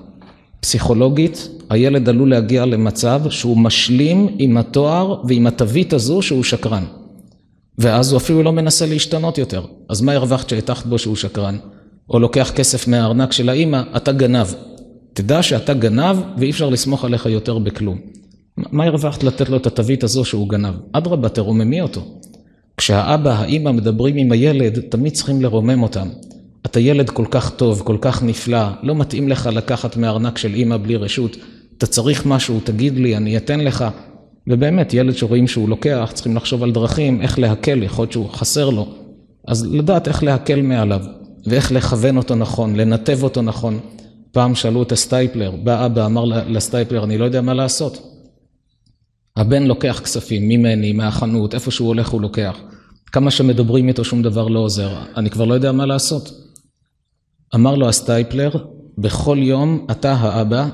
פסיכולוגית, 0.60 1.49
הילד 1.70 2.10
עלול 2.10 2.30
להגיע 2.30 2.66
למצב 2.66 3.22
שהוא 3.30 3.57
משלים 3.57 4.28
עם 4.39 4.57
התואר 4.57 5.22
ועם 5.24 5.47
התווית 5.47 5.93
הזו 5.93 6.22
שהוא 6.22 6.43
שקרן. 6.43 6.84
ואז 7.78 8.12
הוא 8.12 8.18
אפילו 8.18 8.43
לא 8.43 8.51
מנסה 8.51 8.86
להשתנות 8.86 9.38
יותר. 9.38 9.66
אז 9.89 10.01
מה 10.01 10.14
הרווחת 10.14 10.49
שהטחת 10.49 10.86
בו 10.86 10.97
שהוא 10.97 11.16
שקרן? 11.16 11.57
או 12.10 12.20
לוקח 12.20 12.51
כסף 12.55 12.88
מהארנק 12.88 13.32
של 13.32 13.49
האימא, 13.49 13.82
אתה 13.97 14.12
גנב. 14.12 14.47
תדע 15.14 15.43
שאתה 15.43 15.74
גנב 15.74 16.18
ואי 16.38 16.49
אפשר 16.49 16.70
לסמוך 16.70 17.05
עליך 17.05 17.26
יותר 17.26 17.57
בכלום. 17.57 17.97
מה 18.57 18.86
הרווחת 18.86 19.24
לתת 19.24 19.49
לו 19.49 19.57
את 19.57 19.68
התווית 19.68 20.03
הזו 20.03 20.26
שהוא 20.26 20.49
גנב? 20.49 20.74
אדרבה, 20.93 21.30
תרוממי 21.30 21.82
אותו. 21.82 22.01
כשהאבא, 22.80 23.32
האימא 23.32 23.72
מדברים 23.72 24.18
עם 24.18 24.32
הילד, 24.32 24.80
תמיד 24.80 25.14
צריכים 25.14 25.42
לרומם 25.42 25.84
אותם. 25.84 26.08
אתה 26.66 26.80
ילד 26.80 27.10
כל 27.10 27.26
כך 27.32 27.50
טוב, 27.50 27.82
כל 27.86 27.98
כך 28.02 28.24
נפלא, 28.24 28.68
לא 28.84 28.96
מתאים 28.96 29.30
לך 29.30 29.50
לקחת 29.54 29.98
מהארנק 29.98 30.38
של 30.38 30.54
אימא 30.54 30.78
בלי 30.78 30.96
רשות, 30.96 31.38
אתה 31.78 31.86
צריך 31.86 32.26
משהו, 32.26 32.60
תגיד 32.64 32.98
לי, 32.98 33.18
אני 33.18 33.38
אתן 33.38 33.60
לך. 33.60 33.86
ובאמת, 34.48 34.94
ילד 34.94 35.16
שרואים 35.16 35.48
שהוא 35.48 35.70
לוקח, 35.70 36.12
צריכים 36.14 36.36
לחשוב 36.36 36.64
על 36.64 36.72
דרכים, 36.72 37.22
איך 37.22 37.40
להקל, 37.40 37.84
יכול 37.84 38.04
להיות 38.04 38.12
שהוא 38.12 38.30
חסר 38.30 38.70
לו. 38.70 38.88
אז 39.48 39.74
לדעת 39.74 40.08
איך 40.08 40.24
להקל 40.24 40.62
מעליו, 40.62 41.02
ואיך 41.46 41.72
לכוון 41.72 42.18
אותו 42.18 42.36
נכון, 42.36 42.76
לנתב 42.76 43.24
אותו 43.24 43.42
נכון. 43.42 43.80
פעם 44.32 44.56
שאלו 44.56 44.84
את 44.84 44.92
הסטייפלר, 44.92 45.52
בא 45.64 45.86
אבא, 45.86 46.06
אמר 46.06 46.26
לסטייפלר, 46.26 47.04
אני 47.04 47.18
לא 47.18 47.26
יודע 47.26 47.42
מה 47.42 47.54
לעשות. 47.54 48.18
הבן 49.40 49.64
לוקח 49.64 50.02
כספים 50.04 50.48
ממני, 50.48 50.94
מהחנות, 50.94 51.54
איפה 51.54 51.72
שהוא 51.72 51.88
הולך 51.88 52.10
הוא 52.10 52.22
לוקח. 52.22 52.58
כמה 53.12 53.32
שמדברים 53.32 53.88
איתו 53.88 54.04
שום 54.04 54.22
דבר 54.22 54.48
לא 54.48 54.60
עוזר, 54.60 54.98
אני 55.18 55.30
כבר 55.30 55.46
לא 55.46 55.54
יודע 55.54 55.72
מה 55.72 55.86
לעשות. 55.86 56.32
אמר 57.56 57.76
לו 57.76 57.90
הסטייפלר, 57.90 58.50
בכל 58.98 59.38
יום 59.42 59.88
אתה 59.92 60.14
האבא, 60.14 60.68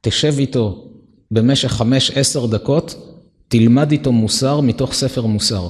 תשב 0.00 0.34
איתו 0.38 0.88
במשך 1.30 1.68
חמש 1.68 2.10
עשר 2.10 2.46
דקות, 2.46 2.94
תלמד 3.48 3.92
איתו 3.92 4.12
מוסר 4.12 4.60
מתוך 4.60 4.92
ספר 4.92 5.26
מוסר. 5.26 5.68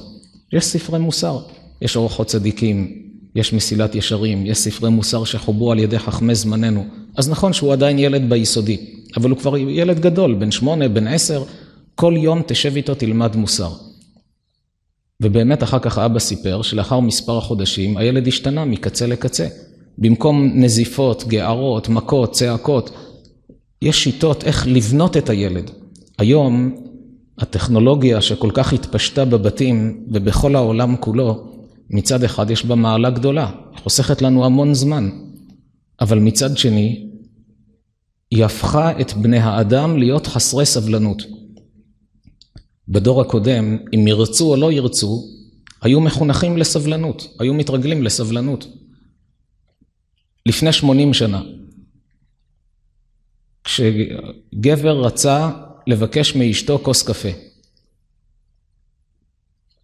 יש 0.53 0.65
ספרי 0.65 0.99
מוסר, 0.99 1.39
יש 1.81 1.95
אורחות 1.95 2.27
צדיקים, 2.27 3.03
יש 3.35 3.53
מסילת 3.53 3.95
ישרים, 3.95 4.45
יש 4.45 4.57
ספרי 4.57 4.89
מוסר 4.89 5.23
שחוברו 5.23 5.71
על 5.71 5.79
ידי 5.79 5.99
חכמי 5.99 6.35
זמננו. 6.35 6.85
אז 7.15 7.29
נכון 7.29 7.53
שהוא 7.53 7.73
עדיין 7.73 7.99
ילד 7.99 8.29
ביסודי, 8.29 8.77
אבל 9.17 9.29
הוא 9.29 9.37
כבר 9.37 9.57
ילד 9.57 9.99
גדול, 9.99 10.33
בן 10.33 10.51
שמונה, 10.51 10.87
בן 10.87 11.07
עשר, 11.07 11.43
כל 11.99 12.13
יום 12.17 12.41
תשב 12.47 12.75
איתו 12.75 12.95
תלמד 12.95 13.35
מוסר. 13.35 13.71
ובאמת 15.23 15.63
אחר 15.63 15.79
כך 15.79 15.97
אבא 15.97 16.19
סיפר 16.19 16.61
שלאחר 16.61 16.99
מספר 16.99 17.41
חודשים 17.41 17.97
הילד 17.97 18.27
השתנה 18.27 18.65
מקצה 18.65 19.07
לקצה. 19.07 19.47
במקום 19.97 20.51
נזיפות, 20.53 21.23
גערות, 21.27 21.89
מכות, 21.89 22.31
צעקות, 22.31 22.89
יש 23.81 24.03
שיטות 24.03 24.43
איך 24.43 24.67
לבנות 24.67 25.17
את 25.17 25.29
הילד. 25.29 25.71
היום 26.17 26.75
הטכנולוגיה 27.37 28.21
שכל 28.21 28.49
כך 28.53 28.73
התפשטה 28.73 29.25
בבתים 29.25 30.05
ובכל 30.11 30.55
העולם 30.55 30.95
כולו, 30.99 31.53
מצד 31.89 32.23
אחד 32.23 32.51
יש 32.51 32.65
בה 32.65 32.75
מעלה 32.75 33.09
גדולה, 33.09 33.51
חוסכת 33.83 34.21
לנו 34.21 34.45
המון 34.45 34.73
זמן, 34.73 35.09
אבל 36.01 36.19
מצד 36.19 36.57
שני, 36.57 37.09
היא 38.31 38.45
הפכה 38.45 39.01
את 39.01 39.13
בני 39.13 39.39
האדם 39.39 39.97
להיות 39.97 40.27
חסרי 40.27 40.65
סבלנות. 40.65 41.23
בדור 42.89 43.21
הקודם, 43.21 43.77
אם 43.95 44.07
ירצו 44.07 44.51
או 44.51 44.55
לא 44.55 44.71
ירצו, 44.71 45.25
היו 45.81 46.01
מחונכים 46.01 46.57
לסבלנות, 46.57 47.35
היו 47.39 47.53
מתרגלים 47.53 48.03
לסבלנות. 48.03 48.67
לפני 50.45 50.73
80 50.73 51.13
שנה, 51.13 51.41
כשגבר 53.63 55.05
רצה 55.05 55.51
לבקש 55.87 56.35
מאשתו 56.35 56.79
כוס 56.83 57.03
קפה, 57.03 57.29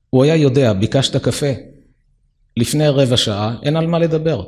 הוא 0.10 0.24
היה 0.24 0.36
יודע, 0.36 0.74
ביקשת 0.74 1.24
קפה, 1.24 1.51
לפני 2.58 2.88
רבע 2.88 3.18
שעה 3.18 3.56
אין 3.64 3.76
על 3.76 3.88
מה 3.88 3.99
לדבר. 3.99 4.43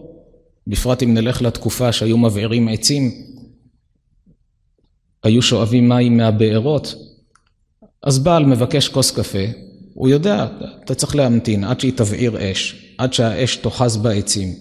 בפרט 0.68 1.04
אם 1.04 1.14
נלך 1.14 1.42
לתקופה 1.42 1.92
שהיו 1.92 2.18
מבעירים 2.18 2.68
עצים, 2.68 3.12
היו 5.24 5.42
שואבים 5.42 5.90
מים 5.90 6.18
מהבארות, 6.18 6.96
אז 8.06 8.20
בעל 8.20 8.46
מבקש 8.46 8.88
כוס 8.88 9.12
קפה, 9.12 9.46
הוא 9.94 10.10
יודע, 10.10 10.48
אתה 10.84 10.96
צריך 10.96 11.16
להמתין 11.16 11.64
עד 11.64 11.80
שהיא 11.80 11.94
תבעיר 11.96 12.52
אש, 12.52 12.94
עד 12.98 13.14
שהאש 13.14 13.56
תאחז 13.56 13.98
בעצים. 13.98 14.54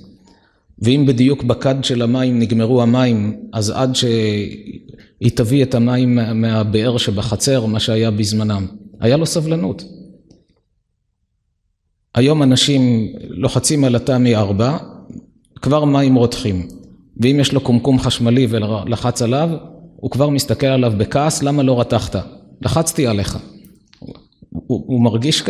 ואם 0.78 1.04
בדיוק 1.08 1.42
בכד 1.42 1.84
של 1.84 2.02
המים 2.02 2.38
נגמרו 2.38 2.82
המים, 2.82 3.36
אז 3.52 3.70
עד 3.70 3.94
שהיא 3.94 5.30
תביא 5.34 5.62
את 5.62 5.74
המים 5.74 6.18
מהבאר 6.34 6.96
שבחצר, 6.96 7.66
מה 7.66 7.80
שהיה 7.80 8.10
בזמנם. 8.10 8.66
היה 9.00 9.16
לו 9.16 9.26
סבלנות. 9.26 9.84
היום 12.14 12.42
אנשים 12.42 13.12
לוחצים 13.28 13.84
על 13.84 13.96
התמי 13.96 14.36
4, 14.36 14.76
כבר 15.62 15.84
מים 15.84 16.14
רותחים. 16.14 16.68
ואם 17.20 17.40
יש 17.40 17.52
לו 17.52 17.60
קומקום 17.60 17.98
חשמלי 17.98 18.46
ולחץ 18.50 19.22
עליו, 19.22 19.50
הוא 19.96 20.10
כבר 20.10 20.28
מסתכל 20.28 20.66
עליו 20.66 20.92
בכעס, 20.98 21.42
למה 21.42 21.62
לא 21.62 21.80
רתחת? 21.80 22.16
לחצתי 22.62 23.06
עליך. 23.06 23.38
הוא, 24.50 24.84
הוא 24.86 25.00
מרגיש, 25.00 25.42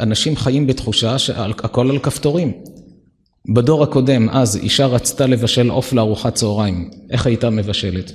אנשים 0.00 0.36
חיים 0.36 0.66
בתחושה 0.66 1.18
שהכל 1.18 1.90
על 1.90 1.98
כפתורים. 1.98 2.52
בדור 3.54 3.82
הקודם, 3.82 4.28
אז 4.28 4.56
אישה 4.56 4.86
רצתה 4.86 5.26
לבשל 5.26 5.70
עוף 5.70 5.92
לארוחת 5.92 6.34
צהריים, 6.34 6.90
איך 7.10 7.26
הייתה 7.26 7.50
מבשלת? 7.50 8.12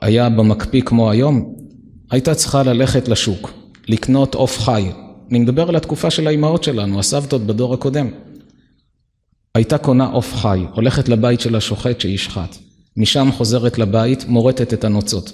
היה 0.00 0.28
במקפיא 0.28 0.82
כמו 0.82 1.10
היום? 1.10 1.54
הייתה 2.10 2.34
צריכה 2.34 2.62
ללכת 2.62 3.08
לשוק, 3.08 3.50
לקנות 3.88 4.34
עוף 4.34 4.58
חי. 4.58 4.90
אני 5.30 5.38
מדבר 5.38 5.68
על 5.68 5.76
התקופה 5.76 6.10
של 6.10 6.26
האימהות 6.26 6.64
שלנו, 6.64 6.98
הסבתות 6.98 7.42
בדור 7.46 7.74
הקודם. 7.74 8.08
הייתה 9.54 9.78
קונה 9.78 10.06
עוף 10.06 10.34
חי, 10.34 10.64
הולכת 10.74 11.08
לבית 11.08 11.40
של 11.40 11.56
השוחט 11.56 12.00
שישחט. 12.00 12.56
משם 12.96 13.28
חוזרת 13.32 13.78
לבית, 13.78 14.28
מורטת 14.28 14.72
את 14.74 14.84
הנוצות. 14.84 15.32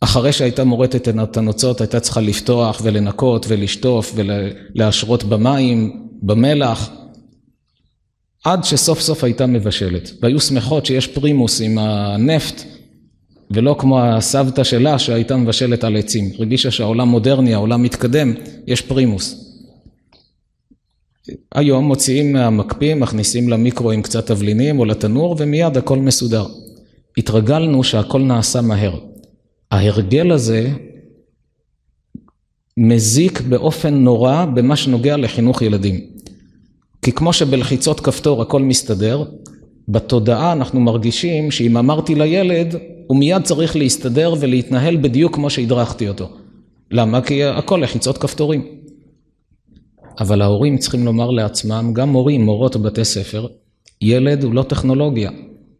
אחרי 0.00 0.32
שהייתה 0.32 0.64
מורטת 0.64 1.08
את 1.08 1.36
הנוצות, 1.36 1.80
הייתה 1.80 2.00
צריכה 2.00 2.20
לפתוח 2.20 2.80
ולנקות 2.84 3.46
ולשטוף 3.48 4.14
ולהשרות 4.14 5.24
במים, 5.24 6.08
במלח, 6.22 6.90
עד 8.44 8.64
שסוף 8.64 9.00
סוף 9.00 9.24
הייתה 9.24 9.46
מבשלת. 9.46 10.10
והיו 10.22 10.40
שמחות 10.40 10.86
שיש 10.86 11.06
פרימוס 11.06 11.60
עם 11.60 11.78
הנפט, 11.78 12.62
ולא 13.50 13.76
כמו 13.78 14.02
הסבתא 14.02 14.64
שלה 14.64 14.98
שהייתה 14.98 15.36
מבשלת 15.36 15.84
על 15.84 15.96
עצים. 15.96 16.32
רגישה 16.38 16.70
שהעולם 16.70 17.08
מודרני, 17.08 17.54
העולם 17.54 17.82
מתקדם, 17.82 18.34
יש 18.66 18.80
פרימוס. 18.80 19.44
היום 21.54 21.84
מוציאים 21.84 22.32
מהמקפיא, 22.32 22.94
מכניסים 22.94 23.48
למיקרו 23.48 23.90
עם 23.90 24.02
קצת 24.02 24.26
תבלינים 24.26 24.78
או 24.78 24.84
לתנור 24.84 25.36
ומיד 25.38 25.76
הכל 25.76 25.98
מסודר. 25.98 26.46
התרגלנו 27.18 27.84
שהכל 27.84 28.20
נעשה 28.20 28.60
מהר. 28.60 28.94
ההרגל 29.70 30.32
הזה 30.32 30.70
מזיק 32.76 33.40
באופן 33.40 33.94
נורא 33.94 34.44
במה 34.44 34.76
שנוגע 34.76 35.16
לחינוך 35.16 35.62
ילדים. 35.62 36.00
כי 37.02 37.12
כמו 37.12 37.32
שבלחיצות 37.32 38.00
כפתור 38.00 38.42
הכל 38.42 38.62
מסתדר, 38.62 39.24
בתודעה 39.88 40.52
אנחנו 40.52 40.80
מרגישים 40.80 41.50
שאם 41.50 41.76
אמרתי 41.76 42.14
לילד, 42.14 42.76
הוא 43.06 43.18
מיד 43.18 43.42
צריך 43.42 43.76
להסתדר 43.76 44.34
ולהתנהל 44.40 44.96
בדיוק 44.96 45.34
כמו 45.34 45.50
שהדרכתי 45.50 46.08
אותו. 46.08 46.30
למה? 46.90 47.22
כי 47.22 47.44
הכל 47.44 47.80
לחיצות 47.82 48.18
כפתורים. 48.18 48.66
אבל 50.20 50.42
ההורים 50.42 50.78
צריכים 50.78 51.04
לומר 51.04 51.30
לעצמם, 51.30 51.90
גם 51.92 52.08
מורים, 52.08 52.44
מורות 52.44 52.76
בבתי 52.76 53.04
ספר, 53.04 53.46
ילד 54.02 54.44
הוא 54.44 54.54
לא 54.54 54.62
טכנולוגיה, 54.62 55.30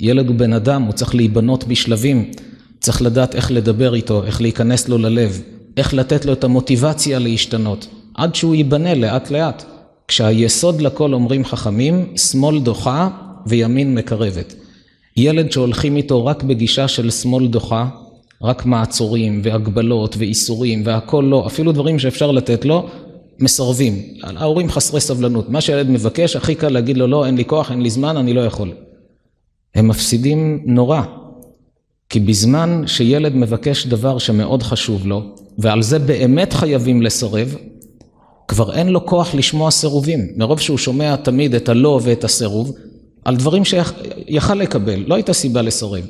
ילד 0.00 0.28
הוא 0.28 0.36
בן 0.36 0.52
אדם, 0.52 0.82
הוא 0.82 0.92
צריך 0.92 1.14
להיבנות 1.14 1.64
בשלבים, 1.64 2.30
צריך 2.80 3.02
לדעת 3.02 3.34
איך 3.34 3.50
לדבר 3.50 3.94
איתו, 3.94 4.24
איך 4.24 4.40
להיכנס 4.40 4.88
לו 4.88 4.98
ללב, 4.98 5.42
איך 5.76 5.94
לתת 5.94 6.24
לו 6.24 6.32
את 6.32 6.44
המוטיבציה 6.44 7.18
להשתנות, 7.18 7.86
עד 8.14 8.34
שהוא 8.34 8.54
ייבנה 8.54 8.94
לאט 8.94 9.30
לאט. 9.30 9.64
כשהיסוד 10.08 10.80
לכל 10.80 11.14
אומרים 11.14 11.44
חכמים, 11.44 12.12
שמאל 12.16 12.60
דוחה 12.60 13.08
וימין 13.46 13.94
מקרבת. 13.94 14.54
ילד 15.16 15.52
שהולכים 15.52 15.96
איתו 15.96 16.26
רק 16.26 16.42
בגישה 16.42 16.88
של 16.88 17.10
שמאל 17.10 17.46
דוחה, 17.46 17.88
רק 18.42 18.66
מעצורים 18.66 19.40
והגבלות 19.44 20.16
ואיסורים 20.18 20.82
והכל 20.84 21.24
לא, 21.28 21.46
אפילו 21.46 21.72
דברים 21.72 21.98
שאפשר 21.98 22.30
לתת 22.30 22.64
לו, 22.64 22.88
מסרבים. 23.38 24.02
ההורים 24.22 24.70
חסרי 24.70 25.00
סבלנות. 25.00 25.50
מה 25.50 25.60
שהילד 25.60 25.90
מבקש, 25.90 26.36
הכי 26.36 26.54
קל 26.54 26.68
להגיד 26.68 26.96
לו, 26.96 27.06
לא, 27.06 27.26
אין 27.26 27.36
לי 27.36 27.44
כוח, 27.44 27.70
אין 27.70 27.82
לי 27.82 27.90
זמן, 27.90 28.16
אני 28.16 28.32
לא 28.32 28.40
יכול. 28.40 28.72
הם 29.74 29.88
מפסידים 29.88 30.62
נורא. 30.66 31.02
כי 32.08 32.20
בזמן 32.20 32.82
שילד 32.86 33.36
מבקש 33.36 33.86
דבר 33.86 34.18
שמאוד 34.18 34.62
חשוב 34.62 35.06
לו, 35.06 35.22
ועל 35.58 35.82
זה 35.82 35.98
באמת 35.98 36.52
חייבים 36.52 37.02
לסרב, 37.02 37.54
כבר 38.48 38.74
אין 38.74 38.88
לו 38.88 39.06
כוח 39.06 39.34
לשמוע 39.34 39.70
סירובים. 39.70 40.28
מרוב 40.36 40.60
שהוא 40.60 40.78
שומע 40.78 41.16
תמיד 41.16 41.54
את 41.54 41.68
הלא 41.68 42.00
ואת 42.02 42.24
הסירוב, 42.24 42.72
על 43.24 43.36
דברים 43.36 43.62
שיכל 43.64 44.54
לקבל, 44.54 45.04
לא 45.06 45.14
הייתה 45.14 45.32
סיבה 45.32 45.62
לסרב, 45.62 46.06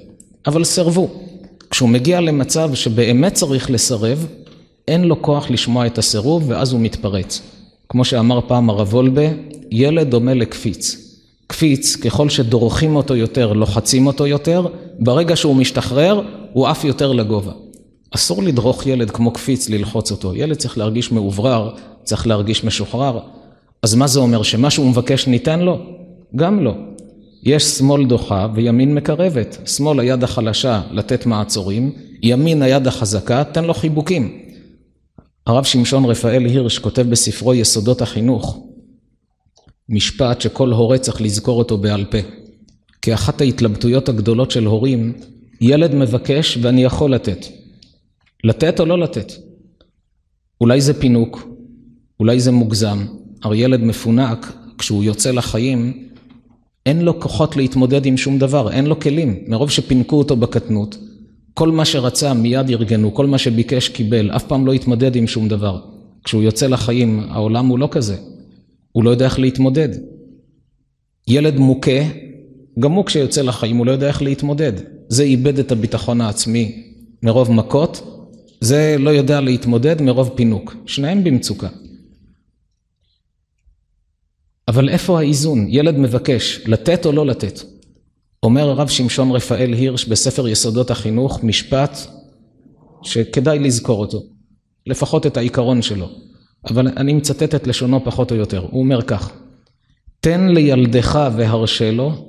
אבל 0.47 0.65
סרבו. 0.65 1.09
כשהוא 1.71 1.89
מגיע 1.89 2.21
למצב 2.21 2.75
שבאמת 2.75 3.35
צריך 3.35 3.71
לסרב, 3.71 4.27
אין 4.89 5.05
לו 5.05 5.23
כוח 5.23 5.51
לשמוע 5.51 5.87
את 5.87 5.99
הסירוב 5.99 6.45
ואז 6.49 6.73
הוא 6.73 6.81
מתפרץ. 6.81 7.43
כמו 7.89 8.05
שאמר 8.05 8.41
פעם 8.47 8.71
הרב 8.71 8.95
וולבה, 8.95 9.23
ילד 9.71 10.11
דומה 10.11 10.35
לקפיץ. 10.35 11.08
קפיץ, 11.49 11.97
ככל 11.97 12.29
שדורכים 12.29 12.97
אותו 12.97 13.17
יותר, 13.17 13.53
לוחצים 13.53 14.07
אותו 14.07 14.27
יותר, 14.27 14.67
ברגע 14.99 15.37
שהוא 15.37 15.57
משתחרר, 15.57 16.23
הוא 16.53 16.67
עף 16.67 16.85
יותר 16.85 17.13
לגובה. 17.13 17.53
אסור 18.11 18.43
לדרוך 18.43 18.87
ילד 18.87 19.11
כמו 19.11 19.31
קפיץ, 19.31 19.69
ללחוץ 19.69 20.11
אותו. 20.11 20.35
ילד 20.35 20.57
צריך 20.57 20.79
להרגיש 20.79 21.13
מאוברר, 21.13 21.71
צריך 22.05 22.27
להרגיש 22.27 22.65
משוחרר. 22.65 23.19
אז 23.83 23.95
מה 23.95 24.07
זה 24.07 24.21
אומר? 24.21 24.43
שמה 24.43 24.71
שהוא 24.71 24.87
מבקש 24.91 25.27
ניתן 25.27 25.61
לו? 25.61 25.79
גם 26.37 26.65
לא. 26.65 26.75
יש 27.43 27.65
שמאל 27.65 28.07
דוחה 28.07 28.49
וימין 28.55 28.95
מקרבת. 28.95 29.59
שמאל 29.67 30.01
היד 30.01 30.25
החלשה 30.25 30.81
לתת 30.91 31.27
מעצורים, 31.27 31.93
ימין 32.23 32.63
היד 32.63 32.87
החזקה, 32.87 33.45
תן 33.45 33.65
לו 33.65 33.75
חיבוקים. 33.75 34.39
הרב 35.47 35.65
שמשון 35.65 36.05
רפאל 36.05 36.45
הירש 36.45 36.79
כותב 36.79 37.03
בספרו 37.03 37.55
יסודות 37.55 38.03
החינוך 38.03 38.59
משפט 39.89 40.41
שכל 40.41 40.73
הורה 40.73 40.99
צריך 40.99 41.23
לזכור 41.23 41.59
אותו 41.59 41.79
בעל 41.79 42.05
פה. 42.05 42.19
כאחת 43.03 43.41
ההתלבטויות 43.41 44.09
הגדולות 44.09 44.51
של 44.51 44.65
הורים, 44.65 45.13
ילד 45.61 45.95
מבקש 45.95 46.59
ואני 46.63 46.85
יכול 46.85 47.15
לתת. 47.15 47.47
לתת 48.45 48.81
או 48.81 48.87
לא 48.87 48.99
לתת? 48.99 49.33
אולי 50.61 50.81
זה 50.81 51.01
פינוק, 51.01 51.49
אולי 52.21 52.41
זה 52.41 52.53
מוגזם. 52.53 52.99
הרי 53.43 53.59
ילד 53.59 53.83
מפונק, 53.83 54.53
כשהוא 54.79 55.05
יוצא 55.05 55.31
לחיים, 55.31 56.09
אין 56.87 57.03
לו 57.03 57.21
כוחות 57.21 57.57
להתמודד 57.57 58.07
עם 58.07 58.17
שום 58.17 58.39
דבר, 58.39 58.73
אין 58.73 58.87
לו 58.87 59.01
כלים. 59.01 59.45
מרוב 59.47 59.71
שפינקו 59.71 60.19
אותו 60.19 60.37
בקטנות, 60.37 60.99
כל 61.55 61.71
מה 61.71 61.85
שרצה 61.85 62.35
מיד 62.35 62.71
ארגנו, 62.71 63.15
כל 63.15 63.27
מה 63.27 63.39
שביקש 63.39 63.89
קיבל, 63.89 64.31
אף 64.31 64.45
פעם 64.45 64.67
לא 64.67 64.73
התמודד 64.73 65.17
עם 65.17 65.27
שום 65.27 65.49
דבר. 65.49 65.81
כשהוא 66.25 66.43
יוצא 66.43 66.67
לחיים, 66.67 67.27
העולם 67.31 67.67
הוא 67.67 67.79
לא 67.79 67.89
כזה. 67.91 68.17
הוא 68.93 69.05
לא 69.05 69.11
יודע 69.11 69.25
איך 69.25 69.39
להתמודד. 69.39 69.89
ילד 71.29 71.57
מוכה, 71.57 72.01
גם 72.79 72.93
הוא 72.93 73.05
כשיוצא 73.05 73.43
לחיים 73.43 73.77
הוא 73.77 73.87
לא 73.87 73.93
יודע 73.93 74.09
איך 74.09 74.23
להתמודד. 74.23 74.73
זה 75.09 75.23
איבד 75.23 75.59
את 75.59 75.73
הביטחון 75.73 76.21
העצמי 76.21 76.93
מרוב 77.23 77.53
מכות, 77.53 78.03
זה 78.61 78.97
לא 78.99 79.11
יודע 79.11 79.41
להתמודד 79.41 80.03
מרוב 80.03 80.31
פינוק. 80.35 80.77
שניהם 80.87 81.25
במצוקה. 81.25 81.69
אבל 84.69 84.89
איפה 84.89 85.19
האיזון? 85.19 85.67
ילד 85.69 85.99
מבקש, 85.99 86.61
לתת 86.67 87.07
או 87.07 87.13
לא 87.13 87.27
לתת? 87.27 87.61
אומר 88.43 88.69
הרב 88.71 88.89
שמשון 88.89 89.31
רפאל 89.31 89.73
הירש 89.73 90.05
בספר 90.05 90.49
יסודות 90.49 90.91
החינוך 90.91 91.45
משפט 91.45 91.99
שכדאי 93.03 93.59
לזכור 93.59 94.01
אותו, 94.01 94.23
לפחות 94.87 95.27
את 95.27 95.37
העיקרון 95.37 95.83
שלו, 95.83 96.09
אבל 96.71 96.89
אני 96.97 97.13
מצטט 97.13 97.55
את 97.55 97.67
לשונו 97.67 98.05
פחות 98.05 98.31
או 98.31 98.37
יותר, 98.37 98.67
הוא 98.71 98.81
אומר 98.81 99.03
כך: 99.03 99.33
תן 100.21 100.49
לילדך 100.49 101.29
והרשה 101.37 101.91
לו 101.91 102.29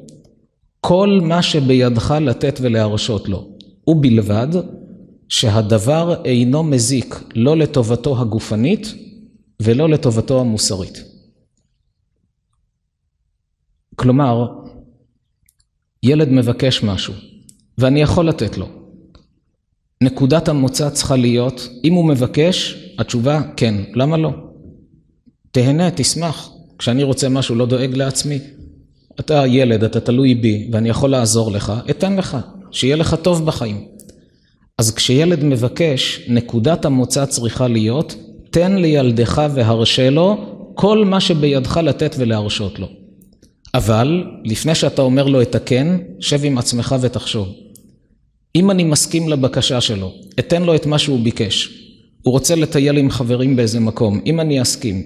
כל 0.81 1.19
מה 1.23 1.41
שבידך 1.41 2.15
לתת 2.21 2.59
ולהרשות 2.61 3.29
לו, 3.29 3.49
ובלבד 3.87 4.47
שהדבר 5.29 6.21
אינו 6.25 6.63
מזיק 6.63 7.15
לא 7.35 7.57
לטובתו 7.57 8.21
הגופנית 8.21 8.93
ולא 9.61 9.89
לטובתו 9.89 10.39
המוסרית. 10.39 11.03
כלומר, 13.95 14.47
ילד 16.03 16.29
מבקש 16.29 16.83
משהו, 16.83 17.13
ואני 17.77 18.01
יכול 18.01 18.29
לתת 18.29 18.57
לו. 18.57 18.67
נקודת 20.03 20.47
המוצא 20.47 20.89
צריכה 20.89 21.15
להיות, 21.15 21.69
אם 21.83 21.93
הוא 21.93 22.07
מבקש, 22.07 22.85
התשובה 22.99 23.41
כן, 23.57 23.75
למה 23.93 24.17
לא? 24.17 24.31
תהנה, 25.51 25.91
תשמח. 25.91 26.49
כשאני 26.77 27.03
רוצה 27.03 27.29
משהו, 27.29 27.55
לא 27.55 27.65
דואג 27.65 27.95
לעצמי. 27.95 28.39
אתה 29.19 29.43
ילד, 29.47 29.83
אתה 29.83 29.99
תלוי 29.99 30.35
בי, 30.35 30.69
ואני 30.71 30.89
יכול 30.89 31.09
לעזור 31.09 31.51
לך, 31.51 31.73
אתן 31.89 32.15
לך, 32.15 32.37
שיהיה 32.71 32.95
לך 32.95 33.15
טוב 33.21 33.45
בחיים. 33.45 33.85
אז 34.77 34.91
כשילד 34.91 35.43
מבקש, 35.43 36.25
נקודת 36.27 36.85
המוצא 36.85 37.25
צריכה 37.25 37.67
להיות, 37.67 38.15
תן 38.51 38.75
לילדך 38.75 39.41
והרשה 39.53 40.09
לו 40.09 40.37
כל 40.75 41.05
מה 41.05 41.19
שבידך 41.19 41.77
לתת 41.77 42.15
ולהרשות 42.17 42.79
לו. 42.79 42.87
אבל 43.73 44.23
לפני 44.45 44.75
שאתה 44.75 45.01
אומר 45.01 45.23
לו 45.27 45.41
את 45.41 45.55
הכן, 45.55 45.97
שב 46.19 46.39
עם 46.43 46.57
עצמך 46.57 46.95
ותחשוב. 47.01 47.47
אם 48.55 48.71
אני 48.71 48.83
מסכים 48.83 49.29
לבקשה 49.29 49.81
שלו, 49.81 50.13
אתן 50.39 50.63
לו 50.63 50.75
את 50.75 50.85
מה 50.85 50.99
שהוא 50.99 51.19
ביקש. 51.19 51.78
הוא 52.23 52.31
רוצה 52.31 52.55
לטייל 52.55 52.97
עם 52.97 53.09
חברים 53.09 53.55
באיזה 53.55 53.79
מקום, 53.79 54.21
אם 54.25 54.39
אני 54.39 54.61
אסכים, 54.61 55.03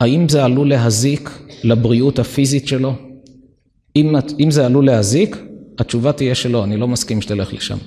האם 0.00 0.28
זה 0.28 0.44
עלול 0.44 0.68
להזיק 0.68 1.30
לבריאות 1.64 2.18
הפיזית 2.18 2.68
שלו? 2.68 2.94
אם, 3.96 4.14
אם 4.40 4.50
זה 4.50 4.66
עלול 4.66 4.86
להזיק, 4.86 5.36
התשובה 5.78 6.12
תהיה 6.12 6.34
שלא, 6.34 6.64
אני 6.64 6.76
לא 6.76 6.88
מסכים 6.88 7.22
שתלך 7.22 7.54
לשם. 7.54 7.78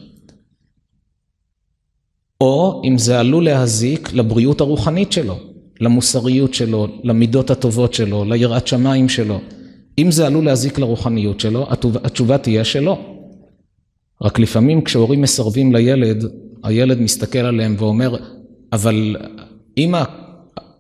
או 2.42 2.82
אם 2.86 2.98
זה 2.98 3.20
עלול 3.20 3.46
להזיק 3.46 4.14
לבריאות 4.14 4.62
הרוחנית 4.62 5.12
שלו, 5.12 5.40
למוסריות 5.80 6.54
שלו, 6.54 6.88
למידות 7.04 7.50
הטובות 7.50 7.94
שלו, 7.94 8.26
ליראת 8.26 8.68
שמיים 8.68 9.10
שלו. 9.10 9.40
אם 10.00 10.12
זה 10.12 10.28
עלול 10.28 10.46
להזיק 10.46 10.80
לרוחניות 10.80 11.40
שלו, 11.40 11.68
התשובה 12.04 12.38
תהיה 12.38 12.64
שלא. 12.64 13.00
רק 14.22 14.40
לפעמים 14.40 14.82
כשהורים 14.82 15.22
מסרבים 15.22 15.76
לילד, 15.76 16.26
הילד 16.64 17.02
מסתכל 17.02 17.40
עליהם 17.40 17.76
ואומר, 17.80 18.16
אבל 18.74 19.16
אמא, 19.78 20.04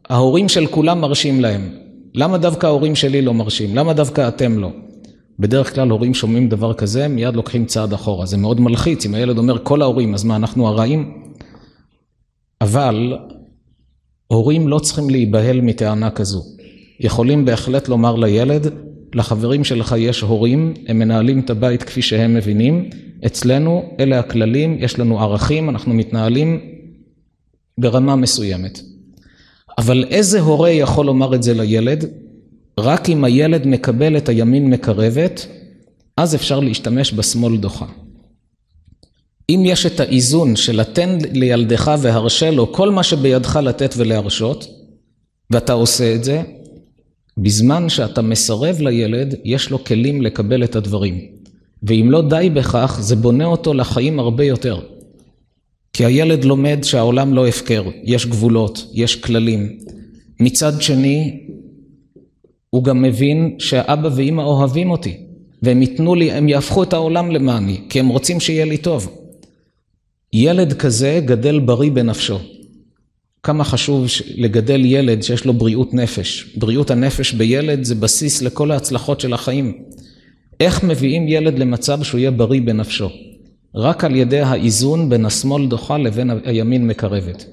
ההורים 0.10 0.50
של 0.50 0.66
כולם 0.66 1.02
מרשים 1.02 1.42
להם. 1.42 1.70
למה 2.16 2.38
דווקא 2.38 2.68
ההורים 2.68 2.96
שלי 2.96 3.22
לא 3.22 3.34
מרשים? 3.34 3.76
למה 3.76 3.94
דווקא 3.94 4.28
אתם 4.28 4.60
לא? 4.60 4.72
בדרך 5.40 5.76
כלל 5.76 5.90
הורים 5.90 6.14
שומעים 6.14 6.50
דבר 6.50 6.74
כזה, 6.74 7.08
מיד 7.08 7.36
לוקחים 7.36 7.66
צעד 7.66 7.94
אחורה. 7.94 8.26
זה 8.26 8.38
מאוד 8.38 8.62
מלחיץ, 8.62 9.06
אם 9.06 9.14
הילד 9.14 9.38
אומר 9.38 9.58
כל 9.64 9.82
ההורים, 9.82 10.14
אז 10.14 10.24
מה, 10.24 10.36
אנחנו 10.36 10.68
הרעים? 10.68 11.14
אבל 12.62 13.18
הורים 14.28 14.68
לא 14.68 14.80
צריכים 14.80 15.10
להיבהל 15.10 15.62
מטענה 15.62 16.10
כזו. 16.10 16.44
יכולים 17.00 17.46
בהחלט 17.46 17.88
לומר 17.88 18.16
לילד, 18.16 18.74
לחברים 19.14 19.64
שלך 19.64 19.96
יש 19.98 20.22
הורים, 20.22 20.74
הם 20.88 21.00
מנהלים 21.00 21.40
את 21.40 21.50
הבית 21.50 21.84
כפי 21.84 22.02
שהם 22.02 22.34
מבינים, 22.34 22.90
אצלנו 23.26 23.84
אלה 24.00 24.20
הכללים, 24.20 24.78
יש 24.80 25.00
לנו 25.00 25.20
ערכים, 25.20 25.70
אנחנו 25.70 25.94
מתנהלים 25.94 26.60
ברמה 27.78 28.16
מסוימת. 28.16 28.80
אבל 29.78 30.06
איזה 30.10 30.40
הורה 30.40 30.70
יכול 30.70 31.06
לומר 31.06 31.36
את 31.36 31.44
זה 31.44 31.54
לילד? 31.54 32.06
רק 32.80 33.10
אם 33.10 33.24
הילד 33.24 33.68
מקבל 33.68 34.18
את 34.18 34.30
הימין 34.30 34.70
מקרבת, 34.70 35.48
אז 36.18 36.36
אפשר 36.36 36.60
להשתמש 36.60 37.14
בשמאל 37.14 37.58
דוחה. 37.58 37.86
אם 39.50 39.64
יש 39.66 39.86
את 39.86 40.00
האיזון 40.00 40.56
של 40.56 40.80
לתן 40.80 41.18
לילדך 41.34 41.92
והרשה 42.02 42.52
לו 42.52 42.74
כל 42.74 42.90
מה 42.92 43.04
שבידך 43.04 43.60
לתת 43.64 43.94
ולהרשות, 43.98 44.68
ואתה 45.52 45.74
עושה 45.74 46.16
את 46.16 46.24
זה, 46.24 46.42
בזמן 47.38 47.90
שאתה 47.90 48.22
מסרב 48.22 48.82
לילד, 48.82 49.36
יש 49.44 49.70
לו 49.70 49.84
כלים 49.84 50.22
לקבל 50.22 50.64
את 50.64 50.76
הדברים. 50.76 51.22
ואם 51.84 52.08
לא 52.12 52.22
די 52.30 52.50
בכך, 52.54 52.98
זה 53.02 53.16
בונה 53.16 53.46
אותו 53.46 53.74
לחיים 53.74 54.20
הרבה 54.20 54.44
יותר. 54.44 54.80
כי 55.98 56.06
הילד 56.06 56.44
לומד 56.44 56.80
שהעולם 56.84 57.34
לא 57.34 57.48
הפקר, 57.48 57.84
יש 58.04 58.26
גבולות, 58.26 58.88
יש 58.94 59.16
כללים. 59.16 59.78
מצד 60.40 60.82
שני, 60.82 61.40
הוא 62.70 62.84
גם 62.84 63.02
מבין 63.02 63.56
שאבא 63.60 64.10
ואימא 64.16 64.42
אוהבים 64.42 64.92
אותי, 64.92 65.18
והם 65.62 65.82
ייתנו 65.82 66.16
לי, 66.16 66.32
הם 66.32 66.50
יהפכו 66.50 66.84
את 66.84 66.94
העולם 66.94 67.32
למעני, 67.32 67.82
כי 67.90 68.00
הם 68.00 68.08
רוצים 68.08 68.40
שיהיה 68.40 68.66
לי 68.66 68.78
טוב. 68.78 69.18
ילד 70.34 70.74
כזה 70.74 71.22
גדל 71.26 71.60
בריא 71.60 71.92
בנפשו. 71.92 72.40
כמה 73.44 73.64
חשוב 73.64 74.06
לגדל 74.36 74.86
ילד 74.86 75.24
שיש 75.24 75.46
לו 75.46 75.54
בריאות 75.54 75.94
נפש. 75.94 76.56
בריאות 76.58 76.92
הנפש 76.92 77.34
בילד 77.34 77.84
זה 77.84 77.96
בסיס 77.96 78.42
לכל 78.42 78.72
ההצלחות 78.72 79.20
של 79.20 79.34
החיים. 79.34 79.84
איך 80.60 80.84
מביאים 80.84 81.28
ילד 81.28 81.60
למצב 81.60 82.04
שהוא 82.04 82.20
יהיה 82.20 82.32
בריא 82.32 82.62
בנפשו? 82.62 83.10
רק 83.76 84.04
על 84.04 84.16
ידי 84.16 84.40
האיזון 84.40 85.10
בין 85.10 85.26
השמאל 85.26 85.68
דוחה 85.68 85.98
לבין 85.98 86.30
הימין 86.46 86.88
מקרבת. 86.88 87.46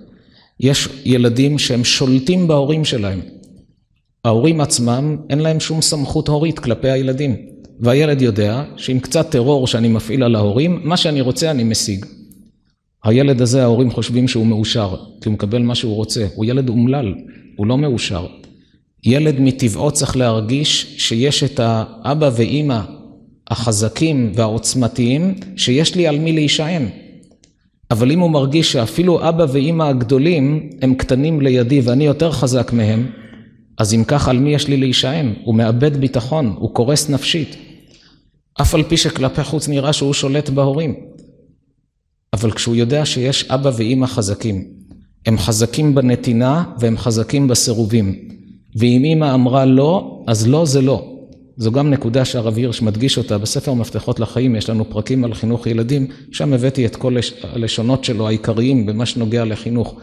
יש 0.61 0.89
ילדים 1.05 1.59
שהם 1.59 1.85
שולטים 1.85 2.49
בהורים 2.49 2.85
שלהם. 2.85 3.21
ההורים 4.25 4.61
עצמם, 4.61 5.17
אין 5.31 5.39
להם 5.39 5.61
שום 5.61 5.83
סמכות 5.83 6.29
הורית 6.29 6.59
כלפי 6.59 6.91
הילדים. 6.91 7.37
והילד 7.81 8.23
יודע 8.23 8.65
שעם 8.77 8.99
קצת 8.99 9.31
טרור 9.31 9.67
שאני 9.67 9.89
מפעיל 9.89 10.23
על 10.23 10.35
ההורים, 10.35 10.81
מה 10.85 10.97
שאני 10.97 11.21
רוצה 11.21 11.51
אני 11.51 11.65
משיג. 11.65 12.07
הילד 13.05 13.41
הזה, 13.41 13.63
ההורים 13.63 13.91
חושבים 13.91 14.29
שהוא 14.29 14.47
מאושר, 14.47 14.97
כי 15.21 15.29
הוא 15.29 15.35
מקבל 15.35 15.63
מה 15.63 15.75
שהוא 15.75 15.95
רוצה. 15.95 16.27
הוא 16.35 16.45
ילד 16.45 16.69
אומלל, 16.69 17.15
הוא 17.57 17.67
לא 17.67 17.79
מאושר. 17.79 18.27
ילד 19.05 19.41
מטבעו 19.41 19.91
צריך 19.91 20.17
להרגיש 20.17 20.95
שיש 20.99 21.45
את 21.45 21.61
האבא 21.63 22.31
ואימא 22.37 22.81
החזקים 23.51 24.33
והעוצמתיים, 24.35 25.35
שיש 25.57 25.95
לי 25.95 26.07
על 26.07 26.19
מי 26.19 26.33
להישען. 26.33 26.89
אבל 27.91 28.13
אם 28.13 28.21
הוא 28.21 28.31
מרגיש 28.31 28.73
שאפילו 28.73 29.29
אבא 29.29 29.47
ואימא 29.53 29.83
הגדולים 29.83 30.71
הם 30.83 30.95
קטנים 30.95 31.41
לידי 31.41 31.81
ואני 31.81 32.05
יותר 32.05 32.33
חזק 32.33 32.73
מהם, 32.73 33.11
אז 33.79 33.95
אם 33.95 34.05
כך 34.07 34.29
על 34.29 34.39
מי 34.39 34.55
יש 34.55 34.69
לי 34.69 34.77
להישען? 34.77 35.35
הוא 35.45 35.55
מאבד 35.55 35.97
ביטחון, 35.97 36.55
הוא 36.59 36.75
קורס 36.75 37.09
נפשית. 37.09 37.57
אף 38.61 38.75
על 38.75 38.83
פי 38.83 38.97
שכלפי 38.97 39.45
חוץ 39.45 39.69
נראה 39.69 39.93
שהוא 39.93 40.13
שולט 40.13 40.51
בהורים. 40.51 40.95
אבל 42.33 42.51
כשהוא 42.51 42.77
יודע 42.77 43.07
שיש 43.07 43.45
אבא 43.45 43.71
ואימא 43.77 44.07
חזקים, 44.07 44.65
הם 45.27 45.39
חזקים 45.39 45.95
בנתינה 45.95 46.65
והם 46.79 46.99
חזקים 46.99 47.49
בסירובים. 47.49 48.15
ואם 48.77 49.05
אימא 49.05 49.35
אמרה 49.35 49.65
לא, 49.65 50.23
אז 50.27 50.49
לא 50.49 50.65
זה 50.65 50.83
לא. 50.83 51.14
זו 51.57 51.73
גם 51.73 51.91
נקודה 51.91 52.25
שהרב 52.25 52.57
הירש 52.57 52.83
מדגיש 52.83 53.19
אותה 53.19 53.39
בספר 53.39 53.75
מפתחות 53.75 54.21
לחיים, 54.21 54.57
יש 54.57 54.71
לנו 54.71 54.91
פרקים 54.91 55.25
על 55.25 55.35
חינוך 55.35 55.67
ילדים, 55.67 56.07
שם 56.33 56.53
הבאתי 56.53 56.87
את 56.87 56.97
כל 56.97 57.17
הלשונות 57.43 58.05
שלו 58.05 58.29
העיקריים 58.29 58.87
במה 58.87 59.07
שנוגע 59.07 59.45
לחינוך. 59.45 59.95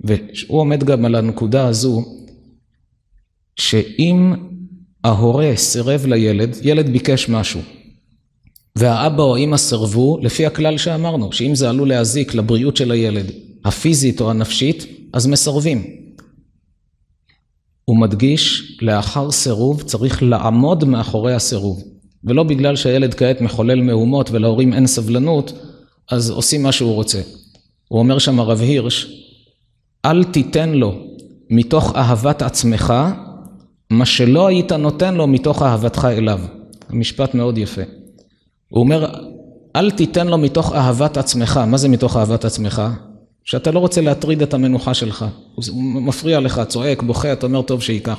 והוא 0.00 0.60
עומד 0.60 0.84
גם 0.84 1.04
על 1.04 1.14
הנקודה 1.14 1.66
הזו, 1.66 2.04
שאם 3.56 4.34
ההורה 5.04 5.52
סירב 5.56 6.06
לילד, 6.06 6.56
ילד 6.62 6.90
ביקש 6.90 7.28
משהו, 7.28 7.60
והאבא 8.76 9.22
או 9.22 9.36
האמא 9.36 9.56
סירבו, 9.56 10.18
לפי 10.22 10.46
הכלל 10.46 10.78
שאמרנו, 10.78 11.32
שאם 11.32 11.54
זה 11.54 11.70
עלול 11.70 11.88
להזיק 11.88 12.34
לבריאות 12.34 12.76
של 12.76 12.90
הילד, 12.90 13.30
הפיזית 13.64 14.20
או 14.20 14.30
הנפשית, 14.30 14.86
אז 15.12 15.26
מסרבים. 15.26 15.84
הוא 17.90 17.98
מדגיש, 17.98 18.72
לאחר 18.82 19.30
סירוב 19.30 19.82
צריך 19.82 20.22
לעמוד 20.22 20.84
מאחורי 20.84 21.34
הסירוב. 21.34 21.82
ולא 22.24 22.42
בגלל 22.42 22.76
שהילד 22.76 23.14
כעת 23.14 23.40
מחולל 23.40 23.82
מהומות 23.82 24.30
ולהורים 24.30 24.72
אין 24.72 24.86
סבלנות, 24.86 25.52
אז 26.10 26.30
עושים 26.30 26.62
מה 26.62 26.72
שהוא 26.72 26.94
רוצה. 26.94 27.20
הוא 27.88 27.98
אומר 27.98 28.18
שם 28.18 28.40
הרב 28.40 28.60
הירש, 28.60 29.06
אל 30.04 30.24
תיתן 30.24 30.70
לו 30.70 30.94
מתוך 31.50 31.96
אהבת 31.96 32.42
עצמך, 32.42 32.94
מה 33.90 34.06
שלא 34.06 34.46
היית 34.46 34.72
נותן 34.72 35.14
לו 35.14 35.26
מתוך 35.26 35.62
אהבתך 35.62 36.08
אליו. 36.10 36.40
משפט 36.90 37.34
מאוד 37.34 37.58
יפה. 37.58 37.82
הוא 38.68 38.80
אומר, 38.80 39.14
אל 39.76 39.90
תיתן 39.90 40.26
לו 40.26 40.38
מתוך 40.38 40.72
אהבת 40.72 41.16
עצמך. 41.16 41.60
מה 41.66 41.76
זה 41.76 41.88
מתוך 41.88 42.16
אהבת 42.16 42.44
עצמך? 42.44 42.82
שאתה 43.50 43.70
לא 43.70 43.78
רוצה 43.78 44.00
להטריד 44.00 44.42
את 44.42 44.54
המנוחה 44.54 44.94
שלך. 44.94 45.24
הוא 45.54 45.82
מפריע 45.82 46.40
לך, 46.40 46.60
צועק, 46.68 47.02
בוכה, 47.02 47.32
אתה 47.32 47.46
אומר, 47.46 47.62
טוב 47.62 47.82
שייקח. 47.82 48.18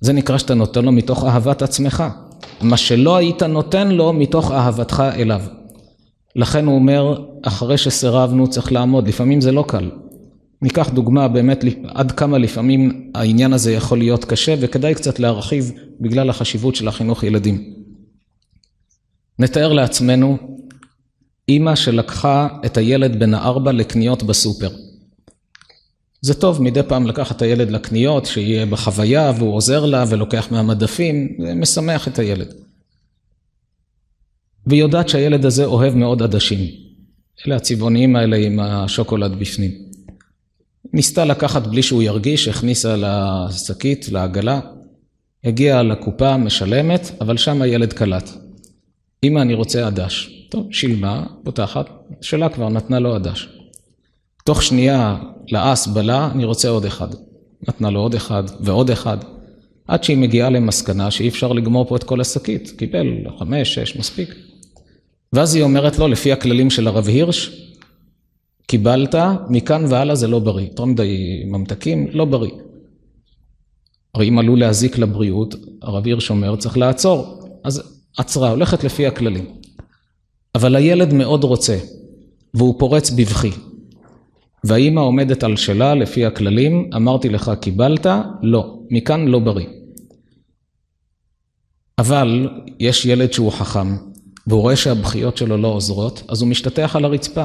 זה 0.00 0.12
נקרא 0.12 0.38
שאתה 0.38 0.54
נותן 0.54 0.84
לו 0.84 0.92
מתוך 0.92 1.24
אהבת 1.24 1.62
עצמך. 1.62 2.04
מה 2.60 2.76
שלא 2.76 3.16
היית 3.16 3.42
נותן 3.42 3.88
לו 3.88 4.12
מתוך 4.12 4.52
אהבתך 4.52 5.02
אליו. 5.16 5.42
לכן 6.36 6.66
הוא 6.66 6.74
אומר, 6.74 7.24
אחרי 7.42 7.78
שסירבנו 7.78 8.50
צריך 8.50 8.72
לעמוד, 8.72 9.08
לפעמים 9.08 9.40
זה 9.40 9.52
לא 9.52 9.64
קל. 9.68 9.90
ניקח 10.62 10.88
דוגמה 10.90 11.28
באמת 11.28 11.64
עד 11.88 12.12
כמה 12.12 12.38
לפעמים 12.38 13.10
העניין 13.14 13.52
הזה 13.52 13.72
יכול 13.72 13.98
להיות 13.98 14.24
קשה 14.24 14.54
וכדאי 14.60 14.94
קצת 14.94 15.18
להרחיב 15.18 15.72
בגלל 16.00 16.30
החשיבות 16.30 16.74
של 16.74 16.88
החינוך 16.88 17.22
ילדים. 17.22 17.74
נתאר 19.38 19.72
לעצמנו 19.72 20.38
אימא 21.48 21.74
שלקחה 21.74 22.48
את 22.66 22.76
הילד 22.76 23.18
בן 23.18 23.34
הארבע 23.34 23.72
לקניות 23.72 24.22
בסופר. 24.22 24.70
זה 26.20 26.34
טוב 26.34 26.62
מדי 26.62 26.82
פעם 26.88 27.06
לקחת 27.06 27.36
את 27.36 27.42
הילד 27.42 27.70
לקניות, 27.70 28.26
שיהיה 28.26 28.66
בחוויה 28.66 29.32
והוא 29.38 29.54
עוזר 29.54 29.84
לה 29.84 30.04
ולוקח 30.08 30.48
מהמדפים, 30.50 31.36
זה 31.46 31.54
משמח 31.54 32.08
את 32.08 32.18
הילד. 32.18 32.54
והיא 34.66 34.80
יודעת 34.80 35.08
שהילד 35.08 35.44
הזה 35.44 35.64
אוהב 35.64 35.94
מאוד 35.94 36.22
עדשים. 36.22 36.70
אלה 37.46 37.56
הצבעוניים 37.56 38.16
האלה 38.16 38.36
עם 38.36 38.60
השוקולד 38.60 39.38
בפנים. 39.38 39.70
ניסתה 40.92 41.24
לקחת 41.24 41.66
בלי 41.66 41.82
שהוא 41.82 42.02
ירגיש, 42.02 42.48
הכניסה 42.48 42.96
לשקית, 42.96 44.08
לעגלה, 44.08 44.60
הגיעה 45.44 45.82
לקופה, 45.82 46.36
משלמת, 46.36 47.10
אבל 47.20 47.36
שם 47.36 47.62
הילד 47.62 47.92
קלט. 47.92 48.30
אמא, 49.24 49.40
אני 49.40 49.54
רוצה 49.54 49.86
עדש. 49.86 50.41
טוב, 50.52 50.72
שילמה, 50.72 51.26
פותחת, 51.44 51.90
שלה 52.20 52.48
כבר 52.48 52.68
נתנה 52.68 52.98
לו 52.98 53.14
עדש. 53.14 53.48
תוך 54.44 54.62
שנייה 54.62 55.18
לאס 55.52 55.86
בלה, 55.86 56.30
אני 56.34 56.44
רוצה 56.44 56.68
עוד 56.68 56.84
אחד. 56.84 57.08
נתנה 57.68 57.90
לו 57.90 58.00
עוד 58.00 58.14
אחד 58.14 58.42
ועוד 58.60 58.90
אחד, 58.90 59.16
עד 59.88 60.04
שהיא 60.04 60.16
מגיעה 60.16 60.50
למסקנה 60.50 61.10
שאי 61.10 61.28
אפשר 61.28 61.52
לגמור 61.52 61.88
פה 61.88 61.96
את 61.96 62.04
כל 62.04 62.20
השקית. 62.20 62.72
קיבל 62.76 63.06
חמש, 63.38 63.74
שש, 63.74 63.96
מספיק. 63.96 64.34
ואז 65.32 65.54
היא 65.54 65.62
אומרת 65.62 65.98
לו, 65.98 66.08
לפי 66.08 66.32
הכללים 66.32 66.70
של 66.70 66.86
הרב 66.86 67.08
הירש, 67.08 67.50
קיבלת, 68.66 69.14
מכאן 69.48 69.84
והלאה 69.88 70.14
זה 70.14 70.28
לא 70.28 70.38
בריא. 70.38 70.66
יותר 70.66 70.84
מדי 70.84 71.42
ממתקים, 71.46 72.06
לא 72.12 72.24
בריא. 72.24 72.52
הרי 74.14 74.28
אם 74.28 74.38
עלול 74.38 74.60
להזיק 74.60 74.98
לבריאות, 74.98 75.54
הרב 75.82 76.06
הירש 76.06 76.30
אומר, 76.30 76.56
צריך 76.56 76.78
לעצור. 76.78 77.48
אז 77.64 77.82
עצרה, 78.16 78.50
הולכת 78.50 78.84
לפי 78.84 79.06
הכללים. 79.06 79.61
אבל 80.54 80.76
הילד 80.76 81.12
מאוד 81.12 81.44
רוצה, 81.44 81.78
והוא 82.54 82.78
פורץ 82.78 83.10
בבכי. 83.10 83.50
והאימא 84.64 85.00
עומדת 85.00 85.42
על 85.42 85.56
שלה 85.56 85.94
לפי 85.94 86.26
הכללים, 86.26 86.90
אמרתי 86.96 87.28
לך 87.28 87.52
קיבלת? 87.60 88.06
לא, 88.42 88.78
מכאן 88.90 89.28
לא 89.28 89.38
בריא. 89.38 89.66
אבל 91.98 92.48
יש 92.80 93.06
ילד 93.06 93.32
שהוא 93.32 93.52
חכם, 93.52 93.96
והוא 94.46 94.60
רואה 94.60 94.76
שהבכיות 94.76 95.36
שלו 95.36 95.56
לא 95.56 95.68
עוזרות, 95.68 96.22
אז 96.28 96.42
הוא 96.42 96.48
משתטח 96.50 96.96
על 96.96 97.04
הרצפה, 97.04 97.44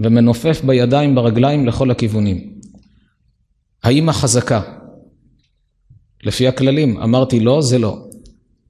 ומנופף 0.00 0.60
בידיים, 0.64 1.14
ברגליים 1.14 1.66
לכל 1.66 1.90
הכיוונים. 1.90 2.52
האימא 3.82 4.12
חזקה. 4.12 4.62
לפי 6.22 6.48
הכללים, 6.48 6.96
אמרתי 6.96 7.40
לא, 7.40 7.60
זה 7.60 7.78
לא. 7.78 8.04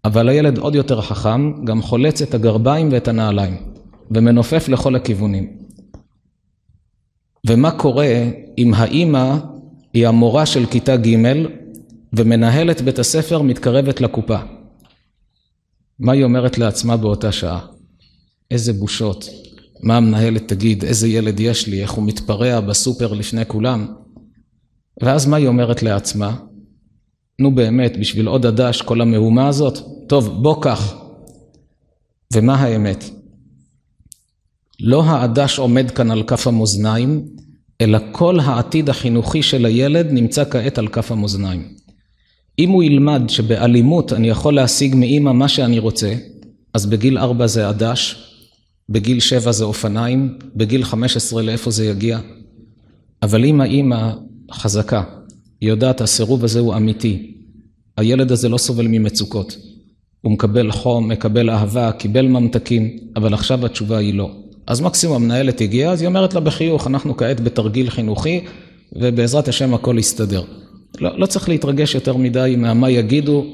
אבל 0.05 0.29
הילד 0.29 0.59
עוד 0.59 0.75
יותר 0.75 1.01
חכם, 1.01 1.65
גם 1.65 1.83
חולץ 1.83 2.23
את 2.23 2.35
הגרביים 2.35 2.89
ואת 2.93 3.09
הנעליים, 3.09 3.57
ומנופף 4.11 4.69
לכל 4.69 4.97
הכיוונים. 4.97 5.57
ומה 7.47 7.71
קורה 7.71 8.25
אם 8.59 8.75
האימא 8.75 9.37
היא 9.95 10.09
המורה 10.09 10.47
של 10.47 10.67
כיתה 10.67 10.97
ג' 10.97 11.17
ומנהלת 12.13 12.81
בית 12.81 12.99
הספר 12.99 13.43
מתקרבת 13.43 14.01
לקופה? 14.01 14.39
מה 15.99 16.13
היא 16.13 16.25
אומרת 16.25 16.59
לעצמה 16.59 16.97
באותה 16.97 17.33
שעה? 17.33 17.67
איזה 18.51 18.73
בושות. 18.73 19.29
מה 19.83 19.97
המנהלת 19.97 20.49
תגיד, 20.49 20.85
איזה 20.85 21.09
ילד 21.09 21.41
יש 21.41 21.67
לי, 21.67 21.83
איך 21.83 21.91
הוא 21.91 22.05
מתפרע 22.05 22.61
בסופר 22.61 23.13
לפני 23.13 23.47
כולם? 23.47 23.87
ואז 25.03 25.27
מה 25.27 25.37
היא 25.37 25.47
אומרת 25.47 25.83
לעצמה? 25.83 26.37
נו 27.39 27.55
באמת, 27.55 27.97
בשביל 28.01 28.27
עוד 28.27 28.47
עדש 28.47 28.83
כל 28.83 29.01
המהומה 29.01 29.49
הזאת? 29.49 29.79
טוב, 30.07 30.43
בוא 30.43 30.63
קח. 30.63 30.95
ומה 32.35 32.55
האמת? 32.55 33.05
לא 34.81 35.05
העדש 35.05 35.59
עומד 35.59 35.91
כאן 35.91 36.11
על 36.11 36.23
כף 36.23 36.47
המאזניים, 36.47 37.25
אלא 37.81 37.99
כל 38.13 38.41
העתיד 38.41 38.89
החינוכי 38.89 39.43
של 39.43 39.67
הילד 39.67 40.07
נמצא 40.11 40.45
כעת 40.51 40.79
על 40.79 40.89
כף 40.89 41.13
המאזניים. 41.13 41.69
אם 42.59 42.71
הוא 42.71 42.83
ילמד 42.83 43.23
שבאלימות 43.29 44.13
אני 44.13 44.29
יכול 44.29 44.55
להשיג 44.55 44.95
מאימא 44.95 45.33
מה 45.33 45.49
שאני 45.49 45.79
רוצה, 45.79 46.15
אז 46.75 46.87
בגיל 46.87 47.19
ארבע 47.19 47.47
זה 47.47 47.69
עדש, 47.69 48.29
בגיל 48.89 49.21
שבע 49.21 49.53
זה 49.53 49.65
אופניים, 49.65 50.39
בגיל 50.57 50.85
חמש 50.85 51.17
עשרה 51.17 51.43
לאיפה 51.43 51.71
זה 51.71 51.87
יגיע. 51.87 52.19
אבל 53.23 53.45
אם 53.45 53.61
האימא 53.61 54.13
חזקה, 54.53 55.03
היא 55.63 55.69
יודעת 55.69 56.01
הסירוב 56.01 56.45
הזה 56.45 56.61
הוא 56.61 56.77
אמיתי, 56.77 57.33
הילד 57.97 58.33
הזה 58.33 58.49
לא 58.49 58.59
סובל 58.59 58.87
ממצוקות, 58.89 59.57
הוא 60.21 60.33
מקבל 60.33 60.71
חום, 60.71 61.09
מקבל 61.09 61.51
אהבה, 61.51 61.93
קיבל 61.93 62.27
ממתקים, 62.27 62.99
אבל 63.17 63.35
עכשיו 63.35 63.67
התשובה 63.67 63.99
היא 63.99 64.15
לא. 64.15 64.31
אז 64.67 64.81
מקסימום 64.81 65.17
המנהלת 65.17 65.61
הגיעה, 65.61 65.93
אז 65.93 66.01
היא 66.01 66.09
אומרת 66.09 66.35
לה 66.35 66.41
בחיוך, 66.41 66.87
אנחנו 66.87 67.17
כעת 67.17 67.41
בתרגיל 67.41 67.91
חינוכי, 67.91 68.41
ובעזרת 68.93 69.49
השם 69.49 69.75
הכל 69.75 69.97
יסתדר. 69.99 70.43
לא, 71.01 71.19
לא 71.19 71.27
צריך 71.27 71.49
להתרגש 71.49 71.95
יותר 71.95 72.17
מדי 72.17 72.55
מהמה 72.59 72.91
יגידו, 72.91 73.47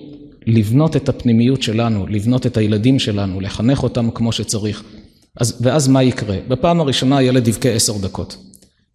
לבנות 0.46 0.96
את 0.96 1.08
הפנימיות 1.08 1.62
שלנו, 1.62 2.06
לבנות 2.06 2.46
את 2.46 2.56
הילדים 2.56 2.98
שלנו, 2.98 3.40
לחנך 3.40 3.82
אותם 3.82 4.10
כמו 4.10 4.32
שצריך. 4.32 4.82
אז, 5.36 5.58
ואז 5.60 5.88
מה 5.88 6.02
יקרה? 6.02 6.36
בפעם 6.48 6.80
הראשונה 6.80 7.18
הילד 7.18 7.48
יבכה 7.48 7.68
עשר 7.68 7.98
דקות. 7.98 8.36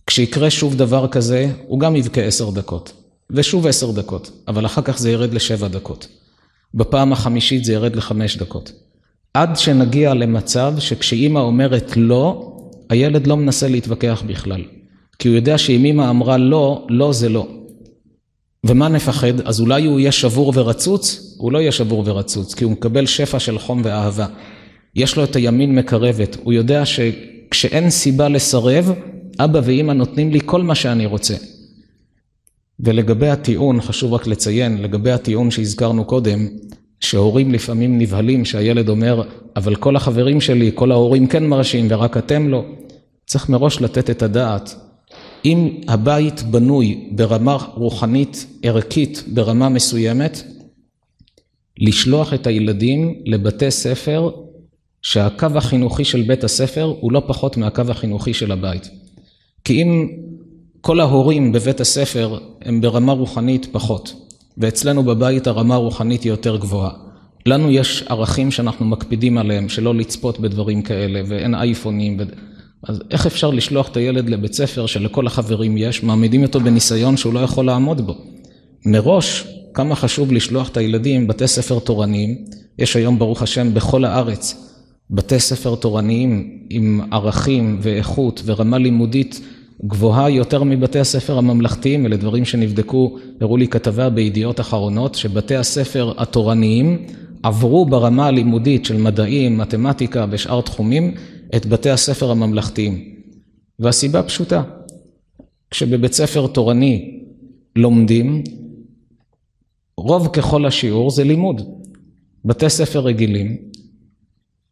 כשיקרה 0.08 0.50
שוב 0.50 0.76
דבר 0.76 1.08
כזה, 1.08 1.52
הוא 1.68 1.80
גם 1.80 1.96
יבכה 1.96 2.22
עשר 2.22 2.50
דקות. 2.50 3.03
ושוב 3.30 3.68
עשר 3.68 3.92
דקות, 3.92 4.32
אבל 4.48 4.66
אחר 4.66 4.82
כך 4.82 4.98
זה 4.98 5.12
ירד 5.12 5.34
לשבע 5.34 5.68
דקות. 5.68 6.08
בפעם 6.74 7.14
החמישית 7.14 7.64
זה 7.64 7.74
ירד 7.74 7.96
לחמש 7.96 8.38
דקות. 8.38 8.72
עד 9.34 9.58
שנגיע 9.58 10.14
למצב 10.14 10.74
שכשאימא 10.80 11.40
אומרת 11.40 11.92
לא, 11.96 12.54
הילד 12.90 13.28
לא 13.28 13.38
מנסה 13.38 13.68
להתווכח 13.68 14.24
בכלל. 14.28 14.64
כי 15.20 15.28
הוא 15.28 15.36
יודע 15.36 15.58
שאם 15.58 15.86
אימא 15.86 16.10
אמרה 16.10 16.38
לא, 16.38 16.86
לא 16.90 17.14
זה 17.14 17.30
לא. 17.30 17.48
ומה 18.64 18.88
נפחד? 18.88 19.42
אז 19.46 19.60
אולי 19.60 19.86
הוא 19.86 20.00
יהיה 20.00 20.12
שבור 20.12 20.54
ורצוץ? 20.56 21.36
הוא 21.38 21.52
לא 21.52 21.60
יהיה 21.60 21.72
שבור 21.72 22.04
ורצוץ, 22.06 22.54
כי 22.54 22.64
הוא 22.64 22.72
מקבל 22.72 23.06
שפע 23.06 23.40
של 23.40 23.60
חום 23.60 23.82
ואהבה. 23.84 24.26
יש 24.96 25.16
לו 25.16 25.24
את 25.24 25.36
הימין 25.36 25.76
מקרבת, 25.76 26.38
הוא 26.44 26.54
יודע 26.54 26.84
שכשאין 26.86 27.90
סיבה 27.90 28.30
לסרב, 28.30 28.94
אבא 29.40 29.62
ואימא 29.64 29.92
נותנים 29.92 30.32
לי 30.32 30.40
כל 30.46 30.62
מה 30.62 30.76
שאני 30.76 31.06
רוצה. 31.06 31.36
ולגבי 32.80 33.30
הטיעון, 33.30 33.82
חשוב 33.82 34.14
רק 34.14 34.28
לציין, 34.28 34.82
לגבי 34.82 35.12
הטיעון 35.12 35.52
שהזכרנו 35.52 36.06
קודם, 36.06 36.48
שהורים 37.00 37.52
לפעמים 37.52 37.98
נבהלים 37.98 38.46
שהילד 38.46 38.90
אומר, 38.90 39.24
אבל 39.56 39.76
כל 39.76 39.96
החברים 39.96 40.42
שלי, 40.42 40.72
כל 40.76 40.92
ההורים 40.92 41.28
כן 41.28 41.48
מרשים 41.48 41.88
ורק 41.90 42.18
אתם 42.18 42.50
לא. 42.50 42.66
צריך 43.26 43.50
מראש 43.50 43.82
לתת 43.82 44.10
את 44.10 44.22
הדעת. 44.22 44.76
אם 45.46 45.82
הבית 45.88 46.44
בנוי 46.44 47.10
ברמה 47.12 47.58
רוחנית 47.74 48.46
ערכית 48.64 49.24
ברמה 49.28 49.70
מסוימת, 49.70 50.44
לשלוח 51.80 52.34
את 52.34 52.48
הילדים 52.48 53.22
לבתי 53.26 53.72
ספר 53.72 54.32
שהקו 55.02 55.48
החינוכי 55.56 56.04
של 56.04 56.22
בית 56.22 56.44
הספר 56.44 56.94
הוא 57.00 57.12
לא 57.12 57.22
פחות 57.28 57.58
מהקו 57.58 57.84
החינוכי 57.90 58.34
של 58.34 58.52
הבית. 58.52 58.90
כי 59.64 59.82
אם 59.82 60.08
כל 60.86 61.00
ההורים 61.00 61.52
בבית 61.52 61.82
הספר 61.82 62.38
הם 62.62 62.82
ברמה 62.82 63.14
רוחנית 63.14 63.68
פחות, 63.72 64.14
ואצלנו 64.58 65.04
בבית 65.04 65.48
הרמה 65.48 65.76
הרוחנית 65.76 66.24
היא 66.24 66.32
יותר 66.32 66.58
גבוהה. 66.58 66.92
לנו 67.46 67.72
יש 67.72 68.04
ערכים 68.10 68.52
שאנחנו 68.52 68.86
מקפידים 68.86 69.38
עליהם, 69.38 69.70
שלא 69.70 69.96
לצפות 69.96 70.40
בדברים 70.40 70.82
כאלה, 70.82 71.22
ואין 71.28 71.56
אייפונים. 71.56 72.18
ו... 72.20 72.24
אז 72.88 73.02
איך 73.12 73.26
אפשר 73.26 73.50
לשלוח 73.50 73.90
את 73.90 73.98
הילד 73.98 74.30
לבית 74.30 74.54
ספר 74.54 74.86
שלכל 74.86 75.28
החברים 75.28 75.78
יש, 75.78 76.04
מעמידים 76.04 76.44
אותו 76.44 76.60
בניסיון 76.60 77.18
שהוא 77.18 77.34
לא 77.34 77.40
יכול 77.40 77.66
לעמוד 77.66 78.02
בו. 78.02 78.16
מראש, 78.86 79.48
כמה 79.74 79.96
חשוב 79.96 80.32
לשלוח 80.32 80.70
את 80.70 80.78
הילדים 80.78 81.28
בתי 81.28 81.48
ספר 81.48 81.80
תורניים, 81.80 82.38
יש 82.80 82.96
היום 82.96 83.20
ברוך 83.20 83.42
השם 83.42 83.74
בכל 83.74 84.06
הארץ 84.06 84.70
בתי 85.10 85.40
ספר 85.40 85.76
תורניים 85.76 86.60
עם 86.70 87.02
ערכים 87.12 87.80
ואיכות 87.82 88.42
ורמה 88.46 88.78
לימודית 88.78 89.42
גבוהה 89.86 90.30
יותר 90.30 90.64
מבתי 90.64 91.00
הספר 91.00 91.38
הממלכתיים, 91.38 92.06
אלה 92.06 92.18
דברים 92.18 92.46
שנבדקו, 92.46 93.18
הראו 93.42 93.58
לי 93.58 93.68
כתבה 93.68 94.10
בידיעות 94.10 94.60
אחרונות, 94.60 95.16
שבתי 95.16 95.56
הספר 95.56 96.14
התורניים 96.18 97.06
עברו 97.44 97.86
ברמה 97.86 98.28
הלימודית 98.28 98.86
של 98.86 98.98
מדעים, 98.98 99.58
מתמטיקה 99.58 100.26
ושאר 100.30 100.62
תחומים 100.62 101.14
את 101.56 101.66
בתי 101.66 101.90
הספר 101.90 102.32
הממלכתיים. 102.32 103.14
והסיבה 103.80 104.24
פשוטה, 104.24 104.64
כשבבית 105.72 106.14
ספר 106.14 106.48
תורני 106.48 107.20
לומדים, 107.76 108.44
רוב 109.98 110.28
ככל 110.28 110.66
השיעור 110.66 111.12
זה 111.12 111.24
לימוד. 111.24 111.62
בתי 112.46 112.70
ספר 112.70 113.00
רגילים, 113.00 113.58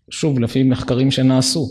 שוב 0.09 0.39
לפי 0.39 0.63
מחקרים 0.63 1.11
שנעשו, 1.11 1.67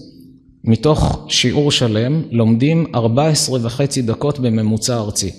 מתוך 0.65 1.27
שיעור 1.29 1.71
שלם 1.71 2.23
לומדים 2.31 2.87
14 2.95 3.59
וחצי 3.63 4.03
דקות 4.03 4.39
בממוצע 4.39 4.99
ארצי. 4.99 5.31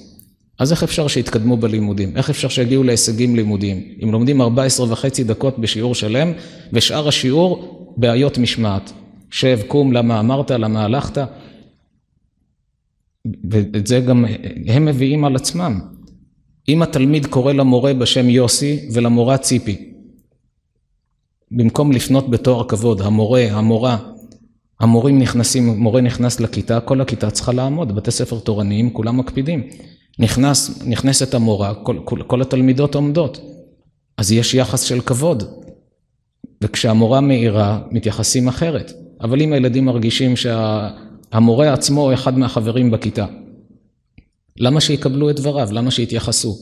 אז 0.60 0.72
איך 0.72 0.84
אפשר 0.84 1.08
שיתקדמו 1.08 1.58
בלימודים? 1.58 2.18
איך 2.18 2.30
אפשר 2.30 2.48
שיגיעו 2.48 2.84
להישגים 2.84 3.36
לימודיים? 3.36 3.84
אם 4.04 4.12
לומדים 4.12 4.42
14 4.42 4.92
וחצי 4.92 5.24
דקות 5.24 5.60
בשיעור 5.60 5.96
שלם, 5.96 6.32
ושאר 6.74 7.08
השיעור 7.08 7.78
בעיות 7.98 8.38
משמעת. 8.38 8.92
שב, 9.32 9.60
קום, 9.68 9.94
למה 9.94 10.20
אמרת, 10.20 10.52
למה 10.52 10.84
הלכת? 10.84 11.18
ואת 13.50 13.88
זה 13.88 14.00
גם 14.00 14.26
הם 14.68 14.86
מביאים 14.86 15.26
על 15.26 15.36
עצמם. 15.36 15.80
אם 16.70 16.82
התלמיד 16.82 17.26
קורא 17.26 17.54
למורה 17.54 17.94
בשם 17.94 18.30
יוסי 18.30 18.90
ולמורה 18.94 19.38
ציפי, 19.38 19.92
במקום 21.52 21.92
לפנות 21.92 22.30
בתואר 22.30 22.68
כבוד, 22.68 23.02
המורה, 23.02 23.48
המורה, 23.52 23.98
המורים 24.82 25.20
נכנסים, 25.20 25.68
מורה 25.68 26.02
נכנס 26.02 26.40
לכיתה, 26.40 26.80
כל 26.80 27.02
הכיתה 27.02 27.32
צריכה 27.32 27.52
לעמוד, 27.52 27.96
בתי 27.96 28.12
ספר 28.12 28.40
תורניים, 28.40 28.94
כולם 28.94 29.18
מקפידים. 29.18 29.64
נכנס, 30.20 30.84
נכנסת 30.86 31.34
המורה, 31.34 31.74
כל, 31.74 31.98
כל, 32.06 32.22
כל 32.28 32.42
התלמידות 32.42 32.96
עומדות. 32.96 33.42
אז 34.18 34.32
יש 34.32 34.54
יחס 34.54 34.82
של 34.82 35.02
כבוד. 35.02 35.44
וכשהמורה 36.64 37.22
מאירה, 37.22 37.80
מתייחסים 37.92 38.48
אחרת. 38.48 38.92
אבל 39.22 39.42
אם 39.42 39.54
הילדים 39.54 39.86
מרגישים 39.86 40.36
שהמורה 40.36 41.66
שה, 41.66 41.74
עצמו 41.74 42.02
הוא 42.02 42.14
אחד 42.14 42.38
מהחברים 42.38 42.92
בכיתה, 42.92 43.26
למה 44.58 44.82
שיקבלו 44.82 45.30
את 45.30 45.36
דבריו? 45.36 45.70
למה 45.72 45.92
שיתייחסו? 45.92 46.58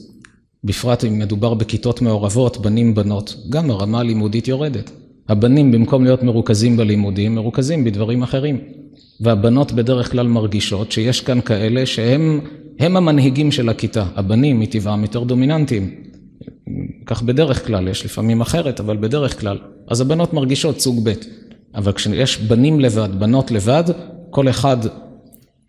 בפרט 0.64 1.04
אם 1.04 1.18
מדובר 1.18 1.54
בכיתות 1.54 2.02
מעורבות, 2.02 2.56
בנים 2.56 2.94
בנות, 2.94 3.36
גם 3.48 3.70
הרמה 3.70 4.00
הלימודית 4.00 4.48
יורדת. 4.48 4.90
הבנים 5.30 5.72
במקום 5.72 6.04
להיות 6.04 6.22
מרוכזים 6.22 6.76
בלימודים, 6.76 7.34
מרוכזים 7.34 7.84
בדברים 7.84 8.22
אחרים. 8.22 8.58
והבנות 9.20 9.72
בדרך 9.72 10.12
כלל 10.12 10.26
מרגישות 10.26 10.92
שיש 10.92 11.20
כאן 11.20 11.40
כאלה 11.40 11.86
שהם 11.86 12.40
הם 12.78 12.96
המנהיגים 12.96 13.52
של 13.52 13.68
הכיתה. 13.68 14.06
הבנים 14.16 14.60
מטבעם 14.60 15.02
יותר 15.02 15.24
דומיננטיים. 15.24 15.90
כך 17.06 17.22
בדרך 17.22 17.66
כלל, 17.66 17.88
יש 17.88 18.04
לפעמים 18.04 18.40
אחרת, 18.40 18.80
אבל 18.80 18.96
בדרך 18.96 19.40
כלל. 19.40 19.58
אז 19.88 20.00
הבנות 20.00 20.32
מרגישות 20.32 20.80
סוג 20.80 21.08
ב', 21.08 21.12
אבל 21.74 21.92
כשיש 21.92 22.38
בנים 22.38 22.80
לבד, 22.80 23.08
בנות 23.18 23.50
לבד, 23.50 23.84
כל 24.30 24.48
אחד 24.48 24.76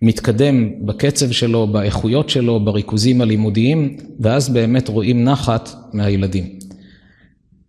מתקדם 0.01 0.86
בקצב 0.86 1.32
שלו, 1.32 1.68
באיכויות 1.68 2.30
שלו, 2.30 2.59
בריכוזים 2.59 3.22
הלימודיים, 3.22 3.97
ואז 4.20 4.49
באמת 4.49 4.88
רואים 4.88 5.24
נחת 5.24 5.70
מהילדים. 5.93 6.61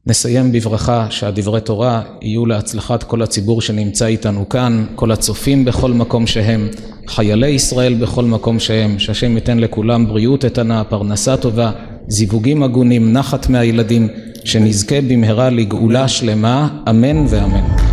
נסיים 0.07 0.53
בברכה 0.53 1.07
שהדברי 1.11 1.61
תורה 1.61 2.03
יהיו 2.23 2.47
להצלחת 2.47 3.03
כל 3.03 3.23
הציבור 3.23 3.61
שנמצא 3.61 4.07
איתנו 4.07 4.49
כאן, 4.49 4.87
כל 4.95 5.13
הצופים 5.13 5.65
בכל 5.65 5.91
מקום 5.93 6.27
שהם, 6.27 6.69
חיילי 7.07 7.49
ישראל 7.49 7.95
בכל 7.95 8.25
מקום 8.25 8.61
שהם, 8.61 8.99
שהשם 8.99 9.35
ייתן 9.35 9.59
לכולם 9.59 10.07
בריאות 10.07 10.45
איתנה, 10.45 10.85
פרנסה 10.85 11.37
טובה, 11.37 11.71
זיווגים 12.09 12.63
הגונים, 12.63 13.13
נחת 13.13 13.49
מהילדים, 13.49 14.09
שנזכה 14.45 15.01
במהרה 15.01 15.51
לגאולה 15.51 16.09
שלמה, 16.09 16.69
אמן 16.89 17.25
ואמן. 17.29 17.92